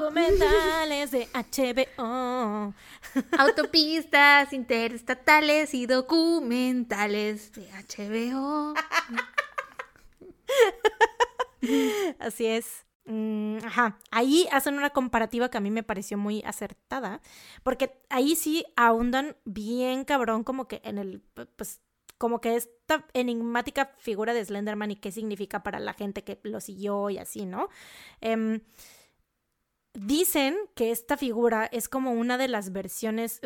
[0.00, 2.72] Documentales de HBO.
[3.38, 8.72] Autopistas interestatales y documentales de HBO.
[12.18, 12.86] Así es.
[13.04, 17.20] Mm, ajá, ahí hacen una comparativa que a mí me pareció muy acertada,
[17.62, 21.22] porque ahí sí ahondan bien cabrón como que en el,
[21.56, 21.80] pues,
[22.18, 26.60] como que esta enigmática figura de Slenderman y qué significa para la gente que lo
[26.60, 27.68] siguió y así, ¿no?
[28.20, 28.60] Em,
[29.94, 33.40] Dicen que esta figura es como una de las versiones,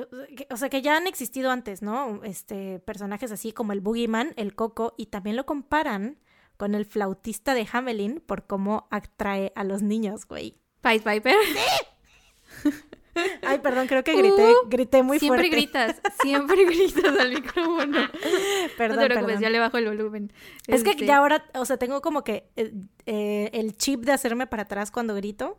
[0.50, 2.22] o sea, que ya han existido antes, ¿no?
[2.24, 6.18] Este, personajes así como el Boogeyman, el Coco, y también lo comparan
[6.58, 10.58] con el flautista de Hamelin por cómo atrae a los niños, güey.
[10.82, 11.36] Pied Piper.
[13.42, 15.56] Ay, perdón, creo que grité, Uh, grité muy siempre fuerte.
[15.56, 17.98] gritas, siempre gritas al micrófono.
[18.78, 19.40] Perdón, no te preocupes, perdón.
[19.42, 20.32] ya le bajo el volumen.
[20.66, 22.72] Es que Este, ya ahora, o sea, tengo como que eh,
[23.06, 25.58] eh, el chip de hacerme para atrás cuando grito.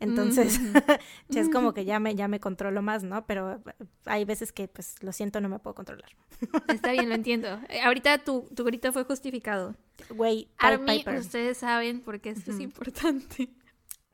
[0.00, 0.58] Entonces,
[1.28, 3.24] ya es como que ya me, ya me controlo más, ¿no?
[3.26, 6.10] Pero eh, hay veces que, pues, lo siento, no me puedo controlar.
[6.68, 7.60] Está bien, lo entiendo.
[7.84, 9.76] Ahorita tu, tu grito fue justificado.
[10.10, 13.48] güey, Army, ustedes saben por qué esto es importante.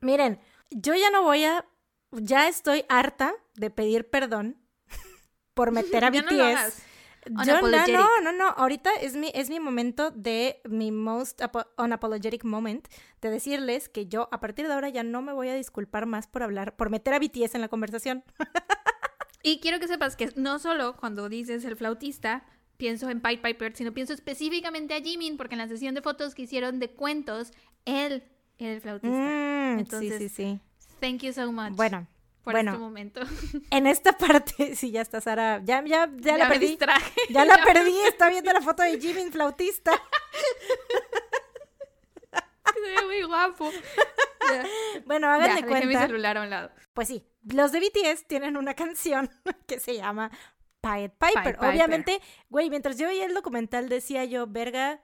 [0.01, 0.39] Miren,
[0.69, 1.65] yo ya no voy a,
[2.11, 4.57] ya estoy harta de pedir perdón
[5.53, 6.83] por meter a BTS.
[7.45, 11.41] Yo no, no, no, no, ahorita es mi, es mi momento de mi most
[11.77, 12.87] unapologetic moment
[13.21, 16.27] de decirles que yo a partir de ahora ya no me voy a disculpar más
[16.27, 18.23] por hablar, por meter a BTS en la conversación.
[19.43, 22.45] y quiero que sepas que no solo cuando dices el flautista,
[22.77, 26.33] pienso en Pied Piper, sino pienso específicamente a Jimin, porque en la sesión de fotos
[26.33, 27.51] que hicieron de cuentos,
[27.83, 28.23] él
[28.57, 29.17] era el flautista.
[29.17, 30.59] Mm, Entonces, sí, sí, sí.
[30.99, 31.73] Thank you so much.
[31.73, 32.07] Bueno,
[32.43, 33.21] por bueno, este momento.
[33.71, 35.61] En esta parte, sí, ya está Sara.
[35.63, 36.77] Ya, ya, ya, la perdí.
[37.29, 37.97] Ya la perdí.
[38.07, 39.91] Está viendo la foto de Jimin flautista.
[42.73, 43.71] Se ve muy guapo.
[45.05, 45.87] Bueno, háganme cuenta.
[45.87, 46.71] mi celular a un lado.
[46.93, 49.29] Pues sí, los de BTS tienen una canción
[49.67, 50.31] que se llama
[50.81, 51.57] Pied Piper.
[51.61, 55.01] Obviamente, güey, mientras yo veía el documental decía yo, verga,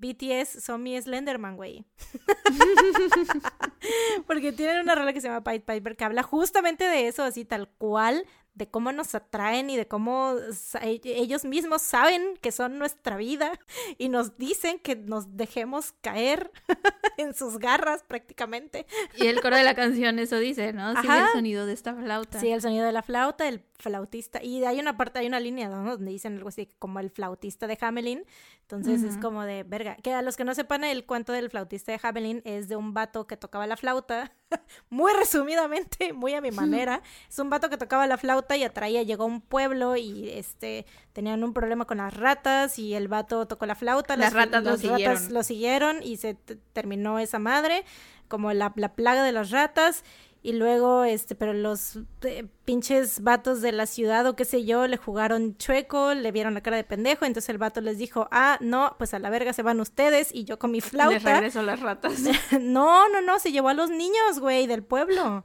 [0.00, 1.84] BTS son mi Slenderman, güey.
[4.26, 7.44] Porque tienen una rola que se llama Pied Piper que habla justamente de eso, así
[7.44, 10.34] tal cual, de cómo nos atraen y de cómo
[10.82, 13.52] e, ellos mismos saben que son nuestra vida
[13.98, 16.50] y nos dicen que nos dejemos caer
[17.16, 18.86] en sus garras prácticamente.
[19.16, 21.00] Y el coro de la canción eso dice, ¿no?
[21.00, 22.40] Sí, el sonido de esta flauta.
[22.40, 24.42] Sí, el sonido de la flauta, el flautista.
[24.42, 27.78] Y hay una parte, hay una línea donde dicen algo así como el flautista de
[27.80, 28.24] Hamelin.
[28.62, 31.90] Entonces es como de, verga, que a los que no sepan el cuento del flautista
[31.90, 34.32] de Hamelin es de un vato que tocaba la flauta,
[34.90, 37.02] muy resumidamente, muy a mi manera.
[37.28, 40.86] es un vato que tocaba la flauta y atraía, llegó a un pueblo y este
[41.12, 44.76] tenían un problema con las ratas y el vato tocó la flauta, las, ratas, lo,
[44.76, 45.34] siguieron.
[45.34, 46.34] lo siguieron y se
[46.72, 47.84] terminó esa madre,
[48.28, 50.04] como la, la plaga de las ratas
[50.42, 54.86] y luego, este, pero los eh, pinches vatos de la ciudad o qué sé yo,
[54.86, 58.56] le jugaron chueco, le vieron la cara de pendejo, entonces el vato les dijo, ah,
[58.60, 61.14] no, pues a la verga se van ustedes y yo con mi flauta.
[61.14, 62.20] Les regreso las ratas.
[62.60, 65.44] no, no, no, se llevó a los niños, güey, del pueblo.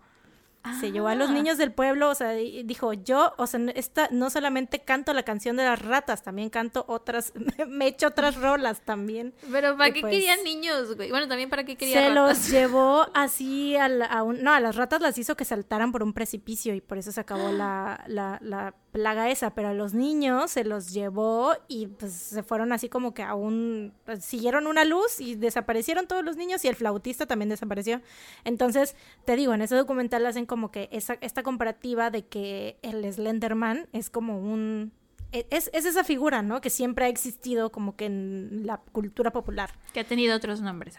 [0.80, 1.34] Se llevó a los ah.
[1.34, 5.58] niños del pueblo, o sea, dijo, yo, o sea, esta, no solamente canto la canción
[5.58, 7.34] de las ratas, también canto otras,
[7.68, 9.34] me echo otras rolas también.
[9.52, 11.10] Pero ¿para qué pues querían niños, güey?
[11.10, 14.76] Bueno, también para qué querían Se los llevó así a, a un, no, a las
[14.76, 18.40] ratas las hizo que saltaran por un precipicio y por eso se acabó la, la,
[18.42, 22.88] la plaga esa, pero a los niños se los llevó y pues se fueron así
[22.88, 26.78] como que a un, pues, siguieron una luz y desaparecieron todos los niños y el
[26.78, 28.00] flautista también desapareció.
[28.46, 28.96] Entonces,
[29.26, 33.90] te digo, en ese documental hacen como que esa, esta comparativa de que el Slenderman
[33.92, 34.94] es como un...
[35.34, 36.62] E, es, es, esa figura, ¿no?
[36.62, 39.72] Que siempre ha existido como que en la cultura popular.
[39.92, 40.96] Que ha tenido otros nombres.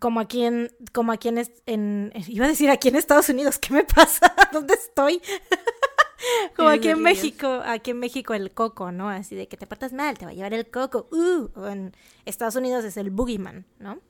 [0.00, 3.72] Como aquí en, como aquí en, en, iba a decir aquí en Estados Unidos, ¿qué
[3.72, 4.34] me pasa?
[4.52, 5.22] ¿Dónde estoy?
[6.56, 9.08] Como aquí en México, aquí en México el coco, ¿no?
[9.08, 11.08] Así de que te portas mal, te va a llevar el coco.
[11.10, 11.92] Uh, o en
[12.24, 14.00] Estados Unidos es el boogeyman, ¿no?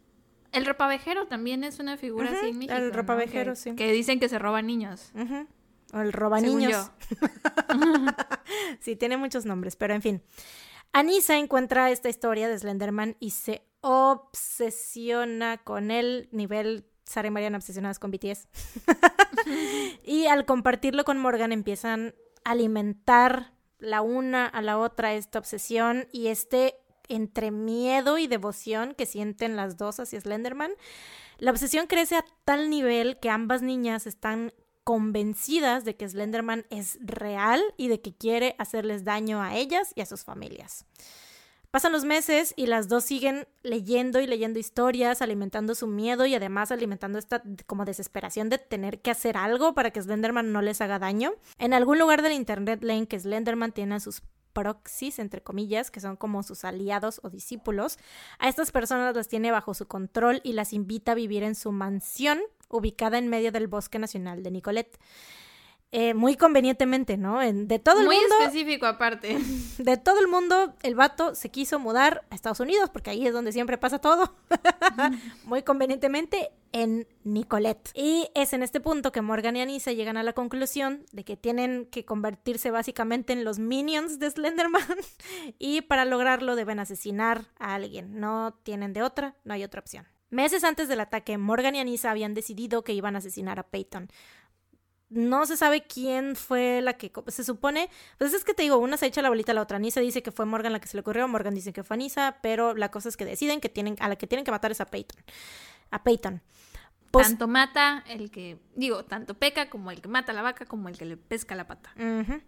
[0.52, 2.74] El ropavejero también es una figura así en México.
[2.74, 3.74] El ropavejero, sí.
[3.74, 5.12] Que dicen que se roba niños.
[5.94, 6.90] O el roba niños.
[8.80, 10.22] sí, tiene muchos nombres, pero en fin.
[10.93, 17.59] Anisa encuentra esta historia de Slenderman y se obsesiona con él, nivel Sara y Mariana
[17.59, 18.48] obsesionadas con BTS.
[20.05, 22.14] y al compartirlo con Morgan empiezan
[22.44, 26.76] a alimentar la una a la otra esta obsesión y este
[27.09, 30.72] entre miedo y devoción que sienten las dos hacia Slenderman.
[31.39, 34.52] La obsesión crece a tal nivel que ambas niñas están
[34.84, 40.01] convencidas de que Slenderman es real y de que quiere hacerles daño a ellas y
[40.01, 40.86] a sus familias.
[41.73, 46.35] Pasan los meses y las dos siguen leyendo y leyendo historias, alimentando su miedo y
[46.35, 50.82] además alimentando esta como desesperación de tener que hacer algo para que Slenderman no les
[50.82, 51.32] haga daño.
[51.57, 54.23] En algún lugar del internet leen que Slenderman tiene a sus
[54.53, 57.99] proxies, entre comillas, que son como sus aliados o discípulos.
[58.39, 61.73] A estas personas las tiene bajo su control y las invita a vivir en su
[61.73, 64.99] mansión ubicada en medio del bosque nacional de Nicolet.
[65.94, 67.40] Eh, muy convenientemente, ¿no?
[67.40, 68.23] de todo el mundo.
[68.39, 69.36] Muy específico aparte.
[69.78, 73.35] De todo el mundo, el vato se quiso mudar a Estados Unidos, porque ahí es
[73.35, 74.35] donde siempre pasa todo.
[75.44, 77.90] muy convenientemente en Nicolette.
[77.93, 81.36] Y es en este punto que Morgan y Anissa llegan a la conclusión de que
[81.36, 84.82] tienen que convertirse básicamente en los minions de Slenderman
[85.59, 88.19] y para lograrlo deben asesinar a alguien.
[88.19, 90.06] No tienen de otra, no hay otra opción.
[90.31, 94.09] Meses antes del ataque, Morgan y Anissa habían decidido que iban a asesinar a Peyton
[95.12, 98.97] no se sabe quién fue la que se supone, pues es que te digo, una
[98.97, 99.78] se echa la bolita a la otra.
[99.78, 102.39] Nisa dice que fue Morgan la que se le ocurrió, Morgan dice que fue Nisa,
[102.43, 104.80] pero la cosa es que deciden que tienen a la que tienen que matar es
[104.80, 105.22] a Peyton.
[105.90, 106.43] A Peyton.
[107.12, 110.64] Pues tanto mata el que, digo, tanto peca como el que mata a la vaca
[110.64, 111.94] como el que le pesca la pata.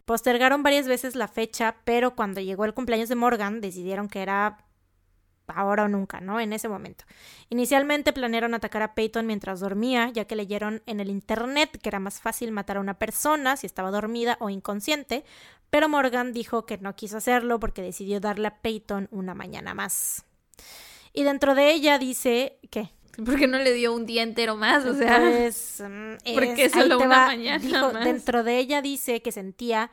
[0.07, 4.64] Postergaron varias veces la fecha, pero cuando llegó el cumpleaños de Morgan decidieron que era
[5.49, 6.41] ahora o nunca, ¿no?
[6.41, 7.05] En ese momento.
[7.49, 12.01] Inicialmente planearon atacar a Peyton mientras dormía, ya que leyeron en el internet que era
[12.01, 15.25] más fácil matar a una persona si estaba dormida o inconsciente,
[15.71, 20.25] pero Morgan dijo que no quiso hacerlo porque decidió darle a Peyton una mañana más.
[21.13, 22.91] Y dentro de ella dice que
[23.25, 24.85] ¿Por qué no le dio un día entero más?
[24.85, 28.05] O sea, pues, mm, porque solo una mañana más.
[28.05, 29.91] Dentro de ella dice que sentía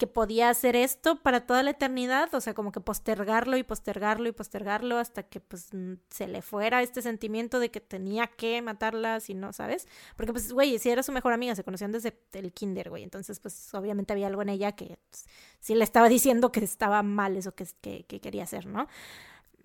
[0.00, 4.30] que podía hacer esto para toda la eternidad, o sea, como que postergarlo y postergarlo
[4.30, 5.68] y postergarlo hasta que pues
[6.08, 9.86] se le fuera este sentimiento de que tenía que matarla, si no, ¿sabes?
[10.16, 13.40] Porque pues, güey, si era su mejor amiga, se conocían desde el kinder, güey, entonces
[13.40, 15.26] pues obviamente había algo en ella que pues,
[15.60, 18.88] sí le estaba diciendo que estaba mal eso que, que, que quería hacer, ¿no?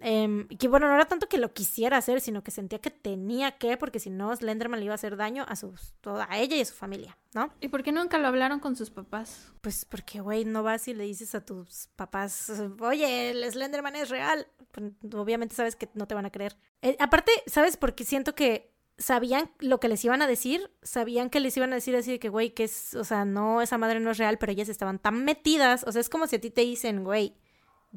[0.01, 3.57] Eh, que bueno, no era tanto que lo quisiera hacer, sino que sentía que tenía
[3.57, 6.61] que, porque si no, Slenderman le iba a hacer daño a, sus, toda, ella y
[6.61, 7.51] a su familia, ¿no?
[7.61, 9.51] ¿Y por qué nunca lo hablaron con sus papás?
[9.61, 14.09] Pues porque, güey, no vas y le dices a tus papás, oye, el Slenderman es
[14.09, 14.47] real.
[14.72, 16.55] Pues, obviamente sabes que no te van a creer.
[16.81, 17.77] Eh, aparte, ¿sabes?
[17.77, 21.76] Porque siento que sabían lo que les iban a decir, sabían que les iban a
[21.76, 24.38] decir así de que, güey, que es, o sea, no, esa madre no es real,
[24.38, 27.35] pero ellas estaban tan metidas, o sea, es como si a ti te dicen, güey,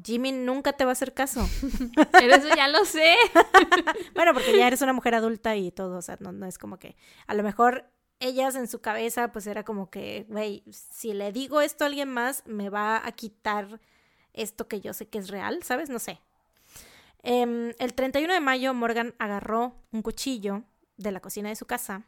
[0.03, 1.47] Jimmy nunca te va a hacer caso.
[2.11, 3.15] Pero eso ya lo sé.
[4.15, 6.77] bueno, porque ya eres una mujer adulta y todo, o sea, no, no es como
[6.77, 6.95] que
[7.27, 7.89] a lo mejor
[8.19, 12.09] ellas en su cabeza pues era como que, güey, si le digo esto a alguien
[12.09, 13.79] más, me va a quitar
[14.33, 15.89] esto que yo sé que es real, ¿sabes?
[15.89, 16.19] No sé.
[17.23, 20.63] Em, el 31 de mayo Morgan agarró un cuchillo
[20.97, 22.03] de la cocina de su casa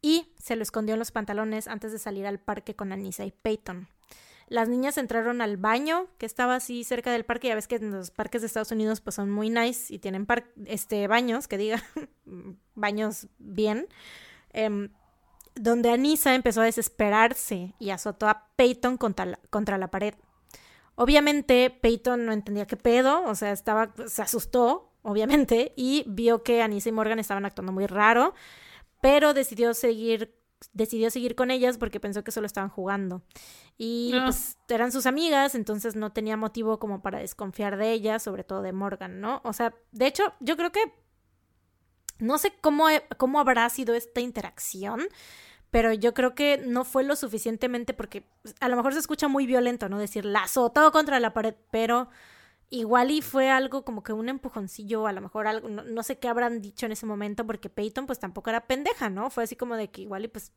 [0.00, 3.30] y se lo escondió en los pantalones antes de salir al parque con Anissa y
[3.30, 3.88] Peyton.
[4.52, 7.48] Las niñas entraron al baño que estaba así cerca del parque.
[7.48, 10.26] Ya ves que los parques de Estados Unidos pues son muy nice y tienen
[10.66, 11.82] este, baños, que diga,
[12.74, 13.88] baños bien.
[14.50, 14.90] Em,
[15.54, 20.12] donde Anisa empezó a desesperarse y azotó a Peyton contra la, contra la pared.
[20.96, 26.60] Obviamente Peyton no entendía qué pedo, o sea, estaba, se asustó, obviamente, y vio que
[26.60, 28.34] Anisa y Morgan estaban actuando muy raro,
[29.00, 30.41] pero decidió seguir
[30.72, 33.22] decidió seguir con ellas porque pensó que solo estaban jugando.
[33.78, 34.24] Y ah.
[34.24, 38.62] pues eran sus amigas, entonces no tenía motivo como para desconfiar de ellas, sobre todo
[38.62, 39.40] de Morgan, ¿no?
[39.44, 40.80] O sea, de hecho, yo creo que
[42.18, 42.86] no sé cómo,
[43.16, 45.02] cómo habrá sido esta interacción,
[45.70, 49.26] pero yo creo que no fue lo suficientemente porque pues, a lo mejor se escucha
[49.26, 49.98] muy violento, ¿no?
[49.98, 52.10] Decir la azotó contra la pared, pero
[52.72, 56.28] igual y fue algo como que un empujoncillo, a lo mejor algo, no, sé qué
[56.28, 59.28] habrán dicho en ese momento, porque Peyton pues tampoco era pendeja, ¿no?
[59.28, 60.52] Fue así como de que igual y pues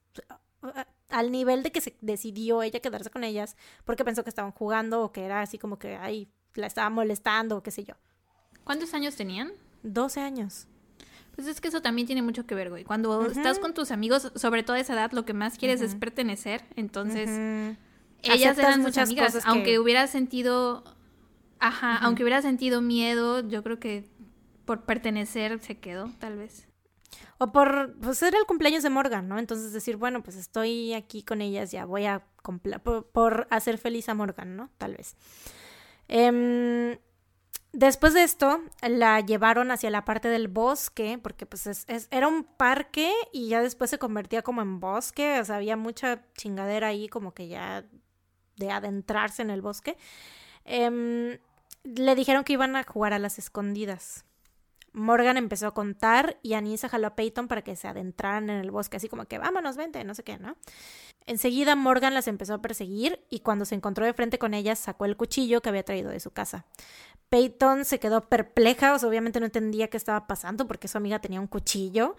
[1.10, 5.04] al nivel de que se decidió ella quedarse con ellas porque pensó que estaban jugando
[5.04, 7.96] o que era así como que, ay, la estaba molestando o qué sé yo.
[8.64, 9.52] ¿Cuántos años tenían?
[9.84, 10.68] 12 años.
[11.36, 12.86] Pues es que eso también tiene mucho que ver, güey.
[12.86, 15.96] Cuando estás con tus amigos, sobre todo a esa edad, lo que más quieres es
[15.96, 16.64] pertenecer.
[16.78, 17.30] Entonces,
[18.24, 19.42] ellas eran muchas amigas.
[19.44, 20.95] Aunque hubiera sentido
[21.66, 24.08] Ajá, aunque hubiera sentido miedo, yo creo que
[24.66, 26.68] por pertenecer se quedó, tal vez.
[27.40, 29.40] O por, pues era el cumpleaños de Morgan, ¿no?
[29.40, 32.24] Entonces decir, bueno, pues estoy aquí con ellas, ya voy a,
[32.84, 34.70] por, por hacer feliz a Morgan, ¿no?
[34.78, 35.16] Tal vez.
[36.08, 37.00] Em,
[37.74, 42.44] después de esto, la llevaron hacia la parte del bosque, porque pues es, era un
[42.44, 47.08] parque y ya después se convertía como en bosque, o sea, había mucha chingadera ahí
[47.10, 47.86] como que ya
[48.56, 49.98] de adentrarse en el bosque.
[50.64, 51.40] Eh,
[51.86, 54.26] le dijeron que iban a jugar a las escondidas.
[54.92, 58.72] Morgan empezó a contar y Anissa jaló a Peyton para que se adentraran en el
[58.72, 60.56] bosque, así como que vámonos, vente, no sé qué, ¿no?
[61.28, 65.06] Enseguida Morgan las empezó a perseguir y cuando se encontró de frente con ellas sacó
[65.06, 66.66] el cuchillo que había traído de su casa.
[67.30, 71.20] Peyton se quedó perpleja, o sea, obviamente no entendía qué estaba pasando porque su amiga
[71.20, 72.16] tenía un cuchillo.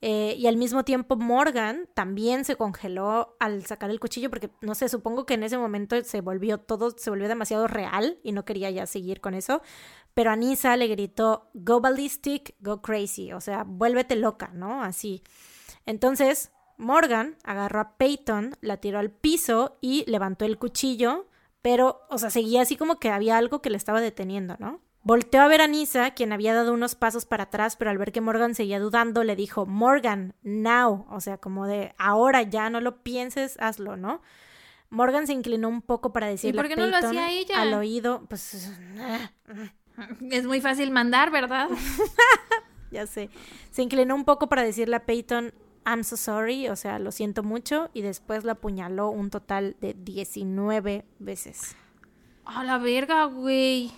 [0.00, 4.74] Eh, y al mismo tiempo Morgan también se congeló al sacar el cuchillo porque, no
[4.74, 8.44] sé, supongo que en ese momento se volvió todo, se volvió demasiado real y no
[8.44, 9.60] quería ya seguir con eso.
[10.14, 14.82] Pero Anissa le gritó, go ballistic, go crazy, o sea, vuélvete loca, ¿no?
[14.82, 15.22] Así.
[15.84, 21.26] Entonces, Morgan agarró a Peyton, la tiró al piso y levantó el cuchillo,
[21.62, 24.80] pero, o sea, seguía así como que había algo que le estaba deteniendo, ¿no?
[25.02, 28.10] Volteó a ver a Nisa, quien había dado unos pasos para atrás, pero al ver
[28.10, 32.80] que Morgan seguía dudando, le dijo, Morgan, now, o sea, como de, ahora ya no
[32.80, 34.20] lo pienses, hazlo, ¿no?
[34.90, 37.62] Morgan se inclinó un poco para decirle ¿Y por qué no lo hacía ella?
[37.62, 38.72] al oído, pues...
[40.30, 41.68] Es muy fácil mandar, ¿verdad?
[42.90, 43.30] ya sé.
[43.70, 45.54] Se inclinó un poco para decirle a Peyton,
[45.86, 49.94] I'm so sorry, o sea, lo siento mucho, y después la apuñaló un total de
[49.94, 51.76] 19 veces.
[52.44, 53.92] A la verga, güey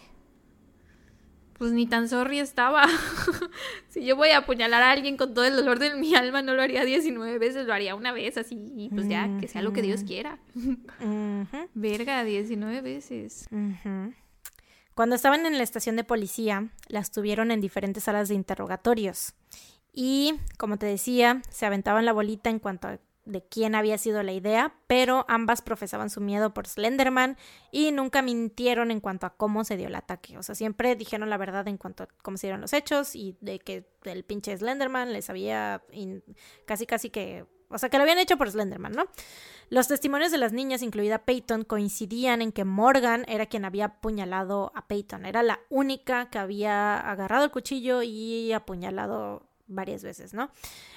[1.59, 2.86] pues ni tan sorry estaba.
[3.89, 6.55] si yo voy a apuñalar a alguien con todo el dolor de mi alma, no
[6.55, 9.73] lo haría 19 veces, lo haría una vez así, y pues ya, que sea lo
[9.73, 10.39] que Dios quiera.
[11.74, 13.48] Verga, 19 veces.
[14.94, 19.35] Cuando estaban en la estación de policía, las tuvieron en diferentes salas de interrogatorios.
[19.93, 22.98] Y, como te decía, se aventaban la bolita en cuanto a
[23.28, 27.36] de quién había sido la idea, pero ambas profesaban su miedo por Slenderman
[27.70, 30.39] y nunca mintieron en cuanto a cómo se dio el ataque.
[30.39, 33.36] O sea, siempre dijeron la verdad en cuanto a cómo se dieron los hechos y
[33.40, 35.82] de que el pinche Slenderman les había
[36.65, 37.44] casi casi que...
[37.70, 39.05] O sea, que lo habían hecho por Slenderman, ¿no?
[39.69, 44.73] Los testimonios de las niñas, incluida Peyton, coincidían en que Morgan era quien había apuñalado
[44.74, 45.27] a Peyton.
[45.27, 50.51] Era la única que había agarrado el cuchillo y apuñalado varias veces, ¿no?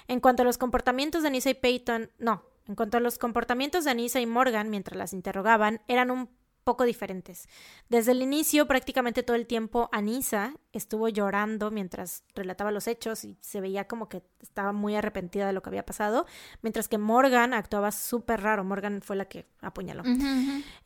[0.07, 3.83] En cuanto a los comportamientos de Anissa y Peyton, no, en cuanto a los comportamientos
[3.85, 6.29] de Anissa y Morgan mientras las interrogaban, eran un
[6.63, 7.47] poco diferentes.
[7.89, 13.37] Desde el inicio, prácticamente todo el tiempo, Anissa estuvo llorando mientras relataba los hechos y
[13.41, 16.25] se veía como que estaba muy arrepentida de lo que había pasado,
[16.61, 18.63] mientras que Morgan actuaba súper raro.
[18.63, 20.03] Morgan fue la que apuñaló.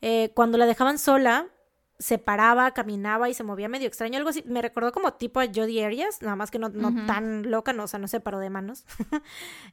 [0.00, 1.48] Eh, cuando la dejaban sola,
[1.98, 4.42] se paraba, caminaba y se movía medio extraño, algo así.
[4.46, 7.84] Me recordó como tipo a Jodie Arias, nada más que no, no tan loca, no,
[7.84, 8.84] o sea, no se paró de manos.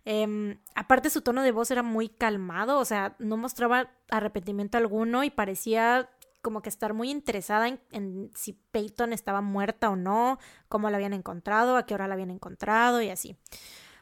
[0.06, 5.24] Em, aparte, su tono de voz era muy calmado, o sea, no mostraba arrepentimiento alguno
[5.24, 6.10] y parecía
[6.42, 10.98] como que estar muy interesada en, en, si Peyton estaba muerta o no, cómo la
[10.98, 13.38] habían encontrado, a qué hora la habían encontrado y así.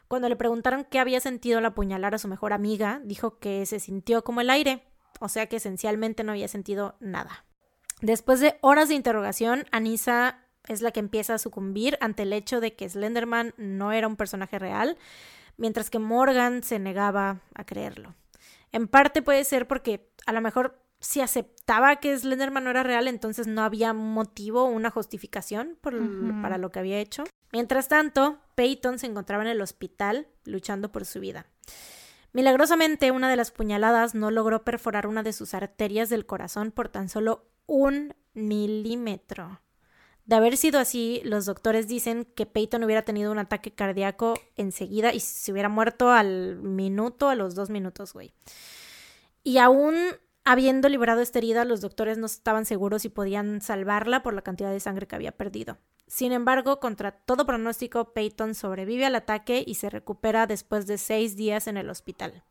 [0.08, 3.80] Cuando le preguntaron qué había sentido al apuñalar a su mejor amiga, dijo que se
[3.80, 4.84] sintió como el aire,
[5.20, 7.44] o sea que esencialmente no había sentido nada.
[8.02, 12.60] Después de horas de interrogación, Anissa es la que empieza a sucumbir ante el hecho
[12.60, 14.98] de que Slenderman no era un personaje real,
[15.56, 18.16] mientras que Morgan se negaba a creerlo.
[18.72, 23.06] En parte puede ser porque a lo mejor si aceptaba que Slenderman no era real,
[23.06, 27.22] entonces no había motivo o una justificación para lo que había hecho.
[27.52, 31.46] Mientras tanto, Peyton se encontraba en el hospital luchando por su vida.
[32.32, 36.88] Milagrosamente, una de las puñaladas no logró perforar una de sus arterias del corazón por
[36.88, 39.62] tan solo un milímetro.
[40.26, 45.14] De haber sido así, los doctores dicen que Peyton hubiera tenido un ataque cardíaco enseguida
[45.14, 48.34] y se hubiera muerto al minuto, a los dos minutos, güey.
[49.42, 49.94] Y aún
[50.44, 54.70] habiendo liberado esta herida, los doctores no estaban seguros si podían salvarla por la cantidad
[54.70, 55.78] de sangre que había perdido.
[56.06, 61.36] Sin embargo, contra todo pronóstico, Peyton sobrevive al ataque y se recupera después de seis
[61.36, 62.44] días en el hospital.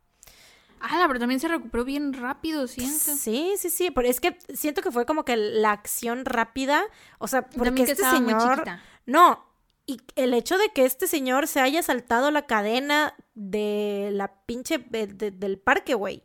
[0.82, 3.16] Ah, pero también se recuperó bien rápido, siento.
[3.16, 6.84] Sí, sí, sí, pero es que siento que fue como que la acción rápida,
[7.20, 8.64] o sea, porque este señor
[9.06, 9.46] no,
[9.86, 14.78] y el hecho de que este señor se haya saltado la cadena de la pinche
[14.78, 16.24] del parque, güey.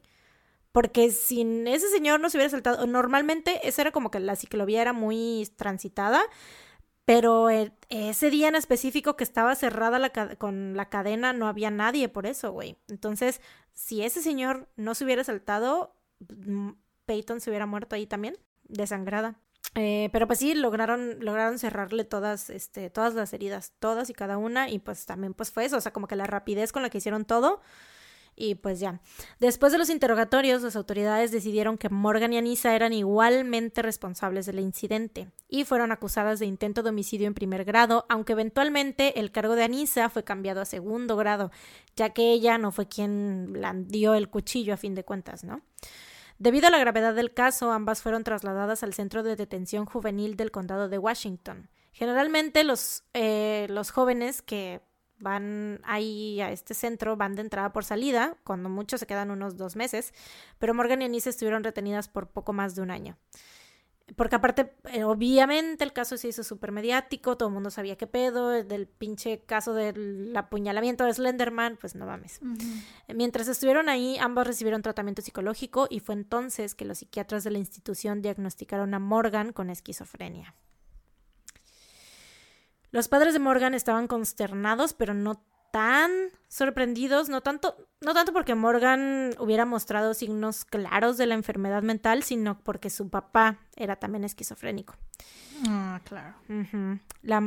[0.73, 2.87] Porque sin ese señor no se hubiera saltado.
[2.87, 6.23] Normalmente esa era como que la ciclovía era muy transitada.
[7.07, 7.49] Pero
[7.89, 12.51] ese día en específico que estaba cerrada con la cadena no había nadie por eso,
[12.51, 12.77] güey.
[12.89, 13.41] Entonces,
[13.73, 15.95] si ese señor no se hubiera saltado,
[17.07, 19.37] Peyton se hubiera muerto ahí también, desangrada.
[19.77, 24.37] Eh, pero pues sí, lograron, lograron cerrarle todas, este, todas las heridas, todas y cada
[24.37, 26.91] una, y pues también pues fue eso, o sea, como que la rapidez con la
[26.91, 27.61] que hicieron todo,
[28.37, 29.01] y pues ya.
[29.41, 34.61] Después de los interrogatorios, las autoridades decidieron que Morgan y Anissa eran igualmente responsables del
[34.61, 39.57] incidente y fueron acusadas de intento de homicidio en primer grado, aunque eventualmente el cargo
[39.57, 41.51] de Anissa fue cambiado a segundo grado,
[41.97, 45.63] ya que ella no fue quien blandió el cuchillo a fin de cuentas, ¿no?
[46.39, 50.51] Debido a la gravedad del caso, ambas fueron trasladadas al Centro de Detención Juvenil del
[50.51, 51.71] Condado de Washington.
[51.93, 54.83] Generalmente los, eh, los jóvenes que
[55.19, 59.57] van ahí a este centro, van de entrada por salida, cuando muchos se quedan unos
[59.57, 60.13] dos meses,
[60.59, 63.17] pero Morgan y Anise estuvieron retenidas por poco más de un año.
[64.15, 68.07] Porque aparte, eh, obviamente el caso se hizo súper mediático, todo el mundo sabía qué
[68.07, 72.41] pedo, del pinche caso del apuñalamiento de Slenderman, pues no mames.
[73.09, 77.59] Mientras estuvieron ahí, ambos recibieron tratamiento psicológico y fue entonces que los psiquiatras de la
[77.59, 80.55] institución diagnosticaron a Morgan con esquizofrenia.
[82.97, 86.11] Los padres de Morgan estaban consternados, pero no tan
[86.49, 92.23] sorprendidos, no tanto, no tanto porque Morgan hubiera mostrado signos claros de la enfermedad mental,
[92.23, 94.95] sino porque su papá era también esquizofrénico.
[95.69, 96.37] Ah, claro.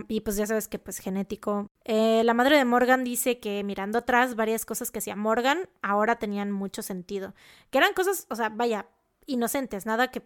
[0.07, 1.71] y pues ya sabes que pues genético.
[1.83, 6.17] Eh, la madre de Morgan dice que mirando atrás varias cosas que hacía Morgan ahora
[6.17, 7.33] tenían mucho sentido.
[7.71, 8.85] Que eran cosas, o sea, vaya,
[9.25, 10.21] inocentes, nada que,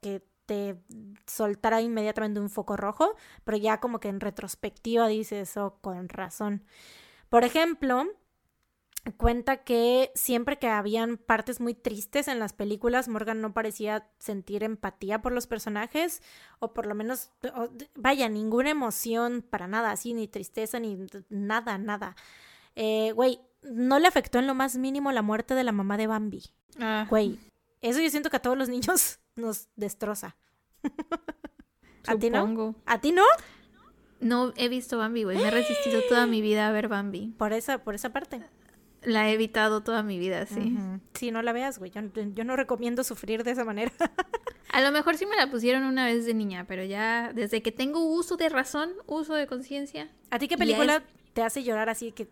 [0.00, 0.76] que te
[1.26, 3.14] soltara inmediatamente un foco rojo,
[3.44, 6.64] pero ya como que en retrospectiva dice eso con razón.
[7.28, 8.06] Por ejemplo,
[9.16, 14.62] cuenta que siempre que habían partes muy tristes en las películas, Morgan no parecía sentir
[14.62, 16.22] empatía por los personajes,
[16.58, 17.30] o por lo menos,
[17.94, 22.16] vaya, ninguna emoción para nada, así, ni tristeza, ni nada, nada.
[22.74, 26.06] Eh, güey, no le afectó en lo más mínimo la muerte de la mamá de
[26.06, 26.42] Bambi.
[26.78, 27.06] Ah.
[27.08, 27.38] Güey,
[27.80, 30.36] eso yo siento que a todos los niños nos destroza.
[32.06, 32.74] ¿A ti no?
[32.86, 33.24] ¿A ti no?
[34.20, 35.36] No he visto Bambi, güey.
[35.36, 37.34] Me he resistido toda mi vida a ver Bambi.
[37.36, 38.42] Por esa, por esa parte.
[39.02, 40.76] La he evitado toda mi vida, sí.
[41.14, 41.90] Sí, no la veas, güey.
[41.90, 42.00] Yo,
[42.34, 43.92] yo, no recomiendo sufrir de esa manera.
[44.72, 47.72] a lo mejor sí me la pusieron una vez de niña, pero ya desde que
[47.72, 50.10] tengo uso de razón, uso de conciencia.
[50.30, 51.04] ¿A ti qué película
[51.34, 52.26] te hace llorar así que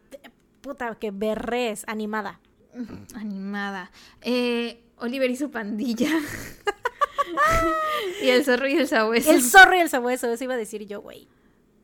[0.62, 2.40] puta que berres animada?
[3.14, 3.93] Animada.
[4.22, 6.10] Eh, Oliver y su pandilla.
[8.22, 9.30] y el zorro y el sabueso.
[9.30, 11.28] El zorro y el sabueso, eso iba a decir yo, güey.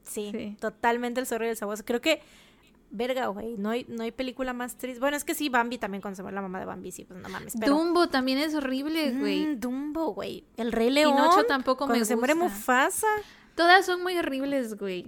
[0.03, 1.85] Sí, totalmente el zorro y el sabueso.
[1.85, 2.21] Creo que,
[2.91, 5.01] verga, güey, no hay, no hay película más triste.
[5.01, 7.21] Bueno, es que sí, Bambi también cuando se muere la mamá de Bambi, sí, pues
[7.21, 7.55] no mames.
[7.59, 9.47] Dumbo también es horrible, güey.
[9.47, 10.45] Mm, Dumbo, güey.
[10.57, 11.15] El Rey León.
[11.15, 12.07] Pinocho tampoco me gusta.
[12.07, 13.07] se muere Mufasa.
[13.55, 15.07] Todas son muy horribles, güey.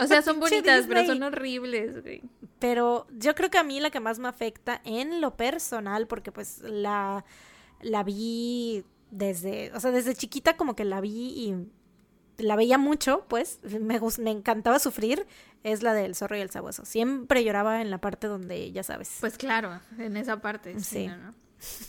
[0.00, 2.22] O sea, son bonitas, pero son horribles, güey.
[2.58, 6.30] Pero yo creo que a mí la que más me afecta en lo personal, porque
[6.30, 7.24] pues la,
[7.80, 11.66] la vi desde, o sea, desde chiquita como que la vi y
[12.42, 15.26] la veía mucho, pues, me, me encantaba sufrir,
[15.62, 16.84] es la del zorro y el sabueso.
[16.84, 19.16] Siempre lloraba en la parte donde, ya sabes.
[19.20, 20.78] Pues claro, en esa parte.
[20.80, 21.08] Sí.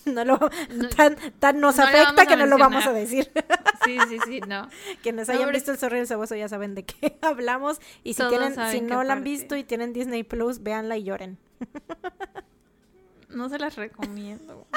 [0.06, 0.38] no, no.
[0.70, 3.32] lo tan, tan nos afecta que no lo vamos a decir.
[3.84, 4.70] Sí, sí, sí, no.
[5.02, 7.82] Quienes hayan visto el zorro y el sabueso ya saben de qué hablamos.
[8.04, 11.40] Y si tienen, si no la han visto y tienen Disney Plus, véanla y lloren.
[13.30, 14.68] No se las recomiendo.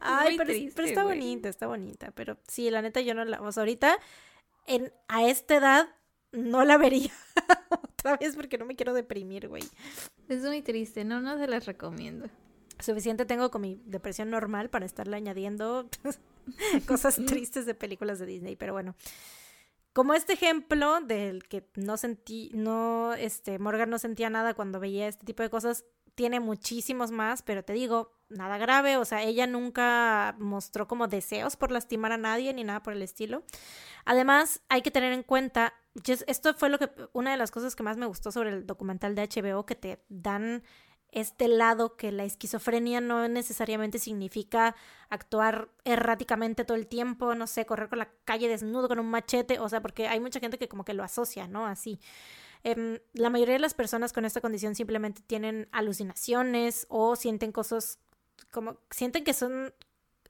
[0.00, 2.10] Ay, pero, está bonita, está bonita.
[2.12, 3.40] Pero sí, la neta yo no la...
[3.40, 3.98] O sea, ahorita,
[4.66, 5.88] en, a esta edad,
[6.32, 7.12] no la vería
[7.70, 9.62] otra vez porque no me quiero deprimir, güey.
[10.28, 12.28] Es muy triste, no, no se las recomiendo.
[12.80, 15.88] Suficiente tengo con mi depresión normal para estarle añadiendo
[16.86, 18.94] cosas tristes de películas de Disney, pero bueno.
[19.92, 25.06] Como este ejemplo del que no sentí, no, este, Morgan no sentía nada cuando veía
[25.06, 25.84] este tipo de cosas,
[26.14, 31.56] tiene muchísimos más, pero te digo, nada grave, o sea, ella nunca mostró como deseos
[31.56, 33.44] por lastimar a nadie ni nada por el estilo.
[34.04, 35.74] Además, hay que tener en cuenta,
[36.26, 39.14] esto fue lo que, una de las cosas que más me gustó sobre el documental
[39.14, 40.62] de HBO, que te dan
[41.14, 44.74] este lado que la esquizofrenia no necesariamente significa
[45.08, 49.60] actuar erráticamente todo el tiempo, no sé, correr con la calle desnudo con un machete,
[49.60, 51.66] o sea, porque hay mucha gente que como que lo asocia, ¿no?
[51.66, 52.00] Así.
[52.64, 57.98] Em, la mayoría de las personas con esta condición simplemente tienen alucinaciones o sienten cosas
[58.50, 59.74] como, sienten que son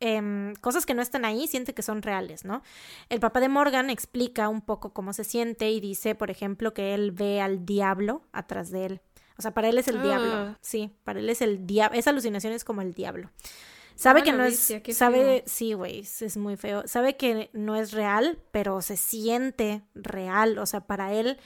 [0.00, 2.62] em, cosas que no están ahí, sienten que son reales, ¿no?
[3.08, 6.94] El papá de Morgan explica un poco cómo se siente y dice, por ejemplo, que
[6.94, 9.00] él ve al diablo atrás de él.
[9.38, 10.32] O sea, para él es el diablo.
[10.32, 10.58] Ah.
[10.60, 11.96] Sí, para él es el diablo.
[11.96, 13.30] Esa alucinación es como el diablo.
[13.94, 16.82] Sabe ah, que no es, sabe, sí, güey, es muy feo.
[16.86, 20.58] Sabe que no es real, pero se siente real.
[20.58, 21.38] O sea, para él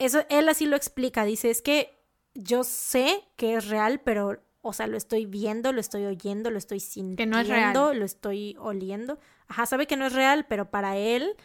[0.00, 1.96] eso, él así lo explica, dice, es que
[2.34, 6.58] yo sé que es real, pero, o sea, lo estoy viendo, lo estoy oyendo, lo
[6.58, 7.98] estoy sintiendo, que no es real.
[7.98, 9.18] lo estoy oliendo.
[9.46, 11.36] Ajá, sabe que no es real, pero para él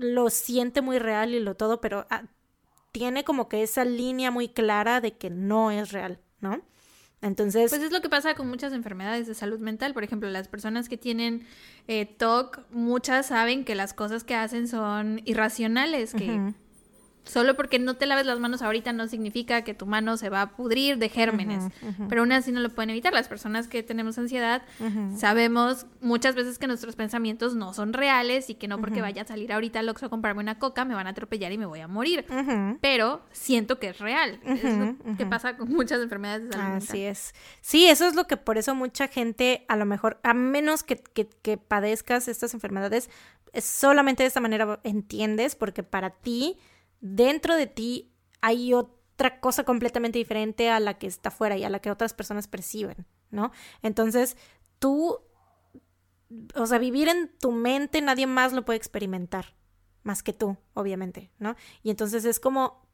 [0.00, 2.24] lo siente muy real y lo todo, pero ah,
[2.90, 6.60] tiene como que esa línea muy clara de que no es real, ¿no?
[7.20, 7.70] Entonces.
[7.70, 9.94] Pues es lo que pasa con muchas enfermedades de salud mental.
[9.94, 11.46] Por ejemplo, las personas que tienen
[11.86, 16.52] eh, TOC, muchas saben que las cosas que hacen son irracionales, que
[17.24, 20.42] Solo porque no te laves las manos ahorita no significa que tu mano se va
[20.42, 21.64] a pudrir de gérmenes,
[22.08, 23.12] pero aún así no lo pueden evitar.
[23.12, 24.62] Las personas que tenemos ansiedad
[25.16, 29.26] sabemos muchas veces que nuestros pensamientos no son reales y que no porque vaya a
[29.26, 31.80] salir ahorita al Oxxo a comprarme una coca me van a atropellar y me voy
[31.80, 32.26] a morir.
[32.80, 34.40] Pero siento que es real.
[34.44, 37.34] Es lo que pasa con muchas enfermedades de salud Así es.
[37.60, 40.96] Sí, eso es lo que por eso mucha gente, a lo mejor, a menos que,
[40.96, 43.10] que, que padezcas estas enfermedades,
[43.60, 46.58] solamente de esta manera entiendes, porque para ti
[47.02, 51.68] dentro de ti hay otra cosa completamente diferente a la que está fuera y a
[51.68, 53.52] la que otras personas perciben, ¿no?
[53.82, 54.36] Entonces,
[54.78, 55.18] tú,
[56.54, 59.54] o sea, vivir en tu mente nadie más lo puede experimentar,
[60.02, 61.56] más que tú, obviamente, ¿no?
[61.82, 62.88] Y entonces es como,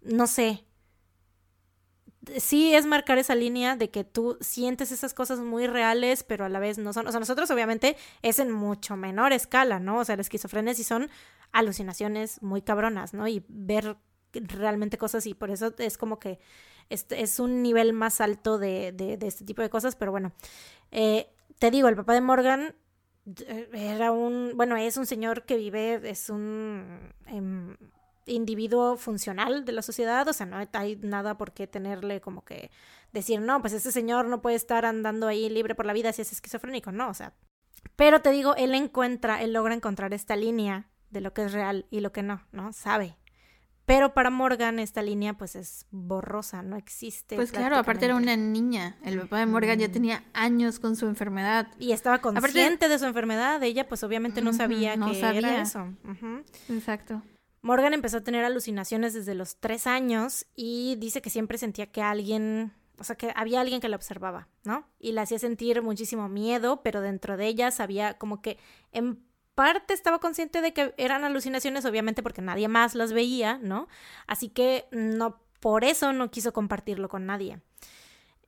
[0.00, 0.66] no sé,
[2.38, 6.48] sí es marcar esa línea de que tú sientes esas cosas muy reales, pero a
[6.48, 7.06] la vez no son.
[7.06, 9.98] O sea, nosotros obviamente es en mucho menor escala, ¿no?
[9.98, 11.10] O sea, la esquizofrenia sí son
[11.52, 13.28] alucinaciones muy cabronas, ¿no?
[13.28, 13.96] Y ver
[14.32, 16.38] realmente cosas y por eso es como que
[16.88, 20.32] este es un nivel más alto de, de, este tipo de cosas, pero bueno,
[20.90, 21.28] eh,
[21.58, 22.74] te digo, el papá de Morgan
[23.46, 27.76] eh, era un, bueno, es un señor que vive, es un em,
[28.26, 32.70] individuo funcional de la sociedad, o sea, no hay nada por qué tenerle como que
[33.12, 36.22] decir, no, pues ese señor no puede estar andando ahí libre por la vida si
[36.22, 37.34] es esquizofrénico, no, o sea,
[37.96, 41.86] pero te digo, él encuentra, él logra encontrar esta línea de lo que es real
[41.90, 42.72] y lo que no, ¿no?
[42.72, 43.16] Sabe.
[43.84, 47.34] Pero para Morgan esta línea pues es borrosa, no existe.
[47.34, 48.96] Pues claro, aparte era una niña.
[49.04, 51.66] El papá de Morgan ya tenía años con su enfermedad.
[51.78, 53.60] Y estaba consciente de su enfermedad.
[53.62, 55.88] Ella pues obviamente no sabía que era eso.
[56.68, 57.22] Exacto.
[57.62, 62.02] Morgan empezó a tener alucinaciones desde los tres años y dice que siempre sentía que
[62.02, 64.88] alguien, o sea, que había alguien que la observaba, ¿no?
[64.98, 68.58] Y la hacía sentir muchísimo miedo, pero dentro de ella sabía como que
[68.90, 69.24] en
[69.54, 73.86] parte estaba consciente de que eran alucinaciones, obviamente porque nadie más las veía, ¿no?
[74.26, 77.60] Así que no, por eso no quiso compartirlo con nadie.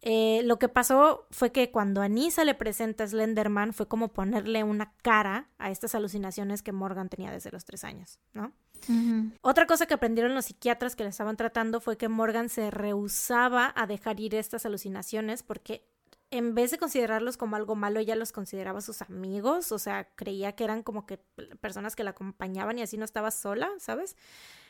[0.07, 4.63] Eh, lo que pasó fue que cuando Anissa le presenta a Slenderman fue como ponerle
[4.63, 8.53] una cara a estas alucinaciones que Morgan tenía desde los tres años, ¿no?
[9.41, 13.73] Otra cosa que aprendieron los psiquiatras que le estaban tratando fue que Morgan se rehusaba
[13.75, 15.89] a dejar ir estas alucinaciones porque
[16.31, 20.53] en vez de considerarlos como algo malo, ella los consideraba sus amigos, o sea, creía
[20.53, 21.17] que eran como que
[21.63, 24.17] personas que la acompañaban y así no estaba sola, ¿sabes?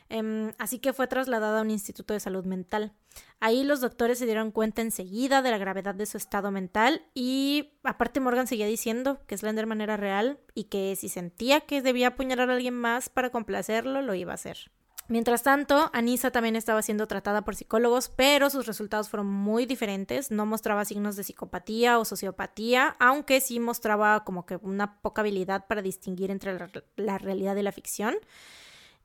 [0.08, 2.92] Em, así que fue trasladada a un instituto de salud mental.
[3.40, 7.78] Ahí los doctores se dieron cuenta enseguida de la gravedad de su estado mental y
[7.82, 12.50] aparte Morgan seguía diciendo que Slenderman era real y que si sentía que debía apuñalar
[12.50, 14.70] a alguien más para complacerlo, lo iba a hacer.
[15.06, 20.30] Mientras tanto, Anissa también estaba siendo tratada por psicólogos, pero sus resultados fueron muy diferentes.
[20.30, 25.66] No mostraba signos de psicopatía o sociopatía, aunque sí mostraba como que una poca habilidad
[25.66, 26.58] para distinguir entre
[26.96, 28.14] la, realidad y la ficción.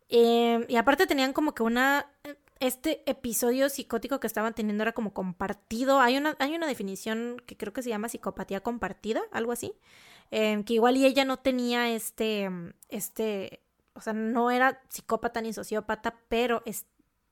[0.09, 2.11] Eh, y aparte tenían como que una...
[2.59, 6.01] Este episodio psicótico que estaban teniendo era como compartido.
[6.01, 9.73] Hay una, hay una definición que creo que se llama psicopatía compartida, algo así.
[10.31, 12.49] Eh, que igual y ella no tenía este,
[12.89, 13.61] este
[13.99, 16.85] o sea, no era psicópata ni sociópata, pero es,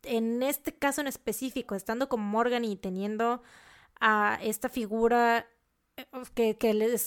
[0.04, 3.42] en este caso en específico, estando con Morgan y teniendo
[4.00, 5.48] a esta figura
[5.98, 6.58] eh, que,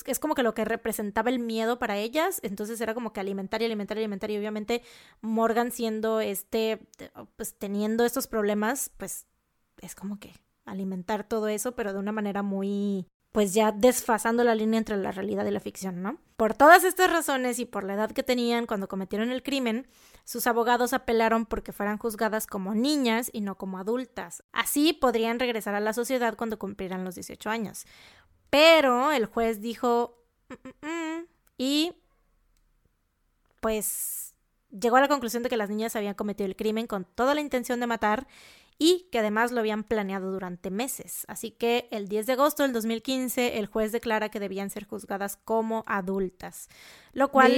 [0.06, 3.62] es, como que lo que representaba el miedo para ellas, entonces era como que alimentar
[3.62, 4.82] y alimentar y alimentar y obviamente
[5.20, 6.80] Morgan siendo este,
[7.36, 9.26] pues teniendo estos problemas, pues
[9.80, 10.32] es como que
[10.64, 15.12] alimentar todo eso, pero de una manera muy, pues ya desfasando la línea entre la
[15.12, 16.18] realidad y la ficción, ¿no?
[16.36, 19.86] Por todas estas razones y por la edad que tenían cuando cometieron el crimen,
[20.24, 24.42] sus abogados apelaron porque fueran juzgadas como niñas y no como adultas.
[24.52, 27.84] Así podrían regresar a la sociedad cuando cumplieran los 18 años.
[28.50, 30.18] Pero el juez dijo
[30.48, 31.26] mm, mm, mm",
[31.58, 31.92] y
[33.60, 34.34] pues
[34.70, 37.40] llegó a la conclusión de que las niñas habían cometido el crimen con toda la
[37.40, 38.26] intención de matar
[38.82, 41.26] y que además lo habían planeado durante meses.
[41.28, 45.36] Así que el 10 de agosto del 2015 el juez declara que debían ser juzgadas
[45.36, 46.68] como adultas,
[47.12, 47.52] lo cual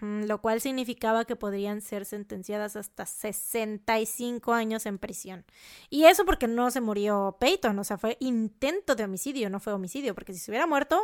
[0.00, 5.44] lo cual significaba que podrían ser sentenciadas hasta 65 años en prisión.
[5.90, 9.74] Y eso porque no se murió Peyton, o sea, fue intento de homicidio, no fue
[9.74, 11.00] homicidio, porque si se hubiera muerto,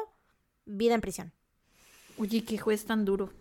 [0.64, 1.32] vida en prisión.
[2.18, 3.32] Oye, qué juez tan duro.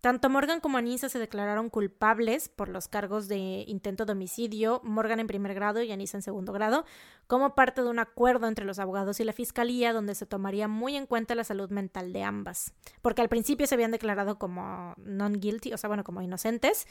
[0.00, 5.18] Tanto Morgan como Anissa se declararon culpables por los cargos de intento de homicidio, Morgan
[5.18, 6.84] en primer grado y Anissa en segundo grado,
[7.26, 10.96] como parte de un acuerdo entre los abogados y la fiscalía donde se tomaría muy
[10.96, 12.72] en cuenta la salud mental de ambas,
[13.02, 16.86] porque al principio se habían declarado como non-guilty, o sea, bueno, como inocentes,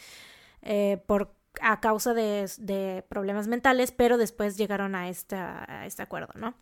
[0.62, 6.56] eh, por a causa de, problemas mentales, pero después llegaron a, esta, este acuerdo, ¿no?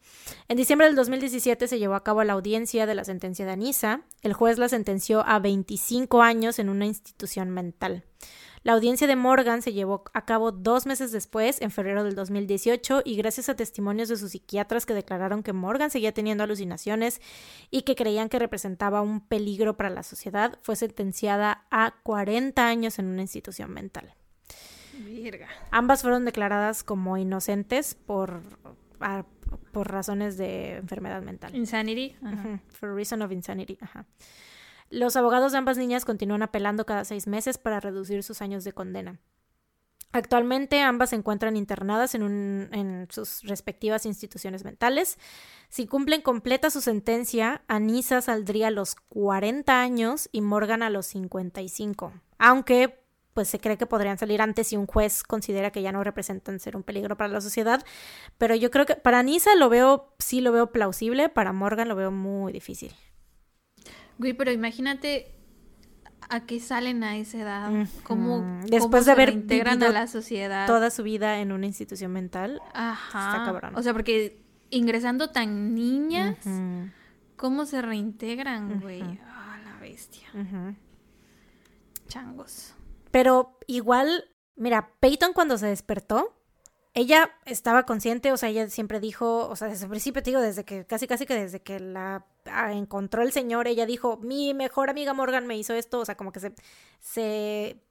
[0.48, 4.02] En diciembre del 2017 se llevó a cabo la audiencia de la sentencia de Anisa.
[4.22, 8.04] El juez la sentenció a 25 años en una institución mental.
[8.66, 13.04] La audiencia de Morgan se llevó a cabo dos meses después, en febrero del 2018,
[13.06, 17.22] y gracias a testimonios de sus psiquiatras que declararon que Morgan seguía teniendo alucinaciones
[17.70, 22.98] y que creían que representaba un peligro para la sociedad, fue sentenciada a 40 años
[22.98, 24.16] en una institución mental.
[25.72, 28.42] Ambas fueron declaradas como inocentes por,
[29.72, 31.56] por razones de enfermedad mental.
[31.56, 32.16] Insanity.
[32.70, 33.78] For reason of insanity.
[34.90, 38.74] Los abogados de ambas niñas continúan apelando cada seis meses para reducir sus años de
[38.74, 39.20] condena.
[40.12, 45.18] Actualmente ambas se encuentran internadas en, un, en, sus respectivas instituciones mentales.
[45.68, 51.08] Si cumplen completa su sentencia, Anisa saldría a los 40 años y Morgan a los
[51.08, 53.05] 55, aunque
[53.36, 56.58] pues se cree que podrían salir antes si un juez considera que ya no representan
[56.62, 57.84] ser un peligro para la sociedad.
[58.38, 61.98] Pero yo creo que para Nisa lo veo, sí lo veo plausible, para Morgan lo
[61.98, 62.94] veo muy difícil.
[64.20, 65.36] Güey, pero imagínate
[66.30, 70.90] a qué salen a esa edad, cómo, después de haber integran a la sociedad toda
[70.90, 72.62] su vida en una institución mental.
[72.74, 73.32] Ajá.
[73.34, 73.76] Está cabrón.
[73.76, 74.40] O sea, porque
[74.70, 76.38] ingresando tan niñas,
[77.36, 79.02] ¿cómo se reintegran, güey?
[79.26, 80.30] Ah, la bestia.
[82.08, 82.75] Changos.
[83.16, 84.26] Pero igual,
[84.58, 86.36] mira, Peyton cuando se despertó,
[86.94, 90.42] ella estaba consciente, o sea, ella siempre dijo, o sea, desde el principio te digo,
[90.42, 94.54] desde que, casi casi que desde que la ah, encontró el señor, ella dijo, mi
[94.54, 96.56] mejor amiga Morgan me hizo esto, o sea, como que se,
[97.00, 97.82] se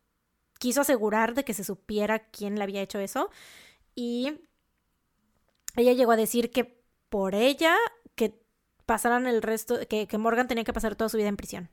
[0.58, 3.30] quiso asegurar de que se supiera quién le había hecho eso.
[3.94, 4.40] Y
[5.74, 7.74] ella llegó a decir que por ella,
[8.14, 8.38] que
[8.84, 11.70] pasaran el resto, que, que Morgan tenía que pasar toda su vida en prisión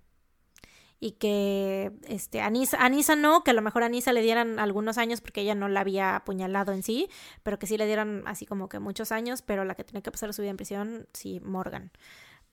[1.04, 5.00] y que este Anisa, Anisa no, que a lo mejor a Anisa le dieran algunos
[5.00, 7.10] años porque ella no la había apuñalado en sí,
[7.42, 10.12] pero que sí le dieran así como que muchos años, pero la que tenía que
[10.12, 11.92] pasar su vida en prisión, sí, Morgan.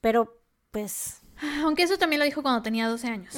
[0.01, 1.21] Pero pues
[1.63, 3.37] aunque eso también lo dijo cuando tenía 12 años.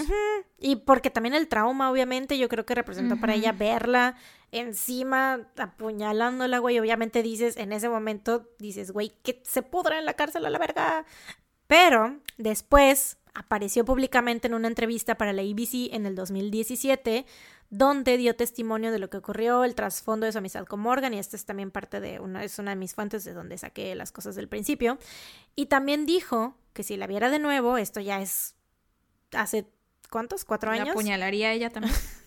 [0.58, 4.16] Y porque también el trauma, obviamente, yo creo que representó para ella verla
[4.52, 6.78] encima apuñalándola, güey.
[6.78, 10.58] Obviamente dices, en ese momento dices, güey, que se pudra en la cárcel a la
[10.58, 11.04] verga.
[11.66, 17.26] Pero después apareció públicamente en una entrevista para la ABC en el 2017,
[17.70, 21.18] donde dio testimonio de lo que ocurrió, el trasfondo de su amistad con Morgan, y
[21.18, 24.12] esta es también parte de una, es una de mis fuentes de donde saqué las
[24.12, 24.98] cosas del principio.
[25.54, 28.54] Y también dijo que si la viera de nuevo, esto ya es
[29.32, 29.66] hace
[30.10, 30.44] ¿cuántos?
[30.44, 30.86] ¿Cuatro años?
[30.86, 31.94] La apuñalaría ella también.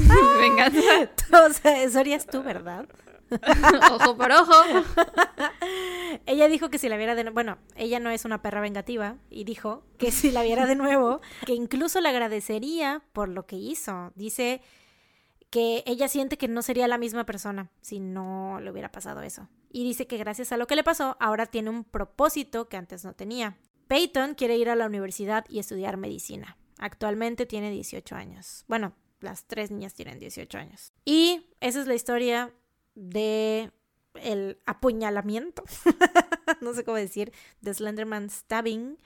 [0.40, 0.80] Venganza.
[1.46, 2.86] o sea, eso harías tú, ¿verdad?
[3.92, 4.54] ojo por ojo.
[6.26, 9.16] Ella dijo que si la viera de nuevo, bueno, ella no es una perra vengativa
[9.30, 13.56] y dijo que si la viera de nuevo, que incluso le agradecería por lo que
[13.56, 14.12] hizo.
[14.14, 14.60] Dice
[15.50, 19.48] que ella siente que no sería la misma persona si no le hubiera pasado eso.
[19.72, 23.04] Y dice que gracias a lo que le pasó, ahora tiene un propósito que antes
[23.04, 23.56] no tenía.
[23.88, 26.56] Peyton quiere ir a la universidad y estudiar medicina.
[26.78, 28.64] Actualmente tiene 18 años.
[28.68, 30.92] Bueno, las tres niñas tienen 18 años.
[31.04, 32.54] Y esa es la historia
[32.94, 33.72] de
[34.14, 35.64] el apuñalamiento,
[36.60, 38.98] no sé cómo decir, de Slenderman Stabbing,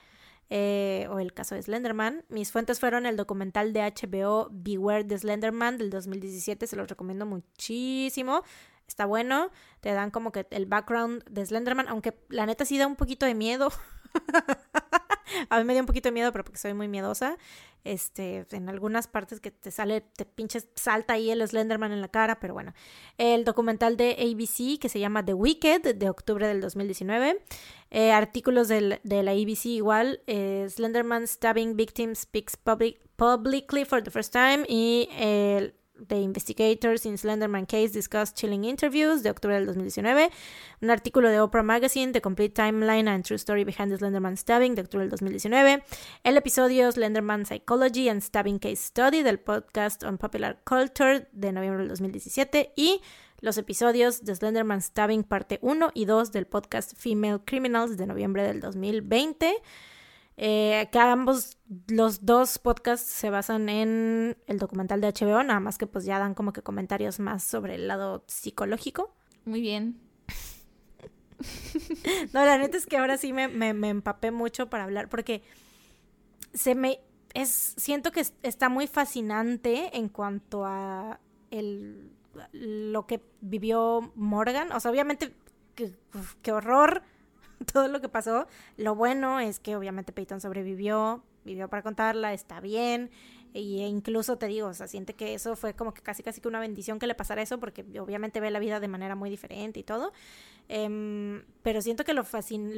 [0.49, 2.23] eh, o el caso de Slenderman.
[2.29, 7.25] Mis fuentes fueron el documental de HBO Beware de Slenderman del 2017, se los recomiendo
[7.25, 8.43] muchísimo.
[8.87, 9.49] Está bueno,
[9.81, 13.25] te dan como que el background de Slenderman, aunque la neta sí da un poquito
[13.25, 13.69] de miedo.
[15.49, 17.37] a mí me dio un poquito de miedo, pero porque soy muy miedosa.
[17.83, 22.07] Este, en algunas partes que te sale, te pinches, salta ahí el Slenderman en la
[22.07, 22.73] cara, pero bueno.
[23.19, 27.43] El documental de ABC que se llama The Wicked, de octubre del 2019.
[27.91, 30.21] Eh, artículos del, de la ABC igual.
[30.25, 34.65] Eh, Slenderman Stabbing Victims Speaks public, Publicly for the First Time.
[34.67, 35.75] Y el
[36.07, 40.29] The Investigators in Slenderman Case Discuss Chilling Interviews de octubre del 2019,
[40.81, 44.75] un artículo de Oprah Magazine, The Complete Timeline and True Story Behind the Slenderman Stabbing
[44.75, 45.83] de octubre del 2019,
[46.23, 51.79] el episodio Slenderman Psychology and Stabbing Case Study del podcast on Popular Culture de noviembre
[51.79, 53.01] del 2017 y
[53.39, 58.43] los episodios de Slenderman Stabbing parte 1 y 2 del podcast Female Criminals de noviembre
[58.43, 59.61] del 2020.
[60.37, 61.57] Eh, que ambos,
[61.87, 66.19] los dos podcasts se basan en el documental de HBO, nada más que pues ya
[66.19, 69.15] dan como que comentarios más sobre el lado psicológico.
[69.45, 69.97] Muy bien.
[72.33, 75.41] no, la neta es que ahora sí me, me, empapé mucho para hablar, porque
[76.53, 76.99] se me
[77.33, 82.11] es, siento que está muy fascinante en cuanto a el,
[82.51, 84.71] lo que vivió Morgan.
[84.73, 85.33] O sea, obviamente,
[85.75, 87.03] qué horror
[87.73, 88.47] todo lo que pasó.
[88.77, 93.11] Lo bueno es que obviamente Peyton sobrevivió, vivió para contarla, está bien.
[93.53, 96.41] Y e incluso te digo, o sea, siente que eso fue como que casi casi
[96.41, 99.29] que una bendición que le pasara eso, porque obviamente ve la vida de manera muy
[99.29, 100.11] diferente y todo.
[100.67, 102.25] Em, pero siento que lo,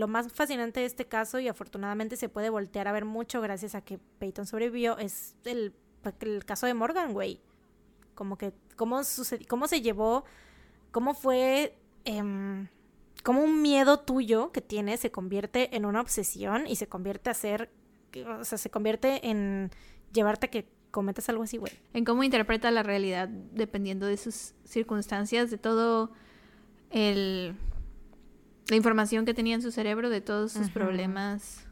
[0.07, 3.81] más fascinante de este caso, y afortunadamente se puede voltear a ver mucho gracias a
[3.81, 5.73] que Peyton sobrevivió, es el,
[6.19, 7.41] el caso de Morgan, güey.
[8.13, 9.01] Como que, cómo,
[9.47, 10.25] cómo se llevó,
[10.91, 11.75] cómo fue...
[12.05, 12.67] Eh,
[13.27, 17.33] como un miedo tuyo que tienes se convierte en una obsesión y se convierte a
[17.33, 17.69] ser,
[18.25, 19.69] o sea, se convierte en
[20.13, 21.73] llevarte a que cometas algo así, güey.
[21.93, 26.13] En cómo interpreta la realidad dependiendo de sus circunstancias, de todo
[26.89, 27.57] el
[28.69, 31.66] la información que tenía en su cerebro, de todos sus problemas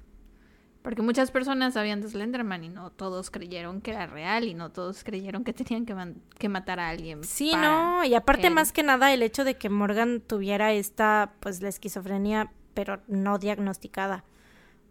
[0.85, 4.71] porque muchas personas sabían de Slenderman y no todos creyeron que era real y no
[4.71, 5.95] todos creyeron que tenían que,
[6.37, 7.23] que matar a alguien.
[7.23, 11.63] Sí, no, y aparte más que nada el hecho de que Morgan tuviera esta, pues
[11.63, 14.25] la esquizofrenia, pero no diagnosticada.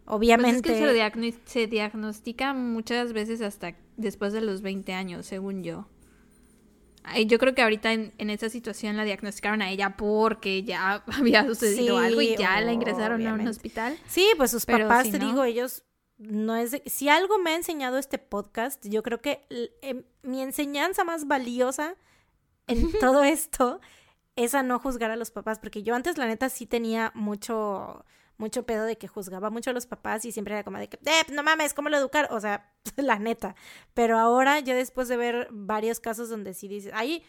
[0.05, 0.63] Obviamente.
[0.63, 5.87] Pues es que se, diagnostica muchas veces hasta después de los 20 años, según yo.
[7.27, 11.45] Yo creo que ahorita en, en esa situación la diagnosticaron a ella porque ya había
[11.45, 13.97] sucedido algo y ya la ingresaron a un hospital.
[14.07, 15.83] Sí, pues sus papás, te digo, ellos
[16.17, 19.45] no es si algo me ha enseñado este podcast, yo creo que
[19.81, 21.95] em, mi enseñanza más valiosa
[22.67, 23.81] en todo esto
[24.35, 28.05] es a no juzgar a los papás, porque yo antes la neta sí tenía mucho
[28.37, 30.97] mucho pedo de que juzgaba mucho a los papás y siempre era como de que,
[31.05, 32.27] eh, no mames, ¿cómo lo educar?
[32.31, 33.55] O sea, la neta.
[33.93, 37.23] Pero ahora, ya después de ver varios casos donde sí dices, hay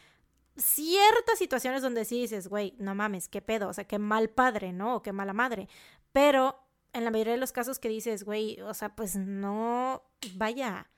[0.57, 4.73] ciertas situaciones donde sí dices, güey, no mames, qué pedo, o sea, qué mal padre,
[4.73, 4.97] ¿no?
[4.97, 5.69] O qué mala madre.
[6.13, 6.59] Pero
[6.93, 10.03] en la mayoría de los casos que dices, güey, o sea, pues no,
[10.35, 10.89] vaya,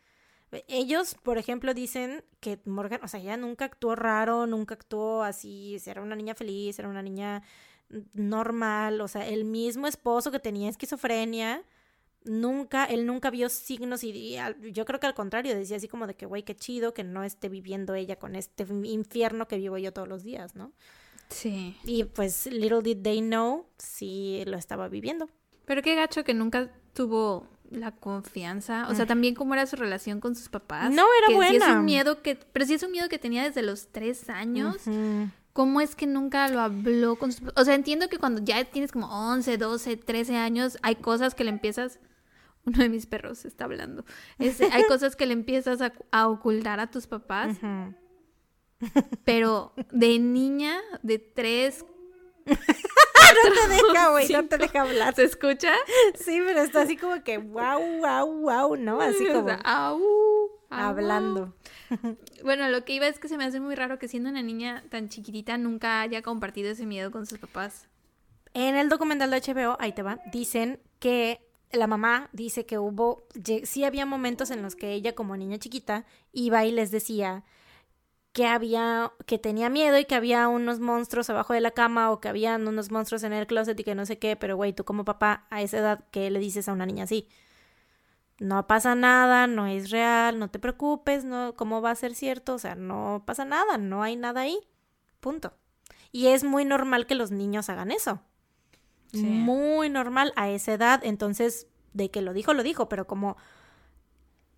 [0.69, 5.77] Ellos, por ejemplo, dicen que Morgan, o sea, ella nunca actuó raro, nunca actuó así,
[5.87, 7.43] era una niña feliz, era una niña
[8.13, 11.65] normal, o sea, el mismo esposo que tenía esquizofrenia,
[12.25, 14.37] nunca, él nunca vio signos y,
[14.73, 17.25] yo creo que al contrario, decía así como de que, güey, qué chido que no
[17.25, 20.73] esté viviendo ella con este infierno que vivo yo todos los días, ¿no?
[21.31, 21.77] Sí.
[21.85, 25.29] Y pues, little did they know, sí lo estaba viviendo.
[25.65, 30.21] Pero qué gacho que nunca tuvo la confianza, o sea, también cómo era su relación
[30.21, 30.91] con sus papás.
[30.91, 31.67] No, era buena.
[31.67, 34.77] es un miedo que, pero sí es un miedo que tenía desde los tres años.
[35.59, 38.93] ¿Cómo es que nunca lo habló con sus O sea, entiendo que cuando ya tienes
[38.93, 41.99] como 11, 12, 13 años, hay cosas que le empiezas...
[42.65, 44.05] Uno de mis perros está hablando.
[44.39, 45.81] hay cosas que le empiezas
[46.13, 47.57] a, ocultar a tus papás.
[49.25, 51.85] Pero de niña, de 3,
[52.47, 55.17] no te deja, güey, no te deja hablar.
[55.17, 55.73] ¿Se escucha?
[56.15, 59.01] Sí, pero está así como que wow, wow, wow, ¿no?
[59.01, 59.51] Así como
[60.71, 61.53] hablando.
[62.43, 64.85] Bueno, lo que iba es que se me hace muy raro que siendo una niña
[64.91, 67.87] tan chiquitita nunca haya compartido ese miedo con sus papás.
[68.55, 71.41] En el documental de HBO, ahí te va, dicen que
[71.71, 73.27] la mamá dice que hubo,
[73.65, 77.45] sí había momentos en los que ella como niña chiquita iba y les decía,
[78.33, 82.21] que había, que tenía miedo y que había unos monstruos abajo de la cama o
[82.21, 84.85] que habían unos monstruos en el closet y que no sé qué, pero güey, tú
[84.85, 87.29] como papá a esa edad, ¿qué le dices a una niña así?
[88.39, 92.55] No pasa nada, no es real, no te preocupes, no, ¿cómo va a ser cierto?
[92.55, 94.59] O sea, no pasa nada, no hay nada ahí.
[95.21, 95.55] Punto.
[96.13, 98.21] Y es muy normal que los niños hagan eso.
[99.13, 101.01] Muy normal a esa edad.
[101.03, 103.37] Entonces, de que lo dijo, lo dijo, pero como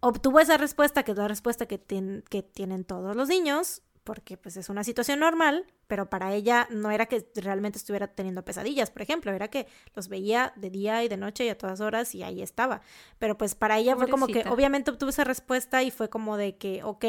[0.00, 1.80] obtuvo esa respuesta, que es la respuesta que,
[2.28, 6.90] que tienen todos los niños, porque pues es una situación normal, pero para ella no
[6.90, 11.08] era que realmente estuviera teniendo pesadillas, por ejemplo, era que los veía de día y
[11.08, 12.80] de noche y a todas horas y ahí estaba.
[13.20, 16.56] Pero pues para ella fue como que obviamente obtuvo esa respuesta y fue como de
[16.56, 17.04] que, ok,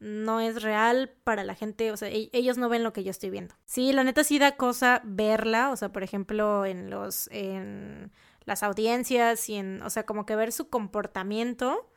[0.00, 3.12] no es real para la gente, o sea, e-, ellos no ven lo que yo
[3.12, 3.54] estoy viendo.
[3.64, 8.10] Sí, la neta sí da cosa verla, o sea, por ejemplo, en los, en
[8.44, 11.91] las audiencias y en, o sea, como que ver su comportamiento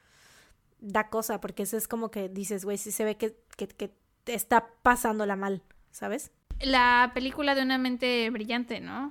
[0.80, 3.92] da cosa, porque eso es como que dices, güey, sí se ve que, que, que
[4.26, 6.32] está pasándola mal, ¿sabes?
[6.62, 9.10] La película de una mente brillante, ¿no?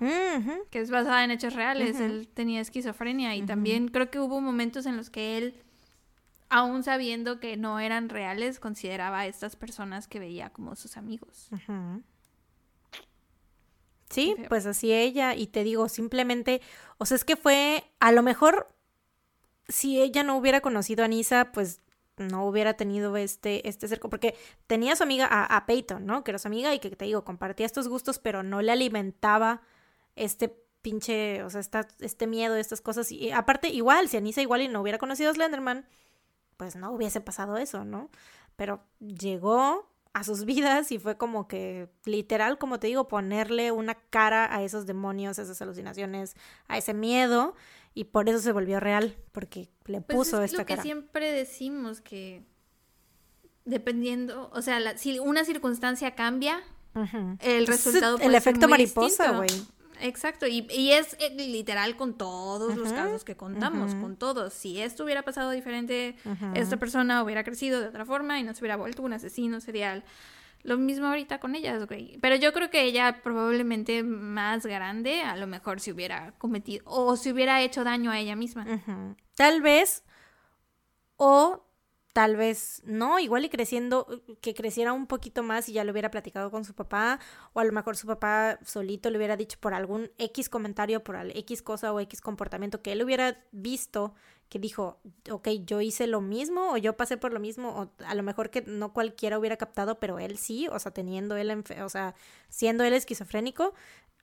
[0.70, 2.00] Que es basada en hechos reales.
[2.00, 5.62] Él tenía esquizofrenia y también creo que hubo momentos en los que él,
[6.48, 11.50] aún sabiendo que no eran reales, consideraba a estas personas que veía como sus amigos.
[14.08, 16.62] Sí, pues así ella, y te digo, simplemente,
[16.98, 18.73] o sea, es que fue, a lo mejor,
[19.68, 21.80] si ella no hubiera conocido a Nisa, pues
[22.16, 24.36] no hubiera tenido este, este cerco, porque
[24.66, 26.22] tenía a su amiga, a, Peyton, ¿no?
[26.22, 29.62] Que era su amiga y que te digo, compartía estos gustos, pero no le alimentaba
[30.14, 30.48] este
[30.82, 31.62] pinche, o sea,
[32.00, 33.10] este miedo, estas cosas.
[33.10, 35.86] Y aparte, igual, si Anisa igual y no hubiera conocido a Slenderman,
[36.56, 38.10] pues no hubiese pasado eso, ¿no?
[38.56, 43.94] Pero llegó, a sus vidas y fue como que literal, como te digo, ponerle una
[43.94, 46.34] cara a esos demonios, a esas alucinaciones,
[46.68, 47.54] a ese miedo
[47.94, 51.30] y por eso se volvió real, porque le pues puso es esta lo que siempre
[51.30, 52.44] decimos que
[53.64, 56.62] dependiendo, o sea, si una circunstancia cambia,
[57.40, 59.48] el resultado puede el efecto mariposa, güey.
[60.00, 64.52] Exacto, y, y es eh, literal con todos los casos que contamos, con todos.
[64.52, 66.16] Si esto hubiera pasado diferente,
[66.54, 70.04] esta persona hubiera crecido de otra forma y no se hubiera vuelto un asesino serial.
[70.64, 72.18] Lo mismo ahorita con ellas, güey.
[72.22, 77.16] Pero yo creo que ella probablemente más grande, a lo mejor se hubiera cometido o
[77.16, 79.14] se hubiera hecho daño a ella misma.
[79.36, 80.04] Tal vez,
[81.16, 81.66] o
[82.14, 84.06] tal vez no, igual y creciendo,
[84.40, 87.18] que creciera un poquito más y ya lo hubiera platicado con su papá,
[87.52, 91.16] o a lo mejor su papá solito le hubiera dicho por algún X comentario, por
[91.16, 94.14] X cosa o X comportamiento que él hubiera visto,
[94.48, 98.14] que dijo, ok, yo hice lo mismo o yo pasé por lo mismo, o a
[98.14, 101.88] lo mejor que no cualquiera hubiera captado, pero él sí, o sea, teniendo él, o
[101.88, 102.14] sea,
[102.48, 103.74] siendo él esquizofrénico,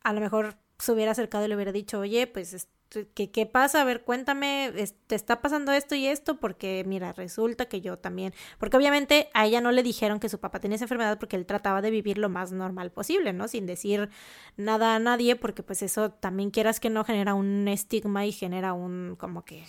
[0.01, 2.69] a lo mejor se hubiera acercado y le hubiera dicho, oye, pues
[3.13, 3.79] ¿Qué, ¿qué, pasa?
[3.79, 4.73] A ver, cuéntame,
[5.07, 9.45] te está pasando esto y esto, porque mira, resulta que yo también, porque obviamente a
[9.45, 12.17] ella no le dijeron que su papá tenía esa enfermedad porque él trataba de vivir
[12.17, 13.47] lo más normal posible, ¿no?
[13.47, 14.09] Sin decir
[14.57, 18.73] nada a nadie, porque pues eso también quieras que no genera un estigma y genera
[18.73, 19.63] un como que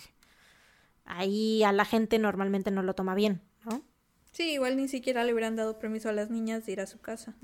[1.05, 3.83] ahí a la gente normalmente no lo toma bien, ¿no?
[4.33, 6.99] Sí, igual ni siquiera le hubieran dado permiso a las niñas de ir a su
[6.99, 7.35] casa.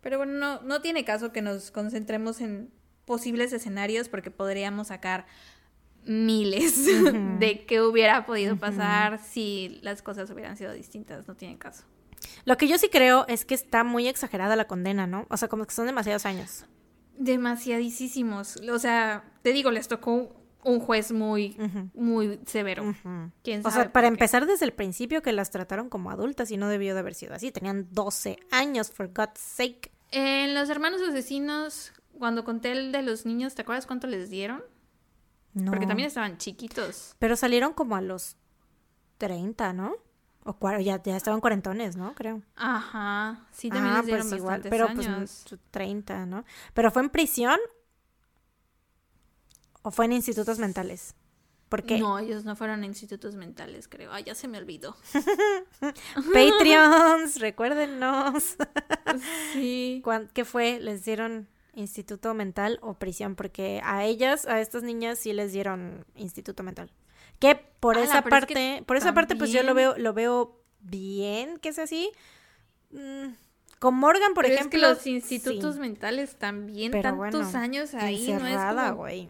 [0.00, 2.70] Pero bueno, no, no tiene caso que nos concentremos en
[3.04, 5.26] posibles escenarios porque podríamos sacar
[6.04, 6.86] miles
[7.38, 11.84] de qué hubiera podido pasar si las cosas hubieran sido distintas, no tiene caso.
[12.44, 15.26] Lo que yo sí creo es que está muy exagerada la condena, ¿no?
[15.30, 16.64] O sea, como que son demasiados años.
[17.16, 18.56] Demasiadísimos.
[18.70, 21.56] O sea, te digo, les tocó un juez muy,
[21.94, 22.94] muy severo.
[23.64, 26.94] o sea, para empezar desde el principio que las trataron como adultas y no debió
[26.94, 27.52] de haber sido así.
[27.52, 29.92] Tenían 12 años, for God's sake.
[30.10, 34.62] En Los Hermanos Asesinos, cuando conté el de los niños, ¿te acuerdas cuánto les dieron?
[35.52, 35.70] No.
[35.70, 37.14] Porque también estaban chiquitos.
[37.18, 38.36] Pero salieron como a los
[39.18, 39.94] 30, ¿no?
[40.44, 42.14] O ya, ya estaban cuarentones, ¿no?
[42.14, 42.42] Creo.
[42.56, 43.46] Ajá.
[43.50, 46.44] Sí, también les dieron pues igual, pero pues 30, ¿no?
[46.74, 47.58] ¿Pero fue en prisión
[49.82, 51.14] o fue en institutos mentales?
[51.70, 51.98] Porque...
[51.98, 54.12] No, ellos no fueron en institutos mentales, creo.
[54.12, 54.96] Ah, ya se me olvidó.
[56.32, 58.56] Patreons, recuérdenos.
[59.54, 60.02] sí.
[60.34, 60.78] ¿Qué fue?
[60.78, 63.34] ¿Les dieron instituto mental o prisión?
[63.34, 66.90] Porque a ellas, a estas niñas, sí les dieron instituto mental.
[67.38, 71.70] Que por esa parte, por esa parte, pues yo lo veo, lo veo bien que
[71.70, 72.10] es así.
[72.90, 73.34] Mm,
[73.78, 74.64] con Morgan, por ejemplo.
[74.64, 78.56] Es que los institutos mentales también, tantos años ahí, no es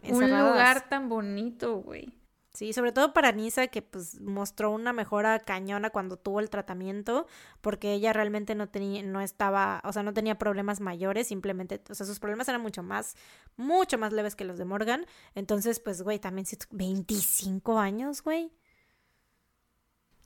[0.01, 2.13] como un lugar tan bonito, güey.
[2.55, 7.27] Sí, sobre todo para Nisa, que pues mostró una mejora cañona cuando tuvo el tratamiento,
[7.59, 11.93] porque ella realmente no tenía, no estaba, o sea, no tenía problemas mayores, simplemente, o
[11.93, 13.17] sea, sus problemas eran mucho más,
[13.57, 15.05] mucho más leves que los de Morgan.
[15.35, 18.53] Entonces, pues, güey, también 25 años, güey.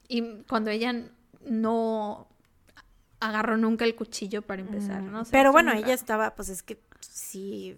[0.07, 0.93] Y cuando ella
[1.45, 2.27] no
[3.19, 5.23] agarró nunca el cuchillo para empezar, ¿no?
[5.31, 7.75] Pero bueno, ella estaba, pues es que sí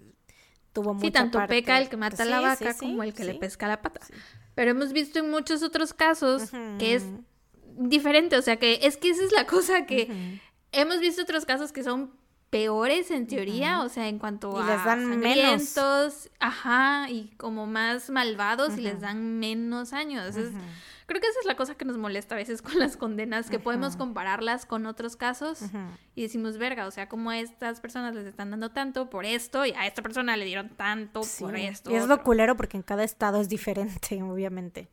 [0.74, 3.36] tuvo mucha Sí, tanto peca el que mata a la vaca como el que le
[3.36, 4.02] pesca la pata.
[4.62, 7.04] Pero hemos visto en muchos otros casos que es
[7.80, 10.40] diferente, o sea que es que esa es la cosa que
[10.72, 12.12] hemos visto otros casos que son
[12.52, 15.74] peores en teoría, o sea, en cuanto y a les dan menos.
[16.38, 20.36] ajá, y como más malvados y les dan menos años.
[21.12, 23.60] Creo que esa es la cosa que nos molesta a veces con las condenas, que
[23.60, 25.60] podemos compararlas con otros casos
[26.16, 29.66] y decimos, verga, o sea, como a estas personas les están dando tanto por esto
[29.66, 31.92] y a esta persona le dieron tanto por esto.
[31.92, 34.88] Y es lo culero porque en cada estado es diferente, obviamente.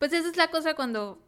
[0.00, 1.22] Pues esa es la cosa cuando...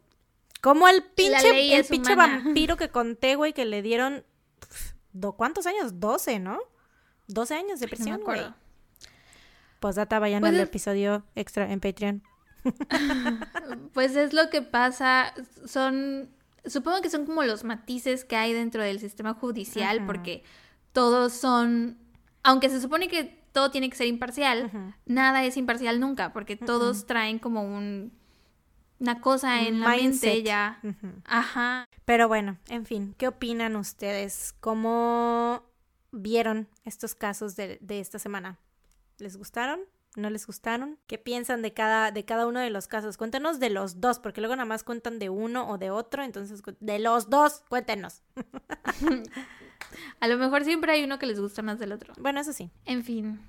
[0.59, 4.25] Como el pinche, el pinche vampiro que conté, güey, que le dieron...
[5.37, 6.01] ¿Cuántos años?
[6.01, 6.59] 12, ¿no?
[7.27, 8.41] 12 años de prisión, güey.
[9.79, 12.21] pues data, vayan al episodio extra en Patreon
[13.93, 15.33] pues es lo que pasa,
[15.65, 16.29] son,
[16.65, 20.43] supongo que son como los matices que hay dentro del sistema judicial, porque
[20.93, 21.97] todos son,
[22.43, 27.05] aunque se supone que todo tiene que ser imparcial, nada es imparcial nunca, porque todos
[27.05, 28.11] traen como un
[28.99, 30.79] una cosa en la mente ya.
[31.25, 31.87] Ajá.
[32.05, 34.55] Pero bueno, en fin, ¿qué opinan ustedes?
[34.59, 35.63] ¿Cómo
[36.11, 38.57] vieron estos casos de, de esta semana?
[39.17, 39.81] ¿Les gustaron?
[40.21, 40.97] No les gustaron.
[41.07, 43.17] ¿Qué piensan de cada, de cada uno de los casos?
[43.17, 46.61] Cuéntenos de los dos, porque luego nada más cuentan de uno o de otro, entonces
[46.79, 48.21] de los dos, cuéntenos.
[50.19, 52.13] A lo mejor siempre hay uno que les gusta más del otro.
[52.19, 52.71] Bueno, eso sí.
[52.85, 53.39] En fin.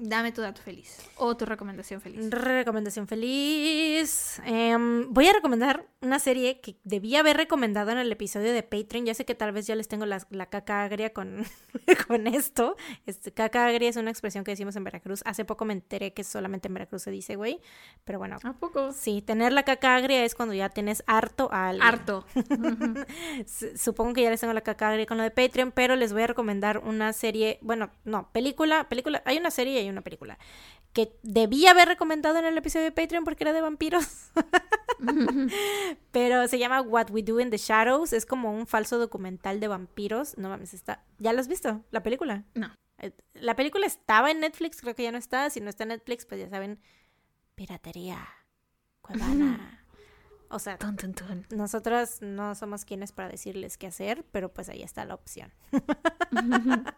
[0.00, 2.30] Dame tu dato feliz o tu recomendación feliz.
[2.30, 4.40] Recomendación feliz.
[4.44, 9.06] Em, voy a recomendar una serie que debía haber recomendado en el episodio de Patreon.
[9.06, 11.44] Ya sé que tal vez ya les tengo la, caca agria con,
[12.06, 12.76] con esto.
[13.06, 15.22] Este, caca agria es una expresión que decimos en Veracruz.
[15.24, 17.60] Hace poco me enteré que solamente en Veracruz se dice, güey.
[18.04, 18.36] Pero bueno.
[18.44, 18.92] ¿A poco?
[18.92, 21.88] Sí, tener la caca agria es cuando ya tienes harto a alguien.
[21.88, 22.24] Harto.
[23.74, 26.22] Supongo que ya les tengo la caca agria con lo de Patreon, pero les voy
[26.22, 27.58] a recomendar una serie.
[27.62, 28.88] Bueno, no, película.
[28.88, 30.38] película Hay una serie y una película
[30.92, 34.30] que debía haber recomendado en el episodio de Patreon porque era de vampiros.
[36.12, 38.12] Pero se llama What We Do in the Shadows.
[38.12, 40.36] Es como un falso documental de vampiros.
[40.38, 41.04] No mames, está.
[41.18, 41.84] ¿Ya lo has visto?
[41.90, 42.44] ¿La película?
[42.54, 42.74] No.
[42.98, 45.50] Eh, la película estaba en Netflix, creo que ya no está.
[45.50, 46.80] Si no está en Netflix, pues ya saben.
[47.54, 48.28] Piratería.
[49.00, 49.74] Cuevana.
[50.50, 50.78] O sea,
[51.50, 55.52] nosotros no somos quienes para decirles qué hacer, pero pues ahí está la opción.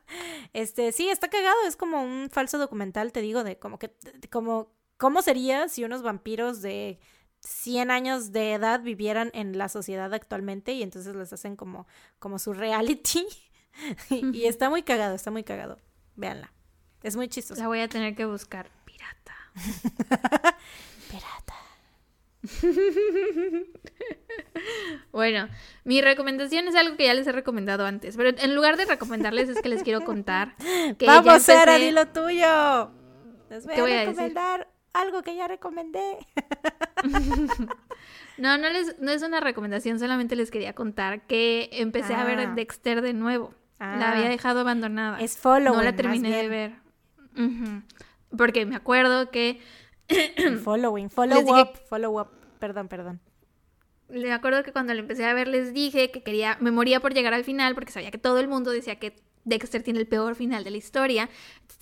[0.52, 3.92] este, sí, está cagado, es como un falso documental, te digo, de como que,
[4.30, 7.00] como, ¿cómo sería si unos vampiros de
[7.40, 11.88] 100 años de edad vivieran en la sociedad actualmente y entonces les hacen como,
[12.20, 13.26] como su reality?
[14.10, 15.78] y, está muy cagado, está muy cagado.
[16.16, 16.52] Véanla.
[17.02, 17.60] Es muy chistoso.
[17.60, 18.70] La voy a tener que buscar.
[18.84, 19.34] Pirata.
[21.10, 21.54] Pirata.
[25.12, 25.48] bueno,
[25.84, 29.50] mi recomendación es algo que ya les he recomendado antes, pero en lugar de recomendarles
[29.50, 30.56] es que les quiero contar
[30.98, 32.92] que Vamos, Sara, di lo tuyo.
[33.50, 36.18] Les voy, a, recomendar algo que ya recomendé.
[38.38, 42.38] no, no, les, no es una recomendación, solamente les quería contar que empecé a ver
[42.38, 42.52] ah.
[42.54, 43.54] Dexter de nuevo.
[43.78, 44.30] la había ah.
[44.30, 45.20] dejado abandonada.
[45.20, 45.74] Es follow.
[45.74, 46.72] No la terminé de ver.
[48.36, 49.60] Porque me acuerdo que
[50.64, 52.28] Following, follow up, follow up.
[52.58, 53.20] Perdón, perdón.
[54.08, 57.14] Le acuerdo que cuando le empecé a ver les dije que quería, me moría por
[57.14, 59.14] llegar al final porque sabía que todo el mundo decía que
[59.44, 61.30] Dexter tiene el peor final de la historia.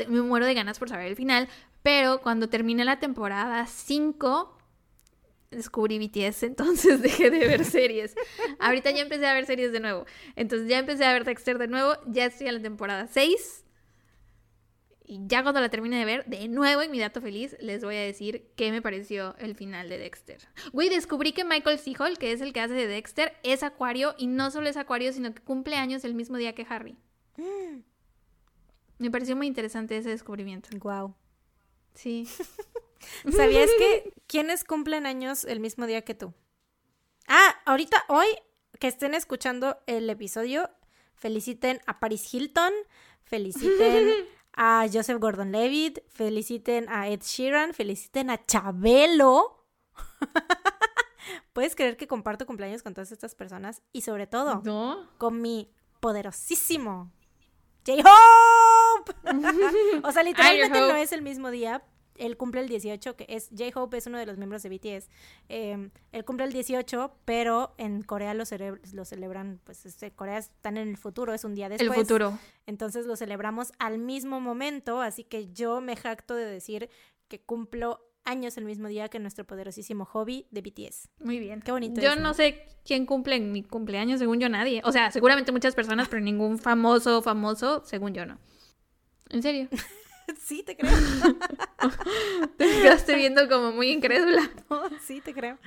[0.09, 1.49] me muero de ganas por saber el final,
[1.83, 4.59] Pero cuando terminé la temporada 5,
[5.51, 8.15] descubrí BTS, entonces dejé de ver series.
[8.59, 10.05] Ahorita ya empecé a ver series de nuevo.
[10.37, 13.65] Entonces ya empecé a ver Dexter de nuevo, ya estoy en la temporada 6.
[15.10, 17.97] Y ya cuando la termine de ver, de nuevo en mi dato feliz, les voy
[17.97, 20.47] a decir qué me pareció el final de Dexter.
[20.72, 21.80] Güey, descubrí que Michael.
[21.98, 25.10] Hall, que es el que hace de Dexter, es acuario y no solo es acuario,
[25.14, 26.98] sino que cumple años el mismo día que Harry.
[28.98, 30.68] Me pareció muy interesante ese descubrimiento.
[30.78, 31.14] Wow.
[31.94, 32.28] Sí.
[33.35, 36.35] ¿Sabías que quiénes cumplen años el mismo día que tú?
[37.26, 38.26] Ah, ahorita, hoy,
[38.78, 40.68] que estén escuchando el episodio,
[41.14, 42.74] feliciten a Paris Hilton,
[43.22, 44.26] feliciten
[44.60, 49.64] a Joseph Gordon-Levitt, feliciten a Ed Sheeran, feliciten a Chabelo.
[51.52, 53.82] ¿Puedes creer que comparto cumpleaños con todas estas personas?
[53.93, 54.62] Y sobre todo,
[55.16, 55.70] con mi
[56.01, 57.12] poderosísimo
[57.86, 59.14] J-Hope.
[60.02, 61.85] o sea, literalmente no es el mismo día,
[62.19, 65.09] él cumple el 18, que es J-Hope es uno de los miembros de BTS.
[65.49, 68.45] Em, él cumple el 18, pero en Corea lo,
[68.93, 71.99] lo celebran, pues este, Corea están en el futuro, es un día después.
[71.99, 72.39] El futuro.
[72.66, 76.90] Entonces lo celebramos al mismo momento, así que yo me jacto de decir
[77.28, 81.09] que cumplo años el mismo día que nuestro poderosísimo hobby de BTS.
[81.20, 81.61] Muy bien.
[81.62, 82.01] Qué bonito.
[82.01, 84.82] Yo no sé quién cumple en mi cumpleaños, según yo nadie.
[84.85, 88.39] O sea, seguramente muchas personas, pero ningún famoso, famoso, según yo no.
[89.31, 89.69] ¿En serio?
[90.41, 90.93] sí, te creo.
[92.57, 94.51] te quedaste viendo como muy incrédula.
[95.03, 95.59] sí, te creo.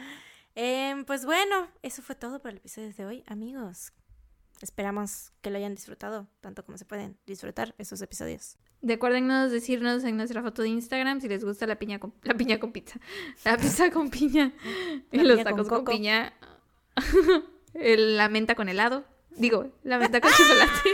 [0.55, 3.93] Em, pues bueno, eso fue todo por el episodio de hoy, amigos.
[4.61, 8.57] Esperamos que lo hayan disfrutado, tanto como se pueden disfrutar esos episodios.
[8.83, 12.59] Recuérdenos decirnos en nuestra foto de Instagram si les gusta la piña con, la piña
[12.59, 12.99] con pizza.
[13.43, 14.53] La pizza con piña.
[15.11, 16.33] y los tacos con, piña.
[17.73, 19.05] la menta con helado.
[19.31, 20.89] Digo, la menta con chocolate.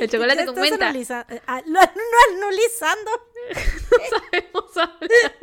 [0.00, 0.90] El chocolate con menta.
[1.28, 1.80] Eh, ah, no,
[2.30, 3.10] anulizando.
[3.90, 5.36] no sabemos hablar.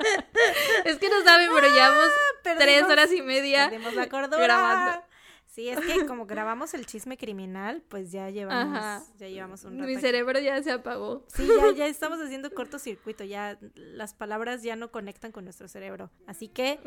[0.86, 2.10] Es que no saben, pero llevamos
[2.46, 5.04] ah, tres horas y media la grabando.
[5.52, 9.86] Sí, es que como grabamos el chisme criminal, pues ya llevamos, ya llevamos un rato.
[9.86, 11.26] Mi cerebro ya se apagó.
[11.28, 16.10] Sí, ya, ya estamos haciendo cortocircuito, ya las palabras ya no conectan con nuestro cerebro.
[16.26, 16.80] Así que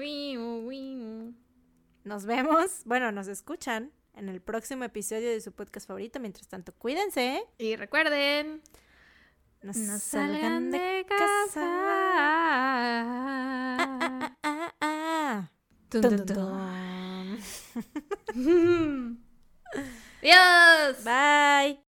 [2.04, 6.20] nos vemos, bueno, nos escuchan en el próximo episodio de su podcast favorito.
[6.20, 7.44] Mientras tanto, cuídense.
[7.58, 8.62] Y recuerden,
[9.62, 11.64] no, salgan, de casa.
[20.22, 21.04] Adiós.
[21.04, 21.80] Bye.